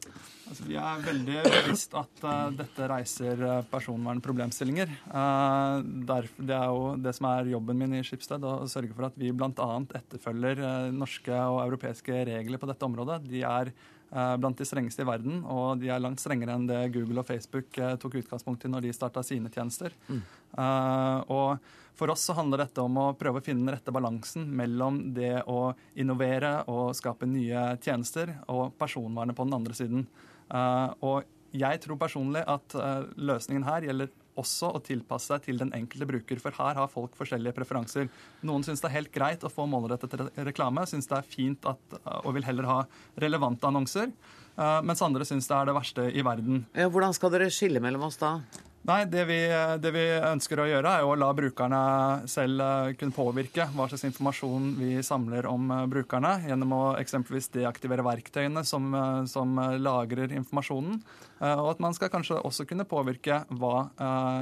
Altså, 0.51 0.65
vi 0.67 0.77
er 0.83 1.03
veldig 1.05 1.43
bevisst 1.47 1.93
at 1.99 2.25
uh, 2.27 2.49
dette 2.59 2.89
reiser 2.91 3.43
uh, 3.45 3.53
personvernproblemstillinger. 3.71 4.91
Uh, 5.13 5.79
det 6.07 6.57
er 6.57 6.73
jo 6.73 6.89
det 6.99 7.15
som 7.15 7.29
er 7.31 7.53
jobben 7.53 7.79
min 7.79 7.95
i 8.01 8.03
Skipsted, 8.07 8.43
å 8.43 8.67
sørge 8.71 8.97
for 8.97 9.07
at 9.07 9.19
vi 9.21 9.31
bl.a. 9.31 9.69
etterfølger 10.01 10.91
norske 10.95 11.39
og 11.53 11.63
europeiske 11.69 12.25
regler 12.33 12.59
på 12.59 12.71
dette 12.71 12.89
området. 12.89 13.23
De 13.31 13.45
er 13.47 13.71
blant 14.11 14.59
de 14.59 14.67
strengeste 14.67 15.05
i 15.05 15.07
verden, 15.07 15.45
og 15.47 15.79
de 15.79 15.91
er 15.93 16.01
langt 16.03 16.19
strengere 16.19 16.57
enn 16.59 16.65
det 16.67 16.81
Google 16.95 17.23
og 17.23 17.29
Facebook 17.29 17.77
tok 18.03 18.17
utgangspunkt 18.19 18.65
i 18.67 18.71
når 18.73 18.89
de 18.89 18.95
starta 18.97 19.23
sine 19.27 19.53
tjenester. 19.55 19.95
Mm. 20.11 20.23
og 21.31 21.77
for 22.01 22.11
oss 22.11 22.25
så 22.27 22.35
handler 22.35 22.65
dette 22.65 22.83
om 22.83 22.97
å 22.97 23.11
prøve 23.19 23.39
å 23.39 23.45
finne 23.45 23.63
den 23.63 23.75
rette 23.75 23.93
balansen 23.93 24.47
mellom 24.57 25.03
det 25.15 25.43
å 25.47 25.75
innovere 25.95 26.63
og 26.73 26.95
skape 26.97 27.29
nye 27.29 27.77
tjenester, 27.85 28.33
og 28.49 28.73
personvernet 28.81 29.37
på 29.37 29.47
den 29.47 29.59
andre 29.59 29.77
siden. 29.77 30.07
Og 31.05 31.29
jeg 31.53 31.83
tror 31.85 32.01
personlig 32.01 32.43
at 32.49 32.75
løsningen 33.21 33.67
her 33.69 33.87
gjelder 33.91 34.11
også 34.39 34.73
å 34.77 34.83
tilpasse 34.85 35.33
seg 35.33 35.47
til 35.47 35.61
den 35.61 35.73
enkelte 35.77 36.09
bruker, 36.09 36.41
for 36.43 36.55
her 36.57 36.79
har 36.79 36.91
folk 36.93 37.17
forskjellige 37.19 37.57
preferanser. 37.57 38.11
Noen 38.47 38.67
syns 38.67 38.83
det 38.83 38.91
er 38.91 38.97
helt 38.99 39.13
greit 39.15 39.47
å 39.47 39.53
få 39.53 39.67
målrettet 39.71 40.15
reklame, 40.47 40.87
syns 40.89 41.11
det 41.11 41.19
er 41.19 41.29
fint 41.29 41.71
at, 41.71 41.83
uh, 42.05 42.21
og 42.23 42.37
vil 42.39 42.47
heller 42.47 42.69
ha 42.71 42.81
relevante 43.21 43.69
annonser, 43.69 44.13
mens 44.85 45.01
andre 45.01 45.25
syns 45.25 45.47
det 45.49 45.55
er 45.57 45.69
det 45.71 45.73
verste 45.73 46.03
i 46.13 46.21
verden. 46.27 46.67
Ja, 46.77 46.91
hvordan 46.93 47.15
skal 47.17 47.31
dere 47.33 47.47
skille 47.55 47.81
mellom 47.81 48.03
oss 48.11 48.19
da? 48.21 48.35
Nei, 48.89 49.03
det 49.13 49.27
vi, 49.29 49.37
det 49.85 49.91
vi, 49.93 50.03
ønsker 50.25 50.63
å 50.63 50.67
gjøre, 50.71 50.93
er 51.03 51.05
å 51.05 51.17
la 51.19 51.29
brukerne 51.37 51.81
selv 52.31 52.63
eh, 52.65 52.93
kunne 52.97 53.13
påvirke 53.13 53.67
hva 53.75 53.87
slags 53.91 54.07
informasjon 54.09 54.71
vi 54.79 54.95
samler 55.05 55.45
om 55.51 55.69
eh, 55.75 55.83
brukerne, 55.93 56.39
gjennom 56.49 56.73
å 56.73 56.85
eksempelvis 56.97 57.51
deaktivere 57.59 58.07
verktøyene 58.07 58.65
som, 58.65 58.89
eh, 58.97 59.19
som 59.29 59.53
lagrer 59.85 60.33
informasjonen. 60.33 60.97
Og 61.41 61.71
at 61.71 61.81
man 61.81 61.95
skal 61.97 62.11
kanskje 62.13 62.37
også 62.45 62.67
kunne 62.69 62.85
påvirke 62.89 63.41
hva 63.57 63.75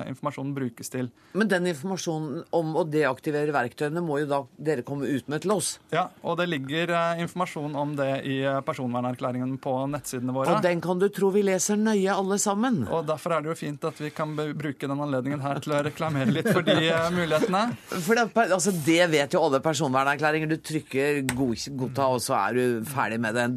informasjonen 0.09 0.55
brukes 0.57 0.91
til. 0.91 1.11
Men 1.39 1.51
den 1.51 1.69
informasjonen 1.71 2.43
om 2.55 2.75
å 2.79 2.85
deaktivere 2.89 3.55
verktøyene 3.55 4.03
må 4.03 4.19
jo 4.23 4.29
da 4.31 4.41
dere 4.59 4.83
komme 4.87 5.07
ut 5.07 5.29
med 5.31 5.45
til 5.45 5.55
oss? 5.55 5.77
Ja, 5.95 6.09
og 6.27 6.41
det 6.41 6.49
ligger 6.51 6.91
informasjon 7.23 7.77
om 7.79 7.95
det 7.99 8.11
i 8.27 8.41
personvernerklæringen 8.67 9.57
på 9.63 9.75
nettsidene 9.93 10.35
våre. 10.35 10.57
Og 10.57 10.65
den 10.65 10.83
kan 10.83 10.99
du 10.99 11.07
tro 11.15 11.31
vi 11.35 11.45
leser 11.47 11.79
nøye 11.79 12.15
alle 12.15 12.39
sammen? 12.43 12.83
Og 12.91 13.07
derfor 13.09 13.37
er 13.37 13.45
det 13.45 13.53
jo 13.53 13.59
fint 13.59 13.85
at 13.89 14.01
vi 14.03 14.11
kan 14.15 14.35
bruke 14.37 14.89
den 14.91 15.03
anledningen 15.05 15.43
her 15.45 15.61
til 15.63 15.75
å 15.77 15.83
reklamere 15.87 16.33
litt 16.35 16.51
for 16.51 16.67
de 16.67 16.77
eh, 16.89 17.09
mulighetene. 17.15 17.63
For 17.93 18.19
det, 18.19 18.27
altså, 18.49 18.75
det 18.87 19.09
vet 19.13 19.37
jo 19.37 19.45
alle 19.45 19.63
personvernerklæringer. 19.65 20.51
Du 20.51 20.59
trykker 20.71 21.23
'godta', 21.29 22.09
og 22.09 22.23
så 22.25 22.39
er 22.41 22.59
du 22.59 22.85
ferdig 22.89 23.21
med 23.23 23.39
det. 23.39 23.49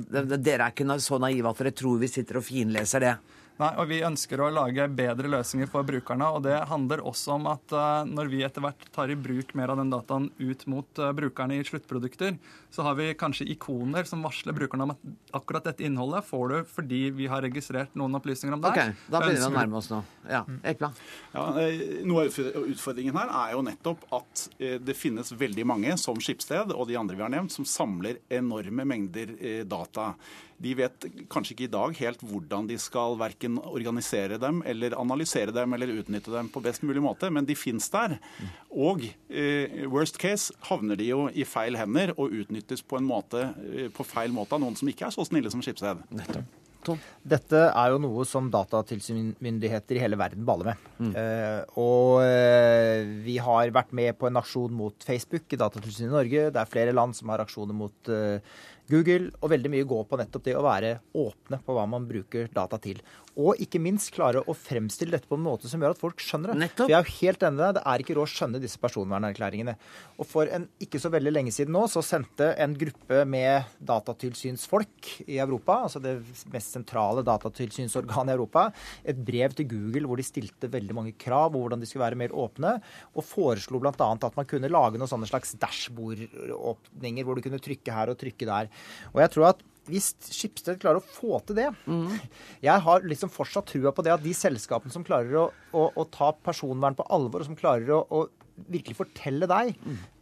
Dere 0.42 0.68
er 0.68 0.74
ikke 0.74 1.00
så 1.02 1.20
naive 1.22 1.52
at 1.52 1.62
dere 1.62 1.76
tror 1.76 2.02
vi 2.02 2.12
sitter 2.12 2.42
og 2.42 2.48
finleser 2.48 3.08
det. 3.08 3.16
Nei, 3.62 3.70
og 3.78 3.90
Vi 3.92 4.00
ønsker 4.02 4.42
å 4.42 4.50
lage 4.54 4.88
bedre 4.90 5.30
løsninger 5.30 5.70
for 5.70 5.86
brukerne. 5.86 6.26
og 6.34 6.42
Det 6.48 6.56
handler 6.70 7.04
også 7.06 7.36
om 7.36 7.46
at 7.52 7.76
uh, 7.76 8.08
når 8.10 8.32
vi 8.32 8.42
etter 8.46 8.64
hvert 8.64 8.88
tar 8.96 9.12
i 9.14 9.18
bruk 9.20 9.54
mer 9.58 9.74
av 9.74 9.78
den 9.78 9.92
dataen 9.94 10.30
ut 10.40 10.66
mot 10.72 11.02
uh, 11.02 11.12
brukerne 11.14 11.60
i 11.60 11.66
sluttprodukter, 11.68 12.40
så 12.74 12.86
har 12.88 12.98
vi 12.98 13.12
kanskje 13.20 13.50
ikoner 13.54 14.10
som 14.10 14.24
varsler 14.26 14.58
brukerne 14.58 14.88
om 14.88 14.96
at 14.96 15.06
akkurat 15.38 15.70
dette 15.70 15.86
innholdet 15.86 16.26
får 16.26 16.46
du 16.50 16.58
fordi 16.72 17.04
vi 17.14 17.30
har 17.30 17.44
registrert 17.46 17.94
noen 18.00 18.18
opplysninger 18.18 18.58
om 18.58 18.66
deg. 18.66 18.80
Ok, 18.80 19.06
Da 19.12 19.22
begynner 19.22 19.44
vi 19.44 19.52
å 19.52 19.60
nærme 19.60 19.82
oss 19.82 19.92
nå. 19.92 20.02
Ja, 20.26 20.44
mm. 20.48 20.62
Ekla. 20.74 20.92
Ja, 21.36 21.48
eh, 21.62 21.82
noe 22.08 22.26
av 22.26 22.40
utfordringen 22.66 23.18
her 23.20 23.34
er 23.44 23.58
jo 23.58 23.66
nettopp 23.68 24.06
at 24.16 24.48
det 24.58 24.96
finnes 24.98 25.34
veldig 25.36 25.66
mange, 25.68 25.98
som 26.02 26.18
Skipsted 26.22 26.72
og 26.74 26.88
de 26.90 26.98
andre 26.98 27.18
vi 27.20 27.26
har 27.26 27.34
nevnt, 27.34 27.54
som 27.54 27.68
samler 27.68 28.22
enorme 28.32 28.88
mengder 28.88 29.36
data. 29.68 30.14
De 30.62 30.74
vet 30.78 31.08
kanskje 31.32 31.56
ikke 31.56 31.68
i 31.68 31.74
dag 31.74 31.98
helt 32.02 32.24
hvordan 32.26 32.70
de 32.70 32.78
skal 32.82 33.18
verken 33.20 33.58
organisere 33.62 34.38
dem 34.42 34.62
eller 34.68 34.96
analysere 35.00 35.54
dem 35.56 35.74
eller 35.76 35.94
utnytte 36.02 36.34
dem 36.34 36.52
på 36.52 36.64
best 36.64 36.86
mulig 36.88 37.04
måte, 37.04 37.32
men 37.34 37.48
de 37.48 37.58
fins 37.58 37.90
der. 37.94 38.18
Og 38.72 39.06
eh, 39.30 39.84
worst 39.92 40.22
case 40.22 40.54
havner 40.70 41.00
de 41.00 41.12
jo 41.12 41.28
i 41.34 41.48
feil 41.48 41.80
hender 41.80 42.16
og 42.18 42.34
utnyttes 42.44 42.86
på, 42.86 43.02
en 43.02 43.10
måte, 43.10 43.50
eh, 43.72 43.92
på 43.94 44.06
feil 44.08 44.34
måte 44.36 44.58
av 44.58 44.64
noen 44.64 44.78
som 44.80 44.90
ikke 44.92 45.10
er 45.10 45.16
så 45.18 45.28
snille 45.28 45.52
som 45.54 45.64
Schibsted. 45.66 46.04
Dette 47.22 47.60
er 47.70 47.94
jo 47.94 48.00
noe 48.02 48.24
som 48.26 48.48
datatilsynsmyndigheter 48.54 49.98
i 49.98 50.02
hele 50.02 50.18
verden 50.18 50.46
baller 50.48 50.72
med. 50.72 50.88
Eh, 51.22 51.60
og 51.82 52.24
eh, 52.26 53.06
vi 53.26 53.38
har 53.44 53.74
vært 53.76 53.94
med 53.98 54.18
på 54.18 54.30
en 54.30 54.42
aksjon 54.42 54.74
mot 54.74 55.06
Facebook 55.06 55.46
i 55.54 55.60
Datatilsynet 55.62 56.10
i 56.10 56.16
Norge. 56.16 56.50
Det 56.50 56.62
er 56.62 56.72
flere 56.72 56.96
land 56.96 57.14
som 57.18 57.30
har 57.34 57.44
aksjoner 57.46 57.78
mot 57.78 58.12
eh, 58.12 58.42
Google, 58.92 59.32
og 59.40 59.54
veldig 59.54 59.72
mye 59.74 59.88
går 59.88 60.06
på 60.10 60.20
nettopp 60.20 60.46
det 60.48 60.56
å 60.60 60.64
være 60.66 60.96
åpne 61.18 61.62
på 61.66 61.76
hva 61.76 61.88
man 61.90 62.08
bruker 62.10 62.50
data 62.54 62.80
til. 62.82 63.00
Og 63.40 63.60
ikke 63.64 63.80
minst 63.80 64.12
klare 64.12 64.42
å 64.44 64.56
fremstille 64.58 65.16
dette 65.16 65.30
på 65.30 65.38
en 65.40 65.46
måte 65.46 65.70
som 65.72 65.80
gjør 65.80 65.96
at 65.96 66.02
folk 66.02 66.20
skjønner 66.20 66.52
det. 66.52 66.68
For 66.76 66.92
jeg 66.92 66.98
er 67.00 67.12
helt 67.22 67.46
enig 67.48 67.58
med 67.58 67.64
det. 67.64 67.70
Det 67.78 67.84
er 67.88 68.04
ikke 68.04 68.16
råd 68.18 68.28
å 68.28 68.32
skjønne 68.34 68.62
disse 68.64 68.82
personvernerklæringene. 68.82 69.76
Og 70.20 70.28
for 70.28 70.52
en 70.52 70.68
ikke 70.84 71.00
så 71.00 71.12
veldig 71.14 71.32
lenge 71.32 71.54
siden 71.56 71.72
nå, 71.76 71.86
så 71.92 72.04
sendte 72.04 72.50
en 72.60 72.76
gruppe 72.78 73.22
med 73.30 73.72
datatilsynsfolk 73.88 75.12
i 75.28 75.40
Europa, 75.40 75.80
altså 75.88 76.02
det 76.04 76.18
mest 76.52 76.76
sentrale 76.76 77.24
datatilsynsorganet 77.28 78.34
i 78.34 78.36
Europa, 78.36 78.68
et 79.08 79.24
brev 79.32 79.56
til 79.56 79.70
Google 79.72 80.10
hvor 80.10 80.20
de 80.20 80.28
stilte 80.28 80.72
veldig 80.72 80.98
mange 80.98 81.16
krav 81.22 81.56
om 81.56 81.64
hvordan 81.64 81.82
de 81.82 81.88
skulle 81.88 82.04
være 82.04 82.20
mer 82.20 82.36
åpne, 82.36 82.76
og 83.16 83.28
foreslo 83.28 83.80
bl.a. 83.80 83.94
at 83.96 84.38
man 84.38 84.50
kunne 84.50 84.72
lage 84.72 85.00
noen 85.00 85.10
sånne 85.10 85.30
slags 85.30 85.56
dashbordåpninger 85.62 87.28
hvor 87.28 87.40
du 87.40 87.46
kunne 87.48 87.62
trykke 87.64 87.96
her 87.96 88.12
og 88.12 88.20
trykke 88.20 88.50
der. 88.50 88.72
Og 89.14 89.22
jeg 89.24 89.34
tror 89.36 89.52
at 89.52 89.68
hvis 89.90 90.12
Skipsted 90.30 90.78
klarer 90.82 91.02
å 91.02 91.04
få 91.04 91.40
til 91.48 91.58
det 91.58 91.70
Jeg 92.62 92.84
har 92.86 93.08
liksom 93.08 93.32
fortsatt 93.34 93.72
trua 93.72 93.90
på 93.96 94.04
det 94.06 94.14
at 94.14 94.22
de 94.24 94.34
selskapene 94.38 94.94
som 94.94 95.04
klarer 95.04 95.40
å, 95.42 95.48
å, 95.74 95.88
å 95.98 96.06
ta 96.14 96.30
personvern 96.38 96.96
på 96.98 97.08
alvor, 97.10 97.42
og 97.42 97.50
som 97.50 97.58
klarer 97.58 97.90
å, 97.98 98.04
å 98.06 98.68
virkelig 98.72 99.00
fortelle 99.00 99.50
deg 99.50 99.74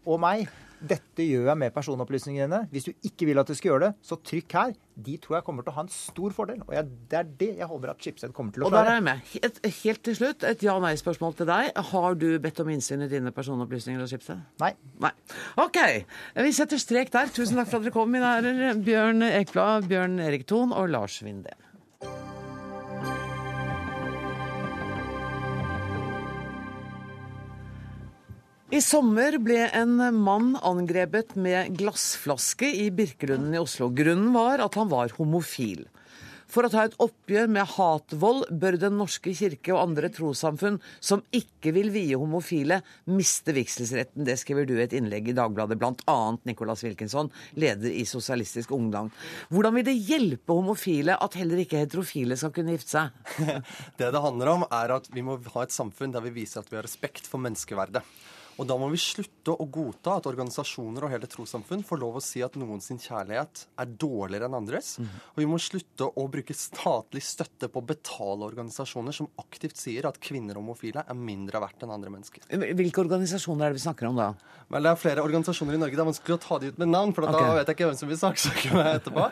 og 0.07 0.21
meg 0.23 0.47
dette 0.79 1.25
gjør 1.25 1.49
jeg 1.49 1.59
med 1.59 1.73
personopplysningene 1.75 2.45
dine. 2.47 2.59
Hvis 2.71 2.87
du 2.87 3.07
ikke 3.09 3.27
vil 3.29 3.41
at 3.41 3.49
du 3.49 3.55
skal 3.57 3.73
gjøre 3.73 3.81
det, 3.87 3.89
så 4.05 4.17
trykk 4.29 4.55
her. 4.55 4.73
De 4.99 5.15
tror 5.21 5.37
jeg 5.37 5.45
kommer 5.47 5.63
til 5.63 5.73
å 5.73 5.75
ha 5.77 5.83
en 5.85 5.91
stor 5.93 6.35
fordel. 6.35 6.59
Og 6.65 6.73
jeg, 6.75 6.87
det 7.11 7.19
er 7.19 7.29
det 7.39 7.49
jeg 7.61 7.69
håper 7.71 7.93
at 7.93 8.03
Schibsted 8.03 8.33
kommer 8.35 8.55
til 8.55 8.65
å 8.65 8.69
klare. 8.69 8.71
Og 8.71 8.77
der 8.79 8.91
er 8.91 8.99
jeg 8.99 9.05
med. 9.07 9.23
Helt, 9.33 9.61
helt 9.79 10.03
til 10.07 10.17
slutt, 10.19 10.45
et 10.49 10.65
ja-nei-spørsmål 10.65 11.37
til 11.39 11.49
deg. 11.51 11.71
Har 11.91 12.19
du 12.19 12.27
bedt 12.43 12.61
om 12.63 12.73
innsyn 12.73 13.05
i 13.05 13.09
dine 13.11 13.33
personopplysninger 13.35 14.03
hos 14.03 14.13
Schibsted? 14.13 14.43
Nei. 14.63 14.73
Nei. 15.03 15.13
OK. 15.63 15.79
Vi 16.39 16.53
setter 16.55 16.81
strek 16.81 17.13
der. 17.15 17.31
Tusen 17.35 17.59
takk 17.59 17.71
for 17.71 17.79
at 17.79 17.87
dere 17.87 17.95
kom, 17.95 18.11
mine 18.11 18.35
herrer. 18.35 18.83
Bjørn 18.83 19.25
Ekblad, 19.31 19.87
Bjørn 19.91 20.19
Erik 20.23 20.47
Thon 20.49 20.75
og 20.75 20.91
Lars 20.91 21.21
Vindén. 21.23 21.68
I 28.69 28.83
sommer 28.85 29.33
ble 29.41 29.63
en 29.73 29.95
mann 30.21 30.51
angrepet 30.61 31.31
med 31.41 31.71
glassflaske 31.79 32.67
i 32.69 32.91
Birkelunden 32.93 33.55
i 33.57 33.57
Oslo. 33.57 33.87
Grunnen 33.89 34.29
var 34.35 34.61
at 34.61 34.77
han 34.77 34.91
var 34.91 35.09
homofil. 35.17 35.87
For 36.53 36.67
å 36.67 36.69
ta 36.69 36.83
et 36.85 36.93
oppgjør 37.01 37.49
med 37.49 37.65
hatvold 37.73 38.45
bør 38.61 38.77
Den 38.77 38.99
norske 39.01 39.33
kirke 39.33 39.73
og 39.73 39.81
andre 39.87 40.11
trossamfunn 40.13 40.77
som 41.01 41.25
ikke 41.33 41.73
vil 41.73 41.89
vie 41.97 42.13
homofile, 42.13 42.83
miste 43.09 43.57
vigselsretten. 43.57 44.21
Det 44.29 44.37
skriver 44.37 44.69
du 44.69 44.75
i 44.77 44.85
et 44.85 44.93
innlegg 45.01 45.33
i 45.33 45.37
Dagbladet, 45.41 45.81
bl.a. 45.81 46.19
Nicolas 46.45 46.85
Wilkinson, 46.85 47.33
leder 47.57 47.89
i 47.89 48.05
Sosialistisk 48.05 48.77
Ungdom. 48.77 49.09
Hvordan 49.49 49.79
vil 49.81 49.89
det 49.89 49.97
hjelpe 49.97 50.53
homofile 50.53 51.17
at 51.17 51.41
heller 51.41 51.65
ikke 51.65 51.81
heterofile 51.81 52.37
skal 52.37 52.53
kunne 52.53 52.77
gifte 52.77 52.99
seg? 52.99 53.37
Det 53.97 54.13
det 54.13 54.27
handler 54.29 54.57
om, 54.59 54.69
er 54.69 54.99
at 55.01 55.09
vi 55.09 55.25
må 55.25 55.41
ha 55.55 55.65
et 55.65 55.73
samfunn 55.73 56.13
der 56.13 56.21
vi 56.29 56.37
viser 56.43 56.61
at 56.61 56.69
vi 56.69 56.77
har 56.77 56.85
respekt 56.85 57.25
for 57.25 57.41
menneskeverdet. 57.41 58.05
Og 58.59 58.67
da 58.67 58.75
må 58.75 58.89
vi 58.91 58.99
slutte 58.99 59.53
å 59.55 59.65
godta 59.71 60.17
at 60.19 60.27
organisasjoner 60.27 61.05
og 61.05 61.13
hele 61.13 61.29
trossamfunn 61.31 61.85
får 61.87 62.01
lov 62.01 62.17
å 62.19 62.23
si 62.23 62.41
at 62.43 62.57
noen 62.59 62.81
sin 62.83 62.99
kjærlighet 62.99 63.63
er 63.79 63.93
dårligere 64.03 64.49
enn 64.49 64.57
andres. 64.59 64.97
Og 64.99 65.39
vi 65.39 65.47
må 65.47 65.59
slutte 65.63 66.09
å 66.09 66.25
bruke 66.31 66.55
statlig 66.57 67.23
støtte 67.23 67.69
på 67.71 67.79
å 67.79 67.87
betale 67.87 68.49
organisasjoner 68.49 69.15
som 69.15 69.29
aktivt 69.39 69.79
sier 69.79 70.09
at 70.09 70.19
kvinner 70.23 70.59
og 70.59 70.65
homofile 70.65 71.05
er 71.07 71.17
mindre 71.17 71.61
verdt 71.63 71.85
enn 71.87 71.95
andre 71.95 72.11
mennesker. 72.13 72.49
Hvilke 72.51 73.03
organisasjoner 73.05 73.69
er 73.69 73.73
det 73.73 73.79
vi 73.79 73.85
snakker 73.87 74.11
om 74.11 74.19
da? 74.19 74.33
Vel, 74.69 74.85
det 74.85 74.91
er 74.91 74.99
flere 75.01 75.23
organisasjoner 75.25 75.77
i 75.77 75.79
Norge. 75.81 75.97
Det 75.97 76.03
er 76.03 76.09
vanskelig 76.11 76.35
å 76.35 76.41
ta 76.43 76.59
de 76.61 76.69
ut 76.69 76.81
med 76.83 76.91
navn, 76.91 77.15
for 77.15 77.25
okay. 77.25 77.47
da 77.47 77.55
vet 77.57 77.71
jeg 77.71 77.77
ikke 77.79 77.87
hvem 77.89 77.97
som 77.97 78.11
vil 78.11 78.19
saksøke 78.21 78.73
meg 78.75 78.91
etterpå. 78.99 79.23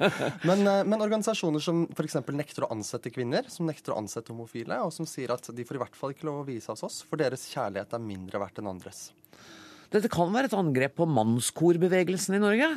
Men, 0.49 0.63
eh, 0.65 0.81
men 0.87 1.03
organisasjoner 1.05 1.61
som 1.61 1.83
f.eks. 1.93 2.17
nekter 2.31 2.65
å 2.65 2.71
ansette 2.73 3.11
kvinner, 3.13 3.45
som 3.53 3.69
nekter 3.69 3.93
å 3.93 3.99
ansette 4.01 4.33
homofile, 4.33 4.79
og 4.87 4.95
som 4.95 5.05
sier 5.09 5.35
at 5.35 5.51
de 5.53 5.67
får 5.67 5.77
i 5.77 5.83
hvert 5.83 5.99
fall 5.99 6.15
ikke 6.15 6.25
lov 6.29 6.41
å 6.41 6.47
vise 6.47 6.73
hos 6.73 6.85
oss, 6.87 7.03
for 7.05 7.21
deres 7.21 7.45
kjærlighet 7.51 7.93
er 7.93 8.03
mindre 8.07 8.41
verdt 8.41 8.63
enn 8.63 8.71
andres. 8.73 9.09
Dette 9.93 10.09
kan 10.11 10.33
være 10.33 10.49
et 10.49 10.55
angrep 10.57 10.97
på 10.99 11.05
mannskorbevegelsen 11.07 12.35
i 12.35 12.41
Norge? 12.43 12.67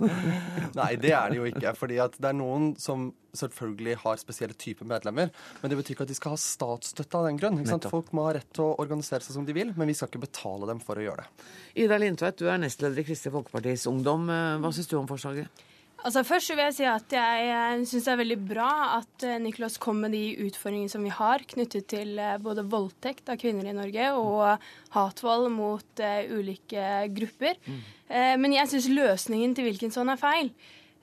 Nei, 0.78 0.92
det 1.02 1.10
er 1.16 1.32
det 1.32 1.40
jo 1.40 1.46
ikke. 1.48 1.72
fordi 1.74 1.96
det 1.98 2.28
er 2.30 2.36
noen 2.38 2.68
som 2.78 3.08
selvfølgelig 3.36 3.96
har 4.04 4.20
spesielle 4.20 4.54
typer 4.56 4.86
medlemmer. 4.88 5.32
Men 5.60 5.72
det 5.72 5.78
betyr 5.80 5.96
ikke 5.96 6.06
at 6.06 6.12
de 6.12 6.16
skal 6.16 6.36
ha 6.36 6.40
statsstøtte 6.40 7.18
av 7.18 7.26
den 7.28 7.40
grunn. 7.40 7.58
Ikke 7.60 7.74
sant? 7.74 7.88
Folk 7.92 8.12
må 8.16 8.28
ha 8.28 8.36
rett 8.38 8.48
til 8.54 8.64
å 8.68 8.76
organisere 8.80 9.26
seg 9.26 9.36
som 9.36 9.48
de 9.48 9.56
vil, 9.56 9.74
men 9.76 9.90
vi 9.90 9.96
skal 9.98 10.08
ikke 10.12 10.22
betale 10.28 10.70
dem 10.70 10.80
for 10.86 10.96
å 11.02 11.04
gjøre 11.08 11.26
det. 11.26 11.48
Ida 11.84 11.98
Lindtveit, 12.00 12.38
du 12.38 12.46
er 12.48 12.62
nestleder 12.62 13.02
i 13.02 13.06
Kristelig 13.10 13.34
Folkepartis 13.40 13.88
Ungdom. 13.90 14.30
Eh, 14.30 14.52
Hva 14.62 14.70
syns 14.76 14.88
du 14.92 14.96
om 15.00 15.10
forslaget? 15.10 15.66
Altså 16.04 16.22
Først 16.26 16.52
vil 16.52 16.60
jeg 16.60 16.74
si 16.76 16.84
at 16.86 17.14
jeg 17.16 17.86
syns 17.88 18.04
det 18.04 18.12
er 18.12 18.20
veldig 18.20 18.38
bra 18.46 18.70
at 18.98 19.24
eh, 19.26 19.38
Nicholas 19.42 19.78
kom 19.82 20.02
med 20.04 20.12
de 20.14 20.36
utfordringene 20.44 20.92
som 20.92 21.04
vi 21.06 21.12
har 21.14 21.44
knyttet 21.48 21.88
til 21.90 22.18
eh, 22.20 22.36
både 22.42 22.66
voldtekt 22.68 23.32
av 23.32 23.40
kvinner 23.40 23.70
i 23.70 23.74
Norge 23.74 24.10
og 24.14 24.66
hatvold 24.94 25.48
mot 25.54 26.04
eh, 26.04 26.28
ulike 26.30 27.06
grupper. 27.16 27.56
Mm. 27.66 27.84
men 28.38 28.52
jeg 28.54 28.70
syns 28.70 28.86
løsningen 28.92 29.56
til 29.56 29.66
Wilkinson 29.66 30.12
er 30.12 30.20
feil. 30.20 30.52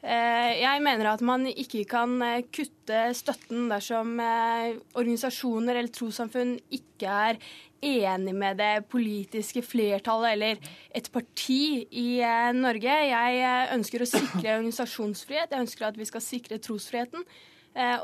Eh, 0.04 0.60
Jeg 0.60 0.82
mener 0.84 1.14
at 1.14 1.22
man 1.24 1.46
ikke 1.48 1.86
kan 1.88 2.18
eh, 2.26 2.42
kutte 2.52 3.06
støtten 3.16 3.70
dersom 3.72 4.18
eh, 4.20 4.76
organisasjoner 5.00 5.80
eller 5.80 5.94
trossamfunn 5.96 6.58
ikke 6.76 7.08
er 7.08 7.40
enig 7.84 8.34
med 8.36 8.60
det 8.60 8.86
politiske 8.92 9.64
flertallet 9.64 10.36
eller 10.36 10.68
et 10.96 11.08
parti 11.12 11.88
i 11.92 12.20
Norge. 12.56 12.94
Jeg 13.10 13.72
ønsker 13.76 14.04
å 14.04 14.08
sikre 14.08 14.54
organisasjonsfrihet. 14.58 15.52
Jeg 15.52 15.66
ønsker 15.66 15.90
at 15.90 16.00
vi 16.00 16.08
skal 16.08 16.24
sikre 16.24 16.62
trosfriheten. 16.64 17.26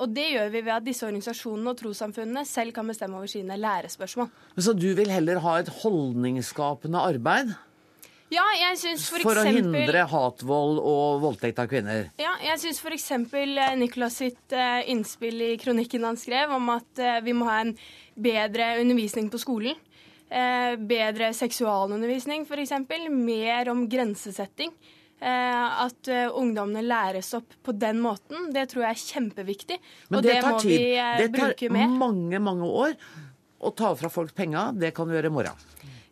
Og 0.02 0.12
det 0.12 0.26
gjør 0.34 0.52
vi 0.52 0.64
ved 0.66 0.74
at 0.74 0.84
disse 0.84 1.08
organisasjonene 1.08 1.72
og 1.72 1.80
trossamfunnene 1.80 2.44
selv 2.50 2.76
kan 2.76 2.92
bestemme 2.92 3.22
over 3.22 3.32
sine 3.32 3.56
lærespørsmål. 3.56 4.28
Så 4.60 4.76
du 4.76 4.90
vil 4.98 5.16
heller 5.16 5.40
ha 5.46 5.56
et 5.62 5.72
holdningsskapende 5.80 7.00
arbeid 7.14 7.56
Ja, 8.30 8.46
jeg 8.54 8.78
synes 8.78 9.08
for, 9.10 9.24
for 9.26 9.40
å 9.42 9.44
hindre 9.48 10.04
hatvold 10.12 10.78
og 10.78 11.22
voldtekt 11.24 11.62
av 11.64 11.70
kvinner? 11.72 12.12
Ja, 12.22 12.36
jeg 12.46 12.62
syns 12.62 12.82
f.eks. 12.84 13.08
Nicolas 13.80 14.20
sitt 14.22 14.54
eh, 14.54 14.84
innspill 14.94 15.42
i 15.48 15.56
kronikken 15.62 16.06
han 16.06 16.20
skrev 16.20 16.54
om 16.54 16.70
at 16.76 17.02
eh, 17.02 17.18
vi 17.26 17.34
må 17.34 17.48
ha 17.50 17.64
en 17.64 17.74
bedre 18.14 18.76
undervisning 18.84 19.32
på 19.34 19.42
skolen. 19.42 19.80
Eh, 20.30 20.76
bedre 20.78 21.32
seksualundervisning 21.34 22.46
f.eks. 22.46 22.76
Mer 23.10 23.74
om 23.74 23.88
grensesetting. 23.90 24.76
Eh, 25.20 25.82
at 25.84 26.08
eh, 26.08 26.30
ungdommene 26.30 26.86
læres 26.86 27.34
opp 27.36 27.58
på 27.66 27.74
den 27.76 27.98
måten. 28.04 28.52
Det 28.54 28.70
tror 28.72 28.86
jeg 28.86 28.94
er 28.94 29.08
kjempeviktig. 29.08 29.80
Men 30.08 30.20
og 30.22 30.28
det 30.28 30.36
det, 30.36 30.44
tar 30.46 30.54
må 30.54 30.62
tid. 30.64 30.76
vi 30.78 30.94
mer. 30.94 31.26
Det 31.26 31.82
tar 31.90 31.98
mange, 32.06 32.46
mange 32.46 32.70
år. 32.86 32.94
Å 33.60 33.74
ta 33.76 33.90
fra 34.00 34.08
folk 34.14 34.32
penga, 34.38 34.70
det 34.72 34.94
kan 34.96 35.10
du 35.10 35.18
gjøre 35.18 35.34
i 35.34 35.36
morgen. 35.36 35.66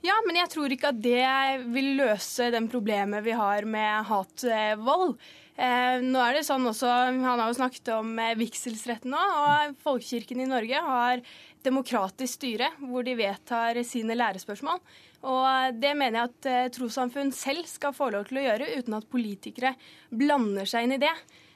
Ja, 0.07 0.15
men 0.23 0.37
jeg 0.39 0.51
tror 0.53 0.71
ikke 0.71 0.93
at 0.93 0.99
det 1.03 1.65
vil 1.73 1.97
løse 1.97 2.51
den 2.53 2.69
problemet 2.71 3.25
vi 3.25 3.33
har 3.35 3.65
med 3.67 4.07
hatvold. 4.07 5.17
Eh, 5.57 6.03
nå 6.05 6.21
er 6.21 6.37
det 6.37 6.43
sånn 6.45 6.67
også, 6.69 6.87
Han 6.87 7.25
har 7.25 7.47
jo 7.49 7.57
snakket 7.57 7.89
om 7.95 8.11
eh, 8.21 8.35
vigselsretten 8.37 9.09
nå, 9.09 9.17
og 9.41 9.73
Folkekirken 9.81 10.43
i 10.43 10.47
Norge 10.47 10.83
har 10.85 11.23
demokratisk 11.65 12.37
styre 12.37 12.69
hvor 12.83 13.03
de 13.03 13.15
vedtar 13.17 13.81
sine 13.83 14.15
lærespørsmål. 14.15 14.79
Og 15.27 15.81
Det 15.81 15.95
mener 15.97 16.19
jeg 16.19 16.29
at 16.29 16.49
eh, 16.51 16.69
trossamfunn 16.77 17.33
selv 17.35 17.65
skal 17.67 17.95
få 17.97 18.11
lov 18.13 18.29
til 18.29 18.39
å 18.39 18.45
gjøre, 18.45 18.69
uten 18.77 18.99
at 18.99 19.09
politikere 19.11 19.73
blander 20.13 20.69
seg 20.69 20.85
inn 20.85 20.95
i 20.99 21.01
det. 21.03 21.15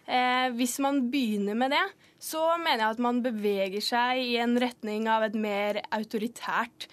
Eh, 0.09 0.49
hvis 0.57 0.79
man 0.83 1.05
begynner 1.13 1.55
med 1.55 1.71
det, 1.77 1.85
så 2.21 2.57
mener 2.57 2.83
jeg 2.87 2.97
at 2.97 3.05
man 3.05 3.21
beveger 3.23 3.85
seg 3.85 4.25
i 4.25 4.35
en 4.41 4.57
retning 4.59 5.07
av 5.09 5.29
et 5.29 5.37
mer 5.37 5.83
autoritært 5.93 6.89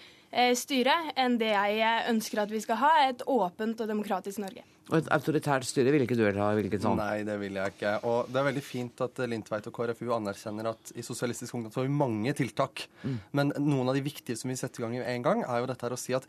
styre 0.57 0.95
enn 1.17 1.37
det 1.41 1.53
jeg 1.53 1.79
eh, 1.81 2.09
ønsker 2.11 2.43
at 2.43 2.51
vi 2.53 2.61
skal 2.61 2.77
ha, 2.83 2.91
et 3.09 3.23
åpent 3.25 3.81
og 3.81 3.89
demokratisk 3.89 4.43
Norge. 4.43 4.65
Og 4.89 4.97
et 4.97 5.09
autoritært 5.13 5.67
styre 5.69 5.91
vil 5.93 6.03
ikke 6.05 6.17
du 6.17 6.23
heller 6.25 6.41
ha? 6.41 6.79
sånn? 6.81 6.97
Nei, 6.97 7.21
det 7.25 7.35
vil 7.41 7.57
jeg 7.59 7.75
ikke. 7.75 7.91
Og 8.09 8.29
det 8.29 8.39
er 8.41 8.47
veldig 8.47 8.63
fint 8.65 9.03
at 9.05 9.21
eh, 9.21 9.29
Lindtveit 9.29 9.69
og 9.69 9.75
KrFU 9.75 10.13
anerkjenner 10.17 10.71
at 10.71 10.93
i 10.97 11.05
Sosialistisk 11.05 11.57
Ungdom 11.57 11.73
så 11.73 11.81
har 11.81 11.89
vi 11.89 11.99
mange 12.01 12.33
tiltak. 12.37 12.87
Mm. 13.03 13.19
Men 13.37 13.53
noen 13.61 13.91
av 13.91 13.97
de 13.97 14.05
viktige 14.05 14.39
som 14.39 14.49
vi 14.49 14.57
setter 14.59 14.81
i 14.81 14.87
gang 14.87 14.97
i 14.97 15.03
en 15.05 15.25
gang, 15.25 15.43
er 15.45 15.61
jo 15.61 15.69
dette 15.69 15.85
her 15.85 15.97
å 15.97 15.99
si 15.99 16.17
at 16.17 16.25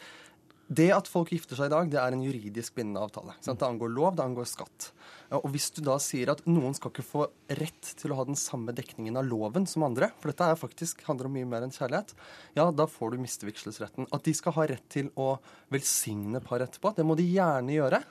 Det 0.71 0.93
at 0.95 1.09
folk 1.11 1.33
gifter 1.35 1.59
seg 1.59 1.67
i 1.67 1.73
dag, 1.73 1.89
det 1.91 1.99
er 1.99 2.15
en 2.15 2.23
juridisk 2.23 2.77
bindende 2.77 3.03
avtale. 3.03 3.33
Sant? 3.41 3.59
Det 3.59 3.67
angår 3.67 3.91
lov, 3.91 4.13
det 4.15 4.23
angår 4.23 4.47
skatt. 4.47 4.93
Og 5.39 5.47
hvis 5.55 5.69
du 5.77 5.83
da 5.87 5.95
sier 6.03 6.33
at 6.33 6.43
noen 6.49 6.75
skal 6.75 6.91
ikke 6.91 7.07
få 7.07 7.27
rett 7.61 7.93
til 8.01 8.11
å 8.11 8.19
ha 8.19 8.27
den 8.27 8.39
samme 8.39 8.75
dekningen 8.75 9.19
av 9.21 9.29
loven 9.29 9.69
som 9.71 9.87
andre, 9.87 10.11
for 10.19 10.33
dette 10.33 10.49
er 10.51 10.59
faktisk, 10.59 11.05
handler 11.07 11.29
om 11.29 11.37
mye 11.39 11.49
mer 11.49 11.67
enn 11.67 11.75
kjærlighet, 11.75 12.17
ja, 12.59 12.67
da 12.75 12.89
får 12.91 13.15
du 13.15 13.23
mistevigselsretten. 13.23 14.11
At 14.11 14.27
de 14.27 14.35
skal 14.35 14.57
ha 14.59 14.67
rett 14.73 14.89
til 14.91 15.13
å 15.15 15.37
velsigne 15.71 16.43
par 16.43 16.65
etterpå, 16.67 16.97
det 16.97 17.07
må 17.07 17.19
de 17.19 17.29
gjerne 17.31 17.79
gjøre. 17.79 18.03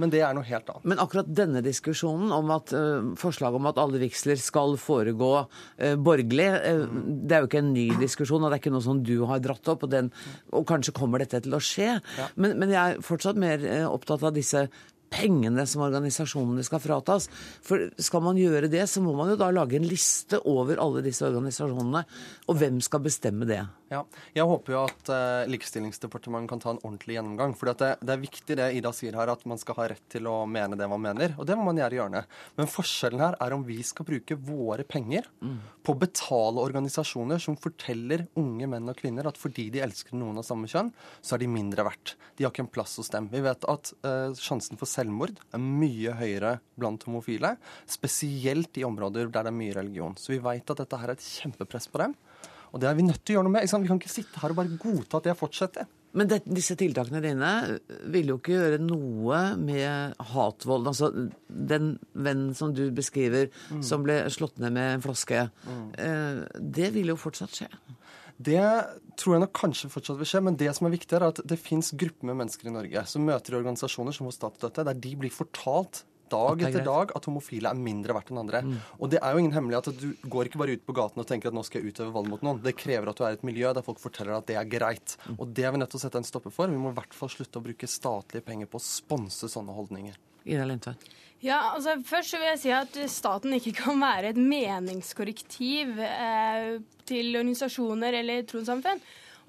Men 0.00 0.12
det 0.12 0.22
er 0.24 0.32
noe 0.34 0.46
helt 0.46 0.70
annet. 0.72 0.86
Men 0.88 1.00
akkurat 1.02 1.28
denne 1.28 1.60
diskusjonen 1.64 2.32
om 2.34 2.50
at 2.54 2.72
uh, 2.72 3.12
forslaget 3.20 3.58
om 3.60 3.68
at 3.68 3.80
alle 3.80 4.00
vigsler 4.00 4.40
skal 4.40 4.78
foregå 4.80 5.32
uh, 5.44 5.96
borgerlig, 6.00 6.48
uh, 6.48 6.86
det 7.28 7.36
er 7.36 7.44
jo 7.44 7.50
ikke 7.50 7.60
en 7.60 7.74
ny 7.74 7.84
diskusjon, 8.00 8.40
og 8.40 8.48
det 8.48 8.56
er 8.56 8.62
ikke 8.64 8.72
noe 8.74 8.86
som 8.86 9.02
du 9.04 9.14
har 9.28 9.42
dratt 9.44 9.68
opp. 9.72 9.84
Og, 9.84 9.92
den, 9.92 10.08
og 10.50 10.64
kanskje 10.70 10.96
kommer 10.96 11.22
dette 11.22 11.42
til 11.44 11.54
å 11.54 11.60
skje. 11.62 11.98
Ja. 12.00 12.30
Men, 12.40 12.56
men 12.62 12.72
jeg 12.72 12.96
er 12.96 13.04
fortsatt 13.04 13.40
mer 13.40 13.62
opptatt 13.90 14.24
av 14.24 14.34
disse 14.36 14.64
pengene 15.12 15.66
som 15.68 15.84
organisasjonene 15.84 16.64
skal 16.66 16.82
fratas. 16.82 17.28
For 17.64 17.90
skal 18.00 18.24
man 18.24 18.40
gjøre 18.40 18.70
det, 18.72 18.84
så 18.90 19.02
må 19.04 19.14
man 19.18 19.32
jo 19.32 19.38
da 19.40 19.50
lage 19.54 19.78
en 19.78 19.86
liste 19.88 20.40
over 20.48 20.80
alle 20.82 21.04
disse 21.04 21.24
organisasjonene. 21.28 22.04
Og 22.48 22.58
hvem 22.60 22.80
skal 22.84 23.04
bestemme 23.04 23.48
det? 23.48 23.62
Ja, 23.92 24.06
Jeg 24.32 24.48
håper 24.48 24.72
jo 24.72 24.82
at 24.86 25.10
uh, 25.12 25.44
Likestillingsdepartementet 25.52 26.48
kan 26.48 26.62
ta 26.62 26.70
en 26.72 26.80
ordentlig 26.80 27.18
gjennomgang. 27.18 27.52
For 27.58 27.68
det, 27.68 27.90
det, 28.00 28.14
er 28.14 28.22
viktig 28.22 28.56
det 28.56 28.70
Ida 28.78 28.92
sier 28.96 29.18
her, 29.18 29.32
at 29.34 29.44
man 29.48 29.60
skal 29.60 29.76
ha 29.78 29.88
rett 29.92 30.06
til 30.12 30.28
å 30.30 30.42
mene 30.48 30.78
det 30.80 30.88
man 30.88 31.02
mener. 31.02 31.36
Og 31.36 31.48
det 31.48 31.58
må 31.58 31.66
man 31.68 31.80
gjøre 31.80 31.98
i 31.98 32.00
hjørnet. 32.00 32.38
Men 32.56 32.70
forskjellen 32.72 33.22
her 33.22 33.36
er 33.42 33.56
om 33.56 33.66
vi 33.68 33.78
skal 33.84 34.08
bruke 34.08 34.38
våre 34.40 34.86
penger 34.88 35.28
på 35.82 35.92
å 35.92 35.98
betale 35.98 36.62
organisasjoner 36.62 37.42
som 37.42 37.58
forteller 37.60 38.24
unge 38.40 38.68
menn 38.70 38.88
og 38.88 38.98
kvinner 38.98 39.28
at 39.28 39.40
fordi 39.40 39.68
de 39.74 39.82
elsker 39.84 40.16
noen 40.16 40.40
av 40.40 40.46
samme 40.46 40.70
kjønn, 40.70 40.92
så 41.20 41.36
er 41.36 41.44
de 41.44 41.50
mindre 41.52 41.84
verdt. 41.86 42.16
De 42.38 42.46
har 42.46 42.54
ikke 42.54 42.64
en 42.64 42.72
plass 42.72 42.96
hos 43.00 43.12
dem. 43.12 43.28
Vi 43.32 43.42
vet 43.44 43.66
at 43.68 43.92
uh, 44.06 44.32
sjansen 44.38 44.80
for 44.80 44.88
selvmord 45.02 45.36
er 45.52 45.60
mye 45.62 46.14
høyere 46.16 46.56
blant 46.78 47.04
homofile. 47.04 47.56
Spesielt 47.90 48.78
i 48.80 48.86
områder 48.88 49.28
der 49.28 49.44
det 49.48 49.52
er 49.52 49.58
mye 49.60 49.74
religion. 49.76 50.14
Så 50.16 50.32
vi 50.36 50.40
vet 50.42 50.70
at 50.72 50.80
dette 50.86 50.98
her 51.02 51.12
er 51.12 51.18
et 51.18 51.26
kjempepress 51.42 51.90
på 51.92 52.00
dem. 52.06 52.14
Og 52.72 52.80
det 52.80 52.88
er 52.88 52.94
vi 52.96 53.04
nødt 53.04 53.20
til 53.20 53.34
å 53.34 53.42
gjøre 53.42 53.48
noe 53.50 53.52
med. 53.58 53.66
Vi 53.68 53.88
kan 53.90 53.98
ikke 54.00 54.08
sitte 54.08 54.40
her 54.40 54.54
og 54.54 54.56
bare 54.62 54.78
godta 54.80 55.18
at 55.20 55.26
det 55.28 55.34
fortsetter. 55.36 55.90
Men 56.16 56.28
det, 56.28 56.38
disse 56.44 56.74
tiltakene 56.76 57.20
dine 57.24 57.50
vil 58.12 58.28
jo 58.32 58.38
ikke 58.40 58.52
gjøre 58.56 58.78
noe 58.84 59.38
med 59.60 60.16
hatvold. 60.32 60.88
Altså 60.88 61.08
den 61.48 61.94
vennen 62.12 62.54
som 62.56 62.72
du 62.76 62.86
beskriver, 62.92 63.48
Mm. 63.70 63.82
som 63.84 64.02
ble 64.04 64.18
slått 64.32 64.58
ned 64.60 64.72
med 64.72 64.94
en 64.94 65.04
flaske. 65.04 65.50
Eh, 65.98 66.42
det 66.60 66.92
vil 66.96 67.12
jo 67.12 67.16
fortsatt 67.20 67.50
skje. 67.62 67.68
Det 68.38 68.62
tror 69.20 69.36
jeg 69.36 69.44
nok 69.44 69.52
kanskje 69.56 69.90
fortsatt 69.92 70.20
vil 70.20 70.28
skje, 70.28 70.44
men 70.46 70.56
det 70.60 70.70
som 70.76 70.88
er 70.88 70.94
viktig 70.94 71.18
er 71.18 71.28
at 71.28 71.42
det 71.46 71.60
fins 71.60 71.92
grupper 71.98 72.30
med 72.30 72.40
mennesker 72.40 72.70
i 72.70 72.74
Norge 72.74 73.04
som 73.10 73.26
møter 73.26 73.54
i 73.54 73.60
organisasjoner 73.60 74.16
som 74.16 74.28
får 74.28 74.38
statsstøtte, 74.38 74.86
der 74.88 75.04
de 75.04 75.12
blir 75.20 75.34
fortalt 75.34 76.04
dag 76.32 76.62
er 76.62 76.70
etter 76.70 76.84
dag 76.86 77.12
at 77.16 77.26
homofile 77.28 77.70
er 77.70 77.78
mindre 77.78 78.14
verdt 78.16 78.32
enn 78.32 78.40
andre. 78.42 78.62
Og 78.98 79.10
det 79.12 79.20
er 79.20 79.34
jo 79.34 79.42
ingen 79.42 79.54
hemmelighet 79.56 79.90
at 79.92 80.00
du 80.00 80.28
går 80.32 80.48
ikke 80.48 80.60
bare 80.62 80.76
ut 80.78 80.86
på 80.88 80.96
gaten 80.96 81.22
og 81.22 81.28
tenker 81.28 81.50
at 81.50 81.56
nå 81.56 81.64
skal 81.66 81.82
jeg 81.82 81.92
utøve 81.92 82.14
vold 82.14 82.30
mot 82.32 82.44
noen. 82.46 82.62
Det 82.64 82.74
krever 82.78 83.10
at 83.10 83.18
du 83.18 83.24
er 83.26 83.34
i 83.34 83.38
et 83.38 83.46
miljø 83.46 83.72
der 83.76 83.86
folk 83.86 84.00
forteller 84.02 84.38
at 84.38 84.48
det 84.48 84.56
er 84.60 84.68
greit. 84.70 85.16
Og 85.36 85.48
det 85.52 85.66
er 85.68 85.74
vi 85.74 85.82
nødt 85.82 85.92
til 85.92 86.00
å 86.00 86.04
sette 86.06 86.22
en 86.22 86.28
stopper 86.28 86.54
for. 86.54 86.72
Vi 86.72 86.80
må 86.80 86.92
i 86.92 86.98
hvert 86.98 87.16
fall 87.16 87.32
slutte 87.32 87.60
å 87.60 87.66
bruke 87.66 87.90
statlige 87.90 88.46
penger 88.48 88.70
på 88.70 88.80
å 88.80 88.86
sponse 88.86 89.50
sånne 89.52 89.76
holdninger. 89.76 90.16
Ida 90.48 90.64
Lindtveit. 90.66 91.04
Ja, 91.42 91.72
altså 91.74 91.96
Først 92.06 92.36
vil 92.38 92.46
jeg 92.52 92.60
si 92.62 92.70
at 92.74 92.98
staten 93.10 93.56
ikke 93.56 93.74
kan 93.80 93.98
være 93.98 94.30
et 94.30 94.38
meningskorrektiv 94.38 95.98
eh, 96.06 96.76
til 97.08 97.34
organisasjoner 97.34 98.20
eller 98.20 98.44
trossamfunn. 98.46 99.02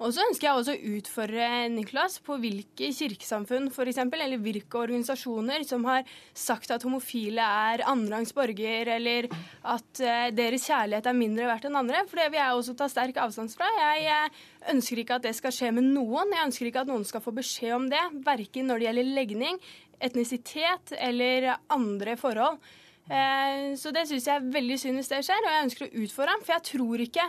Og 0.04 0.12
så 0.12 0.20
ønsker 0.26 0.44
jeg 0.44 0.58
også 0.60 0.72
å 0.74 0.90
utfordre 0.98 1.44
Niklas 1.72 2.18
på 2.24 2.36
hvilke 2.42 2.90
kirkesamfunn 2.92 3.70
for 3.72 3.88
eksempel, 3.88 4.20
eller 4.20 4.40
hvilke 4.42 4.76
organisasjoner 4.82 5.64
som 5.64 5.86
har 5.88 6.02
sagt 6.36 6.74
at 6.74 6.84
homofile 6.84 7.40
er 7.70 7.84
annenrangs 7.88 8.34
borger, 8.36 8.90
eller 8.98 9.30
at 9.30 10.02
eh, 10.04 10.26
deres 10.36 10.66
kjærlighet 10.68 11.08
er 11.08 11.16
mindre 11.16 11.48
verdt 11.48 11.70
enn 11.70 11.80
andre. 11.80 12.02
For 12.10 12.20
det 12.20 12.26
vil 12.34 12.40
jeg 12.42 12.58
også 12.58 12.76
ta 12.76 12.90
sterk 12.92 13.22
avstand 13.24 13.54
fra. 13.56 13.70
Jeg 13.80 14.04
eh, 14.12 14.44
ønsker 14.74 15.00
ikke 15.00 15.16
at 15.16 15.24
det 15.30 15.32
skal 15.38 15.56
skje 15.56 15.72
med 15.78 15.88
noen. 15.88 16.36
Jeg 16.36 16.50
ønsker 16.50 16.68
ikke 16.68 16.84
at 16.84 16.92
noen 16.92 17.08
skal 17.08 17.24
få 17.24 17.32
beskjed 17.40 17.72
om 17.78 17.88
det, 17.88 18.04
verken 18.28 18.68
når 18.68 18.82
det 18.82 18.88
gjelder 18.90 19.10
legning, 19.22 19.60
etnisitet 20.04 20.92
eller 21.00 21.48
andre 21.72 22.18
forhold. 22.20 22.60
Eh, 23.08 23.72
Så 23.80 23.88
det 23.96 24.04
syns 24.12 24.28
jeg 24.28 24.36
er 24.36 24.52
veldig 24.52 24.80
synd 24.84 25.00
hvis 25.00 25.12
det 25.16 25.24
skjer, 25.24 25.48
og 25.48 25.52
jeg 25.54 25.66
ønsker 25.70 25.88
å 25.88 26.04
utfordre 26.04 26.36
ham. 26.36 26.44
For 26.44 26.58
jeg 26.58 26.68
tror 26.74 27.08
ikke 27.08 27.28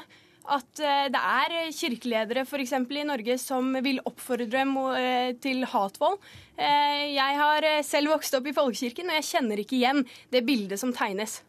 at 0.52 0.82
eh, 0.84 1.08
det 1.14 1.22
er 1.22 1.56
kirkeledere 1.76 2.46
for 2.48 2.62
eksempel, 2.62 3.02
i 3.02 3.08
Norge 3.08 3.38
som 3.42 3.74
vil 3.86 4.02
oppfordre 4.06 4.64
eh, 5.00 5.34
til 5.42 5.66
hatvold. 5.72 6.20
Eh, 6.56 7.16
Jeg 7.16 7.42
har 7.42 7.68
eh, 7.68 7.82
selv 7.86 8.14
vokst 8.16 8.38
opp 8.38 8.48
i 8.48 8.56
folkekirken, 8.56 9.10
og 9.10 9.20
jeg 9.20 9.30
kjenner 9.32 9.62
ikke 9.64 9.80
igjen 9.80 10.06
det 10.34 10.46
bildet 10.48 10.82
som 10.82 10.94
tegnes. 10.96 11.42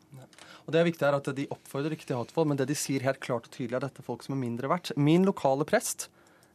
Og 0.67 0.75
det 0.75 0.81
er 0.81 0.89
viktig 0.89 1.07
er 1.07 1.15
at 1.15 1.29
De 1.37 1.47
oppfordrer 1.55 1.95
ikke 1.95 2.09
til 2.09 2.19
hatvold, 2.19 2.51
men 2.51 2.59
det 2.59 2.67
de 2.71 2.75
sier 2.79 3.05
helt 3.07 3.23
klart 3.23 3.47
og 3.47 3.55
tydelig, 3.55 3.77
er 3.79 3.87
dette 3.87 4.03
folk 4.03 4.25
som 4.27 4.35
er 4.35 4.43
mindre 4.43 4.71
verdt. 4.73 4.91
Min 4.99 5.27
lokale 5.29 5.67
prest 5.69 6.09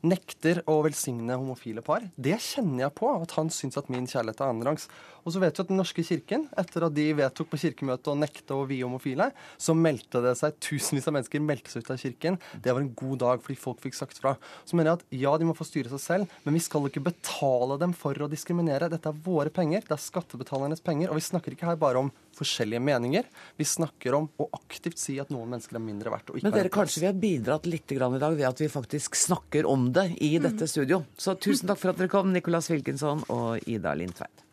nekter 0.07 0.61
å 0.69 0.79
velsigne 0.85 1.37
homofile 1.37 1.83
par. 1.85 2.05
Det 2.15 2.37
kjenner 2.41 2.85
jeg 2.87 2.95
på, 2.97 3.09
at 3.13 3.35
han 3.37 3.51
syns 3.53 3.77
at 3.79 3.89
min 3.93 4.07
kjærlighet 4.09 4.41
er 4.41 4.51
annenrangs. 4.51 4.87
Og 5.21 5.35
så 5.35 5.41
vet 5.41 5.57
vi 5.57 5.63
at 5.63 5.69
Den 5.71 5.77
norske 5.79 6.03
kirken, 6.03 6.47
etter 6.57 6.87
at 6.87 6.95
de 6.95 7.05
vedtok 7.15 7.51
på 7.51 7.59
kirkemøtet 7.61 8.09
å 8.09 8.17
nekte 8.17 8.57
å 8.57 8.65
vie 8.69 8.81
homofile, 8.83 9.29
så 9.61 9.75
meldte 9.77 10.23
det 10.25 10.33
seg 10.39 10.57
tusenvis 10.63 11.07
av 11.07 11.15
mennesker 11.15 11.43
meldte 11.45 11.71
seg 11.71 11.85
ut 11.85 11.93
av 11.93 12.01
kirken. 12.01 12.39
Det 12.57 12.73
var 12.73 12.81
en 12.81 12.93
god 12.97 13.21
dag 13.21 13.45
fordi 13.45 13.59
folk 13.61 13.83
fikk 13.85 13.97
sagt 13.97 14.21
fra. 14.21 14.33
Så 14.65 14.75
mener 14.75 14.91
jeg 14.91 15.01
at 15.01 15.21
ja, 15.21 15.35
de 15.37 15.47
må 15.47 15.55
få 15.57 15.67
styre 15.67 15.93
seg 15.93 16.03
selv, 16.03 16.35
men 16.45 16.57
vi 16.57 16.63
skal 16.65 16.89
ikke 16.89 17.05
betale 17.05 17.77
dem 17.81 17.93
for 17.97 18.17
å 18.17 18.29
diskriminere. 18.31 18.89
Dette 18.91 19.13
er 19.13 19.23
våre 19.27 19.53
penger, 19.53 19.85
det 19.85 19.95
er 19.95 20.03
skattebetalernes 20.09 20.83
penger, 20.83 21.11
og 21.11 21.21
vi 21.21 21.27
snakker 21.29 21.55
ikke 21.55 21.69
her 21.69 21.79
bare 21.81 22.01
om 22.01 22.11
forskjellige 22.37 22.83
meninger. 22.83 23.27
Vi 23.57 23.67
snakker 23.67 24.17
om 24.17 24.29
å 24.41 24.49
aktivt 24.57 25.01
si 25.01 25.17
at 25.21 25.31
noen 25.33 25.53
mennesker 25.55 25.79
er 25.79 25.85
mindre 25.85 26.13
verdt. 26.13 26.29
og 26.31 26.39
ikke 26.39 26.49
Men 26.49 26.57
dere, 26.57 26.73
kanskje 26.73 27.03
vi 27.03 27.09
har 27.09 27.17
bidratt 27.23 27.67
litt 27.69 27.95
grann 27.97 28.15
i 28.17 28.21
dag 28.21 28.37
ved 28.37 28.47
at 28.49 28.61
vi 28.61 28.69
faktisk 28.71 29.17
snakker 29.19 29.67
om 29.69 29.89
det 29.95 30.07
i 30.21 30.37
dette 30.41 30.67
studio. 30.69 31.03
Så 31.17 31.35
tusen 31.35 31.71
takk 31.71 31.81
for 31.81 31.93
at 31.93 31.99
dere 32.01 32.11
kom, 32.11 32.31
Nicolas 32.33 32.71
Wilkinson 32.71 33.25
og 33.29 33.67
Ida 33.69 33.95
Lindtveit. 33.97 34.47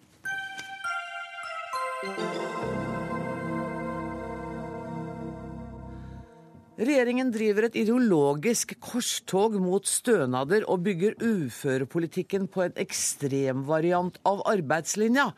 Regjeringen 6.79 7.33
driver 7.35 7.67
et 7.67 7.77
ideologisk 7.81 8.77
korstog 8.79 9.57
mot 9.59 9.83
stønader 9.83 10.63
og 10.71 10.85
bygger 10.87 11.17
uførepolitikken 11.19 12.47
på 12.55 12.69
en 12.69 12.77
ekstremvariant 12.79 14.21
av 14.23 14.45
arbeidslinja. 14.47 15.33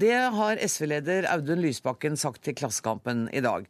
Det 0.00 0.16
har 0.32 0.60
SV-leder 0.64 1.26
Audun 1.28 1.60
Lysbakken 1.60 2.14
sagt 2.16 2.44
til 2.46 2.54
Klassekampen 2.56 3.26
i 3.36 3.42
dag. 3.44 3.66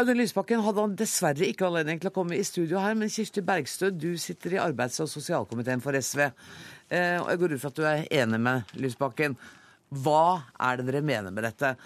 Audun 0.00 0.18
Lysbakken 0.18 0.62
hadde 0.64 0.82
han 0.82 0.96
dessverre 0.98 1.46
ikke 1.46 1.68
anledning 1.68 2.00
til 2.00 2.10
å 2.10 2.14
komme 2.14 2.34
i 2.34 2.46
studio 2.46 2.80
her, 2.82 2.96
men 2.98 3.12
Kirsti 3.12 3.42
Bergstø, 3.46 3.90
du 3.94 4.16
sitter 4.18 4.56
i 4.56 4.62
arbeids- 4.62 4.98
og 5.04 5.10
sosialkomiteen 5.12 5.82
for 5.84 5.94
SV. 5.94 6.24
Eh, 6.90 7.20
og 7.20 7.28
jeg 7.30 7.42
går 7.42 7.54
ut 7.54 7.62
fra 7.62 7.70
at 7.70 7.78
du 7.78 7.86
er 7.86 8.08
enig 8.22 8.40
med 8.42 8.72
Lysbakken. 8.82 9.36
Hva 10.02 10.24
er 10.58 10.80
det 10.80 10.88
dere 10.88 11.04
mener 11.06 11.36
med 11.36 11.46
dette? 11.46 11.76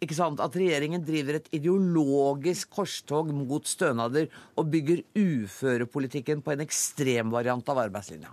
Ikke 0.00 0.16
sant? 0.16 0.40
At 0.40 0.56
regjeringen 0.56 1.04
driver 1.04 1.40
et 1.40 1.52
ideologisk 1.58 2.72
korstog 2.78 3.34
mot 3.36 3.68
stønader 3.68 4.30
og 4.56 4.72
bygger 4.72 5.04
uførepolitikken 5.18 6.40
på 6.46 6.54
en 6.54 6.64
ekstremvariant 6.64 7.68
av 7.68 7.84
arbeidslinja. 7.84 8.32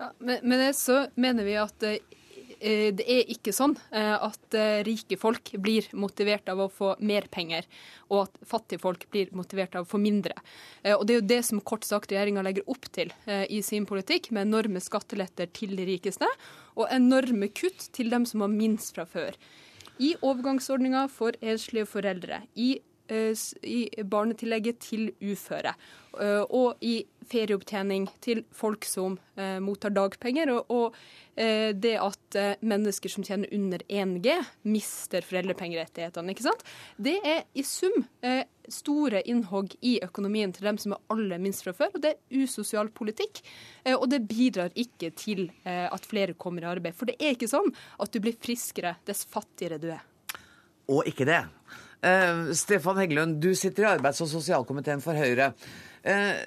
Ja, 0.00 0.10
men 0.24 0.58
det 0.58 0.74
så 0.80 1.04
mener 1.14 1.46
vi 1.46 1.58
at 1.60 1.86
eh, 1.86 2.02
det 2.60 3.04
er 3.10 3.30
ikke 3.32 3.52
sånn 3.54 3.74
eh, 3.94 4.14
at 4.14 4.56
eh, 4.56 4.82
rike 4.86 5.18
folk 5.20 5.52
blir 5.62 5.86
motivert 5.98 6.48
av 6.52 6.62
å 6.64 6.68
få 6.72 6.94
mer 7.04 7.26
penger, 7.32 7.66
og 8.10 8.26
at 8.26 8.38
fattige 8.48 8.82
folk 8.82 9.06
blir 9.12 9.32
motivert 9.36 9.74
av 9.76 9.86
å 9.86 9.90
få 9.90 10.00
mindre. 10.02 10.36
Eh, 10.82 10.94
og 10.94 11.06
Det 11.06 11.14
er 11.14 11.20
jo 11.20 11.28
det 11.34 11.40
som 11.48 11.60
kort 11.60 11.86
sagt 11.86 12.12
regjeringa 12.12 12.44
legger 12.46 12.68
opp 12.70 12.88
til 12.94 13.12
eh, 13.26 13.44
i 13.50 13.62
sin 13.66 13.86
politikk, 13.88 14.30
med 14.30 14.48
enorme 14.48 14.82
skatteletter 14.82 15.50
til 15.56 15.76
de 15.78 15.88
rikeste 15.88 16.28
og 16.74 16.88
enorme 16.90 17.50
kutt 17.54 17.88
til 17.94 18.10
dem 18.12 18.26
som 18.28 18.44
har 18.44 18.52
minst 18.52 18.94
fra 18.96 19.06
før. 19.08 19.36
I 20.02 20.14
overgangsordninga 20.26 21.06
for 21.12 21.36
enslige 21.38 21.86
foreldre, 21.86 22.42
i, 22.58 22.76
eh, 22.78 22.82
i 23.10 23.80
barnetillegget 24.04 24.78
til 24.80 25.10
uføre 25.20 25.74
eh, 26.20 26.42
og 26.48 26.80
i 26.84 27.02
ferieopptjening 27.28 28.06
til 28.24 28.42
folk 28.54 28.84
som 28.88 29.16
eh, 29.40 29.58
mottar 29.62 29.92
dagpenger, 29.94 30.50
og, 30.62 30.96
eh, 31.40 31.72
det 31.72 31.94
at 32.00 32.38
eh, 32.38 32.56
mennesker 32.64 33.12
som 33.12 33.24
tjener 33.26 33.50
under 33.54 33.84
1G, 33.88 34.34
mister 34.68 35.24
foreldrepengerettighetene. 35.24 36.34
ikke 36.34 36.46
sant? 36.46 36.64
Det 36.96 37.16
er 37.24 37.44
i 37.56 37.64
sum 37.66 37.96
eh, 38.24 38.44
store 38.68 39.22
innhogg 39.28 39.74
i 39.84 39.96
økonomien 40.04 40.52
til 40.54 40.68
dem 40.68 40.80
som 40.80 40.96
er 40.96 41.02
aller 41.14 41.42
minst 41.42 41.64
fra 41.64 41.74
før, 41.76 41.94
og 41.94 42.04
det 42.04 42.14
er 42.14 42.44
usosial 42.44 42.92
politikk. 42.94 43.42
Eh, 43.84 43.96
og 43.96 44.08
det 44.12 44.24
bidrar 44.28 44.74
ikke 44.76 45.12
til 45.16 45.46
eh, 45.64 45.86
at 45.88 46.08
flere 46.08 46.36
kommer 46.36 46.64
i 46.64 46.72
arbeid. 46.74 46.96
For 46.96 47.08
det 47.08 47.18
er 47.20 47.36
ikke 47.36 47.50
sånn 47.50 47.72
at 48.00 48.12
du 48.12 48.20
blir 48.24 48.36
friskere 48.36 48.96
dess 49.08 49.24
fattigere 49.28 49.80
du 49.80 49.90
er. 49.94 50.04
Og 50.92 51.06
ikke 51.08 51.24
det. 51.24 51.40
Eh, 52.04 52.52
Stefan 52.52 53.00
Heggelund, 53.00 53.40
du 53.40 53.54
sitter 53.56 53.86
i 53.86 53.90
arbeids- 53.96 54.20
og 54.24 54.28
sosialkomiteen 54.28 55.02
for 55.04 55.16
Høyre. 55.16 55.52
Eh, 56.04 56.44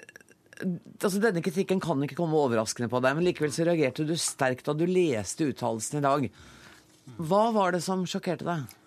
altså 1.01 1.21
Denne 1.21 1.41
kritikken 1.45 1.81
kan 1.81 2.01
ikke 2.05 2.19
komme 2.19 2.37
overraskende 2.37 2.89
på 2.91 3.01
deg, 3.01 3.17
men 3.17 3.25
likevel 3.25 3.53
så 3.53 3.65
reagerte 3.65 4.05
du 4.05 4.15
sterkt 4.17 4.67
da 4.69 4.75
du 4.77 4.85
leste 4.89 5.49
uttalelsen 5.49 5.99
i 5.99 6.05
dag. 6.05 6.27
Hva 7.17 7.47
var 7.55 7.73
det 7.73 7.81
som 7.85 8.05
sjokkerte 8.05 8.45
deg? 8.45 8.77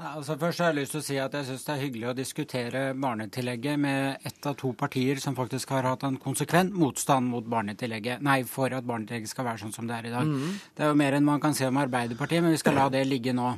Altså 0.00 0.32
først 0.40 0.62
har 0.62 0.70
jeg 0.70 0.78
lyst 0.78 0.94
til 0.94 1.00
å 1.02 1.04
si 1.04 1.16
at 1.20 1.34
jeg 1.36 1.44
syns 1.44 1.64
det 1.66 1.72
er 1.74 1.80
hyggelig 1.82 2.06
å 2.08 2.14
diskutere 2.16 2.82
barnetillegget 2.96 3.80
med 3.82 4.24
ett 4.24 4.46
av 4.48 4.54
to 4.56 4.70
partier 4.72 5.20
som 5.20 5.36
faktisk 5.36 5.74
har 5.74 5.84
hatt 5.84 6.06
en 6.08 6.16
konsekvent 6.16 6.72
motstand 6.72 7.28
mot 7.28 7.44
barnetillegget. 7.44 8.22
Nei, 8.24 8.38
for 8.48 8.72
at 8.72 8.86
barnetillegget 8.88 9.34
skal 9.34 9.50
være 9.50 9.60
sånn 9.66 9.74
som 9.76 9.90
det 9.90 9.98
er 9.98 10.08
i 10.08 10.14
dag. 10.14 10.30
Mm. 10.30 10.54
Det 10.72 10.86
er 10.86 10.94
jo 10.94 11.00
mer 11.02 11.18
enn 11.18 11.28
man 11.28 11.42
kan 11.42 11.56
se 11.58 11.68
om 11.68 11.82
Arbeiderpartiet, 11.82 12.40
men 12.40 12.56
vi 12.56 12.62
skal 12.62 12.80
la 12.80 12.88
det 12.94 13.04
ligge 13.10 13.36
nå. 13.36 13.52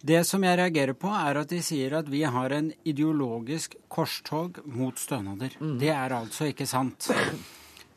Det 0.00 0.22
som 0.28 0.44
jeg 0.44 0.58
reagerer 0.60 0.96
på, 0.98 1.08
er 1.08 1.40
at 1.40 1.50
de 1.50 1.62
sier 1.64 1.96
at 1.98 2.08
vi 2.12 2.22
har 2.28 2.52
en 2.52 2.70
ideologisk 2.84 3.78
korstog 3.88 4.60
mot 4.68 4.98
stønader. 4.98 5.56
Det 5.80 5.92
er 5.92 6.14
altså 6.14 6.50
ikke 6.52 6.68
sant. 6.68 7.08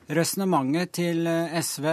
Resonnementet 0.10 0.94
til 0.98 1.28
eh, 1.30 1.60
SV, 1.62 1.86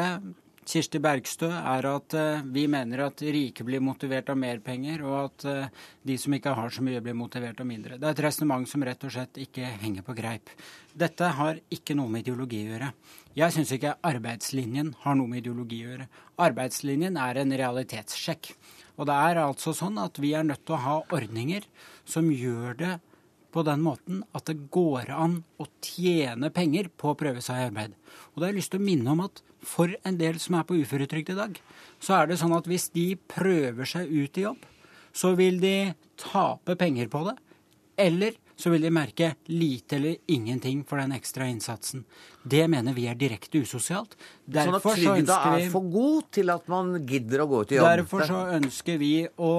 Kirsti 0.66 0.98
Bergstø, 0.98 1.50
er 1.52 1.86
at 1.90 2.14
eh, 2.16 2.46
vi 2.48 2.64
mener 2.70 3.02
at 3.04 3.20
rike 3.20 3.66
blir 3.66 3.82
motivert 3.84 4.30
av 4.32 4.38
mer 4.40 4.62
penger, 4.64 5.02
og 5.04 5.18
at 5.20 5.44
eh, 5.50 5.82
de 6.08 6.16
som 6.18 6.32
ikke 6.32 6.54
har 6.56 6.72
så 6.72 6.86
mye, 6.86 7.02
blir 7.04 7.18
motivert 7.18 7.60
av 7.60 7.68
mindre. 7.68 7.98
Det 8.00 8.08
er 8.08 8.16
et 8.16 8.22
resonnement 8.24 8.64
som 8.70 8.86
rett 8.88 9.04
og 9.04 9.12
slett 9.12 9.42
ikke 9.42 9.68
henger 9.82 10.06
på 10.06 10.16
greip. 10.16 10.54
Dette 10.96 11.28
har 11.38 11.60
ikke 11.76 11.98
noe 11.98 12.08
med 12.14 12.24
ideologi 12.24 12.62
å 12.64 12.72
gjøre. 12.72 12.90
Jeg 13.36 13.52
syns 13.52 13.74
ikke 13.76 13.98
arbeidslinjen 14.08 14.94
har 15.02 15.20
noe 15.20 15.28
med 15.28 15.44
ideologi 15.44 15.82
å 15.84 15.90
gjøre. 15.90 16.08
Arbeidslinjen 16.46 17.20
er 17.20 17.42
en 17.42 17.56
realitetssjekk. 17.60 18.54
Og 18.96 19.08
det 19.08 19.16
er 19.28 19.42
altså 19.42 19.74
sånn 19.76 19.98
at 20.00 20.18
vi 20.22 20.32
er 20.36 20.46
nødt 20.46 20.64
til 20.64 20.76
å 20.76 20.84
ha 20.84 20.96
ordninger 21.14 21.66
som 22.08 22.30
gjør 22.32 22.78
det 22.80 22.94
på 23.56 23.64
den 23.64 23.82
måten 23.84 24.22
at 24.36 24.48
det 24.50 24.68
går 24.72 25.10
an 25.16 25.38
å 25.60 25.66
tjene 25.84 26.50
penger 26.52 26.90
på 26.92 27.12
å 27.12 27.18
prøve 27.18 27.42
seg 27.44 27.60
i 27.60 27.66
arbeid. 27.70 27.94
Og 28.32 28.40
da 28.40 28.46
har 28.46 28.52
jeg 28.52 28.60
lyst 28.60 28.72
til 28.74 28.82
å 28.82 28.88
minne 28.88 29.12
om 29.12 29.22
at 29.24 29.42
for 29.66 29.92
en 30.06 30.18
del 30.20 30.38
som 30.42 30.58
er 30.58 30.66
på 30.68 30.76
uføretrygd 30.80 31.32
i 31.32 31.38
dag, 31.38 31.60
så 32.00 32.18
er 32.18 32.30
det 32.30 32.40
sånn 32.40 32.54
at 32.56 32.68
hvis 32.68 32.90
de 32.94 33.06
prøver 33.32 33.88
seg 33.88 34.12
ut 34.12 34.38
i 34.38 34.44
jobb, 34.44 34.60
så 35.16 35.32
vil 35.38 35.60
de 35.62 35.76
tape 36.20 36.76
penger 36.78 37.08
på 37.12 37.24
det. 37.30 37.36
Eller 37.96 38.36
så 38.56 38.72
vil 38.72 38.86
de 38.86 38.90
merke 38.94 39.34
lite 39.52 39.98
eller 39.98 40.16
ingenting 40.32 40.82
for 40.88 41.00
den 41.00 41.12
ekstra 41.12 41.48
innsatsen. 41.52 42.04
Det 42.42 42.64
mener 42.72 42.96
vi 42.96 43.06
er 43.10 43.18
direkte 43.18 43.60
usosialt. 43.60 44.16
Sånn 44.16 44.48
at 44.48 44.56
Derfor 44.56 44.96
så 44.96 45.16
trygda 45.16 45.38
er 45.52 45.66
for 45.72 45.90
god 45.92 46.30
til 46.38 46.52
at 46.54 46.70
man 46.72 46.94
gidder 47.06 47.44
å 47.44 47.50
gå 47.50 47.62
ut 47.62 47.74
i 47.74 47.80
jobb? 47.80 47.90
Derfor 48.00 48.28
så 48.28 48.44
ønsker 48.56 49.00
vi 49.02 49.12
å 49.28 49.52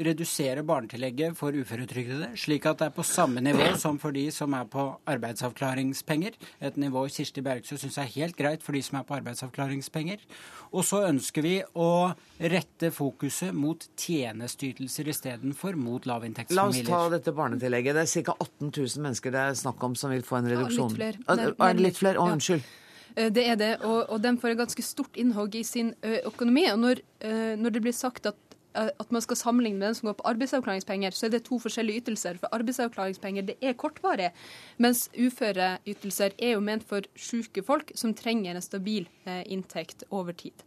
redusere 0.00 0.62
barnetillegget 0.66 1.36
for 1.38 1.54
uføretrygdede, 1.54 2.30
slik 2.40 2.66
at 2.66 2.80
det 2.80 2.88
er 2.88 2.94
på 2.96 3.04
samme 3.06 3.42
nivå 3.44 3.66
som 3.80 3.98
for 4.00 4.14
de 4.16 4.26
som 4.34 4.54
er 4.56 4.64
på 4.70 4.86
arbeidsavklaringspenger. 5.10 6.38
Et 6.60 6.76
nivå 6.80 7.04
Kirsti 7.12 7.44
Bergstø 7.44 7.76
syns 7.80 7.98
er 8.00 8.10
helt 8.16 8.36
greit 8.38 8.64
for 8.64 8.76
de 8.76 8.82
som 8.84 9.00
er 9.00 9.06
på 9.08 9.18
arbeidsavklaringspenger. 9.20 10.24
Og 10.72 10.86
så 10.86 11.02
ønsker 11.08 11.44
vi 11.44 11.54
å 11.74 12.12
rette 12.40 12.92
fokuset 12.94 13.54
mot 13.56 13.84
tjenesteytelser 14.00 15.10
istedenfor 15.10 15.76
mot 15.76 16.06
La 16.06 16.18
oss 16.20 16.82
ta 16.86 17.00
dette 17.12 17.32
barnetillegget. 17.36 17.96
Det 17.96 18.06
er 18.06 18.28
ca. 18.30 18.36
18 18.40 18.70
000 18.70 19.02
mennesker 19.04 19.34
det 19.34 19.40
er 19.40 19.58
snakk 19.58 19.82
om 19.84 19.96
som 19.98 20.12
vil 20.14 20.22
få 20.26 20.40
en 20.40 20.50
reduksjon. 20.50 20.94
Ja, 20.96 21.10
litt 21.10 21.24
flere. 21.26 21.56
Er 21.68 21.74
det 21.74 21.84
litt 21.84 21.98
flere? 22.00 22.20
Å, 22.20 22.30
unnskyld. 22.34 22.68
Eh, 23.16 23.30
Det 23.30 23.46
er 23.48 23.56
det, 23.56 23.72
og, 23.86 24.06
og 24.10 24.22
de 24.22 24.36
får 24.40 24.54
et 24.54 24.60
ganske 24.60 24.84
stort 24.84 25.18
innhogg 25.20 25.56
i 25.58 25.64
sin 25.66 25.94
økonomi. 26.02 26.66
Og 26.72 26.78
når, 26.84 27.02
eh, 27.20 27.56
når 27.58 27.76
det 27.76 27.82
blir 27.82 27.96
sagt 27.96 28.26
at, 28.26 28.36
eh, 28.36 28.49
at 28.74 29.12
man 29.12 29.22
skal 29.24 29.36
sammenligne 29.36 29.78
med 29.78 29.88
den 29.88 29.98
som 29.98 30.10
går 30.10 30.18
på 30.20 30.28
arbeidsavklaringspenger, 30.30 31.14
så 31.16 31.26
er 31.26 31.34
det 31.34 31.42
to 31.46 31.58
forskjellige 31.62 32.04
ytelser. 32.04 32.38
For 32.38 32.52
arbeidsavklaringspenger 32.54 33.48
det 33.48 33.56
er 33.62 33.76
kortvarig, 33.78 34.30
mens 34.78 35.08
uføreytelser 35.16 36.36
er 36.38 36.54
jo 36.54 36.64
ment 36.64 36.86
for 36.86 37.06
syke 37.18 37.64
folk 37.66 37.92
som 37.98 38.14
trenger 38.14 38.54
en 38.54 38.64
stabil 38.64 39.08
eh, 39.26 39.42
inntekt 39.46 40.04
over 40.10 40.32
tid. 40.32 40.66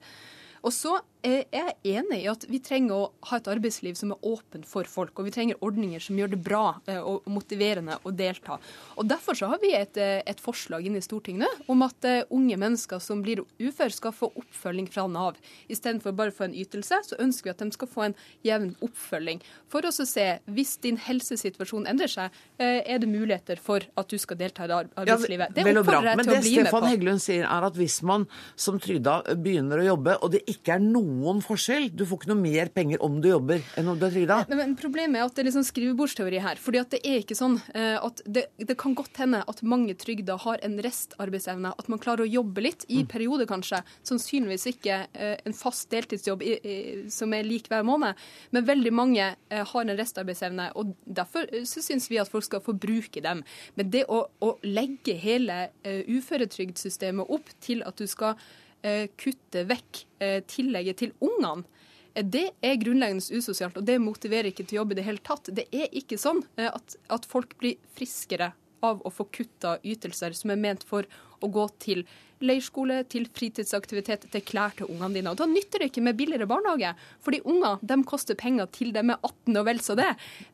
Og 0.63 0.73
så 0.73 0.99
eh, 1.23 1.43
er 1.51 1.71
enig 1.87 2.19
i 2.23 2.29
at 2.31 2.45
vi 2.49 2.59
trenger 2.63 2.95
å 2.95 3.09
ha 3.29 3.39
et 3.39 3.49
arbeidsliv 3.51 3.97
som 3.99 4.13
er 4.13 4.27
åpent 4.27 4.67
for 4.69 4.87
folk, 4.89 5.15
og 5.17 5.27
vi 5.27 5.33
trenger 5.35 5.61
ordninger 5.65 6.03
som 6.03 6.19
gjør 6.19 6.33
det 6.33 6.39
bra 6.43 6.63
eh, 6.89 6.99
og 6.99 7.25
motiverende 7.31 7.97
å 8.03 8.13
delta. 8.13 8.59
Og 8.97 9.07
Derfor 9.09 9.37
så 9.37 9.49
har 9.51 9.61
vi 9.63 9.73
et, 9.77 9.97
eh, 9.97 10.21
et 10.27 10.41
forslag 10.43 10.87
inne 10.87 11.01
i 11.01 11.05
Stortinget 11.05 11.67
om 11.71 11.83
at 11.85 12.05
unge 12.33 12.57
mennesker 12.59 12.99
som 13.03 13.21
blir 13.23 13.43
ufør, 13.61 13.91
skal 13.93 14.13
få 14.15 14.29
oppfølging 14.39 14.87
fra 14.91 15.05
Nav. 15.11 15.37
Istedenfor 15.71 16.15
bare 16.17 16.33
å 16.33 16.35
få 16.35 16.47
en 16.47 16.57
ytelse, 16.57 16.99
så 17.07 17.19
ønsker 17.21 17.49
vi 17.49 17.53
at 17.53 17.63
de 17.63 17.75
skal 17.75 17.89
få 17.89 18.05
en 18.07 18.15
jevn 18.45 18.73
oppfølging. 18.83 19.41
For 19.71 19.85
å 19.85 19.93
se, 19.93 20.27
hvis 20.51 20.75
din 20.83 20.97
helsesituasjon 21.01 21.87
endrer 21.89 22.11
seg, 22.11 22.41
er 22.59 22.99
det 22.99 23.09
muligheter 23.09 23.59
for 23.61 23.85
at 23.99 24.09
du 24.09 24.17
skal 24.21 24.39
delta 24.39 24.65
i 24.65 24.71
det 24.71 24.79
arbeidslivet. 24.79 25.53
det 25.55 25.65
oppfordrer 25.71 26.11
jeg 26.11 26.19
Men 26.19 26.27
til 26.27 26.33
det 26.33 26.39
å 26.39 26.43
bli 26.43 26.55
med 26.57 26.67
Stefan 26.67 26.85
på. 26.85 26.91
Heggelund 26.91 27.23
sier, 27.23 27.47
er 27.47 27.67
at 27.69 27.79
hvis 27.79 27.99
man 28.05 28.27
som 28.55 28.79
trygda 28.81 29.19
begynner 29.39 29.81
å 29.81 29.87
jobbe, 29.93 30.17
og 30.21 30.33
det 30.35 30.43
ikke 30.51 30.77
er 30.77 30.83
noen 31.13 31.41
forskjell 31.43 31.89
Du 31.93 32.05
får 32.07 32.21
ikke 32.21 32.31
noe 32.31 32.41
mer 32.41 32.69
penger 32.73 33.01
om 33.05 33.19
du 33.21 33.29
jobber 33.29 33.61
enn 33.79 33.89
om 33.91 33.99
du 33.99 34.05
er 34.07 34.13
trygda. 34.13 34.39
Men 34.51 34.75
Problemet 34.79 35.19
er 35.19 35.27
at 35.27 35.37
det 35.37 35.45
er 35.47 35.55
sånn 35.55 35.67
skrivebordsteori 35.67 36.41
her. 36.43 36.59
fordi 36.61 36.81
at 36.81 36.93
det 36.93 37.01
er 37.07 37.21
ikke 37.21 37.37
sånn 37.37 37.59
eh, 37.73 37.97
at 37.97 38.21
det, 38.25 38.45
det 38.57 38.77
kan 38.79 38.95
godt 38.97 39.19
hende 39.21 39.43
at 39.47 39.61
mange 39.63 39.95
trygda 39.99 40.37
har 40.43 40.63
en 40.65 40.77
restarbeidsevne. 40.83 41.73
At 41.79 41.89
man 41.91 42.01
klarer 42.01 42.25
å 42.25 42.29
jobbe 42.29 42.65
litt, 42.65 42.85
i 42.89 43.03
perioder 43.07 43.47
kanskje. 43.49 43.81
Sannsynligvis 44.07 44.67
ikke 44.73 45.03
eh, 45.13 45.35
en 45.45 45.55
fast 45.57 45.89
deltidsjobb 45.93 46.43
i, 46.43 46.53
i, 46.57 46.77
som 47.13 47.33
er 47.35 47.47
lik 47.47 47.69
hver 47.71 47.85
måned. 47.87 48.19
Men 48.55 48.67
veldig 48.67 48.93
mange 48.95 49.29
eh, 49.33 49.63
har 49.71 49.85
en 49.85 49.97
restarbeidsevne, 49.97 50.71
og 50.79 50.93
derfor 51.05 51.47
så 51.69 51.83
syns 51.83 52.09
vi 52.11 52.19
at 52.21 52.31
folk 52.31 52.47
skal 52.47 52.63
få 52.65 52.75
bruke 52.75 53.23
dem. 53.23 53.43
Men 53.77 53.93
det 53.93 54.05
å, 54.11 54.25
å 54.43 54.55
legge 54.65 55.15
hele 55.19 55.67
uføretrygdsystemet 55.83 57.31
opp 57.33 57.49
til 57.63 57.83
at 57.87 57.99
du 57.99 58.07
skal 58.09 58.37
eh, 58.85 59.07
kutte 59.19 59.65
vekk 59.69 60.03
eh, 60.23 60.39
tillegget 60.49 61.01
til 61.01 61.13
ungene, 61.23 61.65
eh, 62.13 62.25
det 62.25 62.45
er 62.61 62.79
grunnleggende 62.81 63.39
usosialt, 63.39 63.79
og 63.79 63.87
det 63.87 63.99
motiverer 64.03 64.51
ikke 64.51 64.67
til 64.67 64.81
jobb 64.81 64.93
i 64.93 64.99
det 64.99 65.07
hele 65.07 65.23
tatt. 65.23 65.51
Det 65.55 65.67
er 65.71 65.89
ikke 65.91 66.19
sånn 66.21 66.43
at, 66.61 66.97
at 67.13 67.27
folk 67.29 67.57
blir 67.61 67.79
friskere 67.97 68.53
av 68.83 69.01
å 69.07 69.11
få 69.13 69.25
kutta 69.31 69.77
ytelser 69.87 70.35
som 70.35 70.51
er 70.51 70.59
ment 70.59 70.83
for 70.87 71.07
å 71.43 71.51
gå 71.51 71.67
til 71.83 72.05
leirskole, 72.43 73.03
til 73.07 73.25
fritidsaktivitet, 73.31 74.27
til 74.31 74.43
klær 74.45 74.73
til 74.77 74.89
ungene 74.91 75.17
dine. 75.17 75.31
Og 75.31 75.39
Da 75.39 75.47
nytter 75.49 75.79
det 75.83 75.89
ikke 75.91 76.03
med 76.03 76.17
billigere 76.19 76.47
barnehage, 76.49 76.93
fordi 77.23 77.41
unger 77.49 77.79
de 77.81 77.97
koster 78.07 78.35
penger 78.39 78.67
til 78.73 78.93
dem 78.95 79.13
er 79.13 79.19
18 79.23 79.59
og 79.61 79.65
vel 79.69 79.79
så 79.83 79.95
det. 79.95 80.09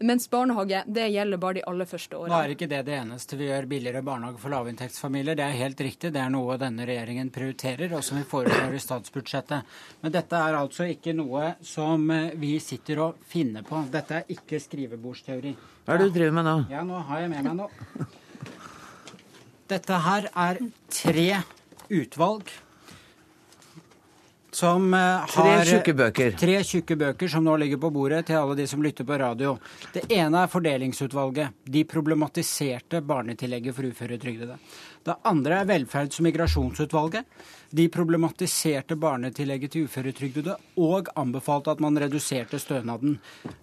Mens 0.05 0.29
barnehage 0.29 0.83
det 0.85 1.07
gjelder 1.13 1.41
bare 1.41 1.59
de 1.59 1.65
aller 1.71 1.89
første 1.89 2.17
årene. 2.17 2.33
Nå 2.33 2.41
er 2.43 2.55
ikke 2.55 2.69
det 2.69 2.83
det 2.89 2.97
eneste 2.99 3.39
vi 3.39 3.49
gjør 3.49 3.69
billigere 3.71 4.03
barnehage 4.05 4.41
for 4.41 4.53
lavinntektsfamilier. 4.53 5.39
Det 5.39 5.47
er 5.47 5.59
helt 5.63 5.83
riktig. 5.89 6.13
Det 6.13 6.21
er 6.21 6.33
noe 6.33 6.59
denne 6.61 6.87
regjeringen 6.89 7.33
prioriterer, 7.33 7.93
og 7.97 8.05
som 8.05 8.21
vi 8.21 8.27
foreslår 8.29 8.77
i 8.77 8.83
statsbudsjettet. 8.85 9.75
Men 10.03 10.15
dette 10.15 10.45
er 10.45 10.59
altså 10.59 10.87
ikke 10.93 11.15
noe 11.17 11.55
som 11.65 12.05
eh, 12.13 12.31
vi 12.39 12.55
sitter 12.63 13.05
og 13.07 13.27
finner 13.29 13.65
på. 13.65 13.81
Dette 13.91 14.21
er 14.21 14.33
ikke 14.37 14.61
skrivebordsteori. 14.61 15.57
Hva 15.85 15.95
er 15.95 16.03
det 16.03 16.11
du 16.11 16.17
driver 16.19 16.37
med 16.37 16.45
nå? 16.45 16.57
Ja, 16.69 16.85
nå 16.85 17.01
har 17.09 17.25
jeg 17.25 17.33
med 17.33 17.49
meg 17.49 17.63
noe. 17.63 18.09
Dette 19.69 20.01
her 20.01 20.25
er 20.33 20.57
tre 20.89 21.29
utvalg 21.93 22.49
som 24.59 24.93
har 24.93 25.27
Tre 25.29 25.65
tjukke 25.67 25.93
bøker. 25.93 26.33
Tre 26.39 26.55
tjukke 26.65 26.97
bøker 26.97 27.29
som 27.31 27.45
nå 27.45 27.53
ligger 27.61 27.79
på 27.81 27.91
bordet 27.93 28.23
til 28.27 28.39
alle 28.39 28.57
de 28.57 28.65
som 28.67 28.81
lytter 28.83 29.05
på 29.05 29.19
radio. 29.21 29.53
Det 29.93 30.07
ene 30.09 30.41
er 30.43 30.49
Fordelingsutvalget. 30.49 31.61
De 31.69 31.85
problematiserte 31.87 33.03
barnetillegget 33.05 33.77
for 33.77 33.87
uføretrygdede. 33.91 34.57
Det 35.05 35.17
andre 35.29 35.61
er 35.61 35.69
Velferds- 35.69 36.19
og 36.19 36.27
migrasjonsutvalget. 36.27 37.29
De 37.69 37.87
problematiserte 37.93 38.97
barnetillegget 38.97 39.75
til 39.75 39.85
uføretrygdede 39.85 40.57
og 40.81 41.13
anbefalte 41.15 41.77
at 41.77 41.83
man 41.85 42.01
reduserte 42.01 42.59
stønaden. 42.59 43.19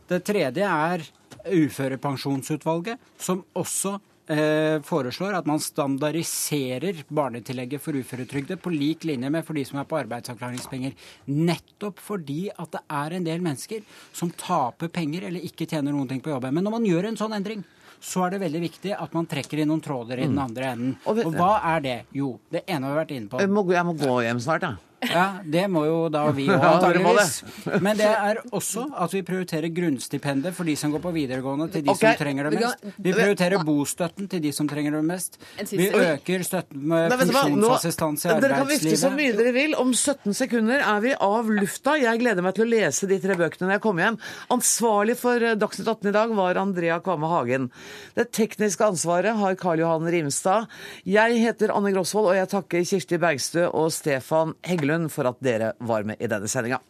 Det 0.09 0.22
tredje 0.24 0.70
er 0.70 1.09
Uførepensjonsutvalget, 1.46 2.98
som 3.18 3.44
også 3.54 3.98
eh, 4.29 4.79
foreslår 4.83 5.37
at 5.39 5.47
man 5.47 5.59
standardiserer 5.62 7.05
barnetillegget 7.09 7.81
for 7.83 7.93
uføretrygde 7.99 8.57
på 8.61 8.72
lik 8.74 9.05
linje 9.05 9.31
med 9.31 9.45
for 9.47 9.55
de 9.55 9.64
som 9.64 9.79
er 9.81 9.85
på 9.89 9.99
arbeidsavklaringspenger. 10.03 10.95
Nettopp 11.29 11.99
fordi 12.03 12.49
at 12.57 12.70
det 12.77 12.83
er 12.91 13.16
en 13.18 13.24
del 13.27 13.41
mennesker 13.45 13.83
som 14.16 14.31
taper 14.31 14.89
penger 14.89 15.29
eller 15.29 15.41
ikke 15.47 15.66
tjener 15.68 15.93
noen 15.95 16.09
ting 16.11 16.20
på 16.24 16.31
jobben. 16.35 16.55
Men 16.55 16.64
når 16.66 16.77
man 16.79 16.85
gjør 16.89 17.09
en 17.11 17.16
sånn 17.20 17.37
endring, 17.37 17.64
så 18.01 18.27
er 18.27 18.35
det 18.37 18.43
veldig 18.43 18.61
viktig 18.61 18.93
at 18.97 19.14
man 19.16 19.27
trekker 19.27 19.59
inn 19.62 19.70
noen 19.72 19.81
tråder 19.83 20.18
i 20.20 20.27
den 20.27 20.35
Mm. 20.37 20.43
andre 20.45 20.64
enden. 20.72 20.97
Og 21.07 21.16
hva 21.33 21.61
er 21.77 21.81
det? 21.81 21.99
Jo, 22.12 22.39
det 22.53 22.64
ene 22.68 22.85
har 22.87 22.93
vi 22.95 23.01
vært 23.05 23.16
inne 23.16 23.29
på. 23.29 23.41
Jeg 23.41 23.49
må, 23.51 23.62
gå- 23.64 23.72
jeg 23.72 23.85
må 23.87 23.95
gå 23.97 24.22
hjem 24.22 24.41
snart, 24.41 24.61
jeg. 24.62 24.77
Ja, 25.11 25.26
Det 25.44 25.66
må 25.72 25.84
jo 25.86 25.98
da 26.12 26.24
vi 26.36 26.48
òg, 26.50 26.57
Ja, 26.57 26.72
antakeligvis. 26.76 27.80
Men 27.82 27.98
det 27.98 28.09
er 28.11 28.40
også 28.54 28.86
at 28.96 29.14
vi 29.14 29.22
prioriterer 29.26 29.70
grunnstipendet 29.74 30.54
for 30.57 30.68
de 30.68 30.76
som 30.78 30.92
går 30.94 31.02
på 31.04 31.12
videregående, 31.16 31.68
til 31.72 31.84
de 31.86 31.92
okay. 31.92 32.14
som 32.14 32.24
trenger 32.24 32.48
det 32.50 32.61
mest. 32.61 32.86
Vi 32.96 33.14
prioriterer 33.14 33.64
bostøtten 33.66 34.30
til 34.32 34.42
de 34.44 34.52
som 34.57 34.68
trenger 34.70 34.96
det 34.98 35.02
mest. 35.07 35.38
Vi 35.70 35.88
øker 35.90 36.44
støtten 36.46 36.86
med 36.90 37.14
funksjonsassistanse 37.16 38.30
i 38.30 38.40
Dere 38.42 38.61
kan 38.61 38.68
vifte 38.70 38.96
så 38.98 39.11
mye 39.14 39.34
dere 39.36 39.52
vil. 39.57 39.76
Om 39.78 39.92
17 39.94 40.36
sekunder 40.36 40.82
er 40.82 41.02
vi 41.04 41.14
av 41.14 41.50
lufta. 41.52 41.96
Jeg 42.00 42.20
gleder 42.22 42.44
meg 42.44 42.57
til 42.57 42.66
å 42.66 42.70
lese 42.70 43.09
de 43.11 43.18
tre 43.22 43.36
bøkene 43.38 43.68
når 43.68 43.76
jeg 43.76 43.84
kommer 43.84 44.07
hjem. 44.07 44.18
Ansvarlig 44.57 45.16
for 45.20 45.42
eh, 45.42 45.57
Dagsnytt 45.59 45.90
18 45.90 46.11
i 46.11 46.14
dag 46.16 46.34
var 46.38 46.61
Andrea 46.61 46.98
Kvamme 47.04 47.30
Hagen. 47.30 47.70
Det 48.16 48.28
tekniske 48.36 48.86
ansvaret 48.86 49.36
har 49.38 49.59
Karl 49.61 49.82
Johan 49.82 50.09
Rimstad. 50.12 50.70
Jeg 51.09 51.40
heter 51.42 51.74
Anne 51.74 51.92
Grosvold, 51.94 52.30
og 52.32 52.38
jeg 52.38 52.50
takker 52.52 52.86
Kirsti 52.92 53.20
Bergstø 53.22 53.66
og 53.68 53.92
Stefan 53.94 54.54
Heggelund 54.66 54.95
for 55.12 55.28
at 55.28 55.40
dere 55.44 55.74
var 55.84 56.07
med 56.09 56.20
i 56.20 56.30
denne 56.30 56.49
sendinga. 56.51 56.80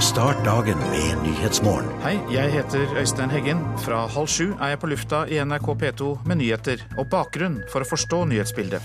Start 0.00 0.44
dagen 0.44 0.78
med 0.90 1.22
Nyhetsmorgen. 1.22 1.88
Hei, 2.02 2.14
jeg 2.32 2.52
heter 2.52 2.98
Øystein 3.00 3.30
Heggen. 3.30 3.60
Fra 3.84 4.06
halv 4.08 4.28
sju 4.28 4.50
er 4.54 4.72
jeg 4.72 4.80
på 4.82 4.90
lufta 4.92 5.22
i 5.28 5.40
NRK 5.44 5.68
P2 5.82 6.10
med 6.28 6.40
nyheter 6.40 6.82
og 6.98 7.08
bakgrunn 7.12 7.62
for 7.72 7.84
å 7.84 7.88
forstå 7.88 8.24
nyhetsbildet. 8.30 8.84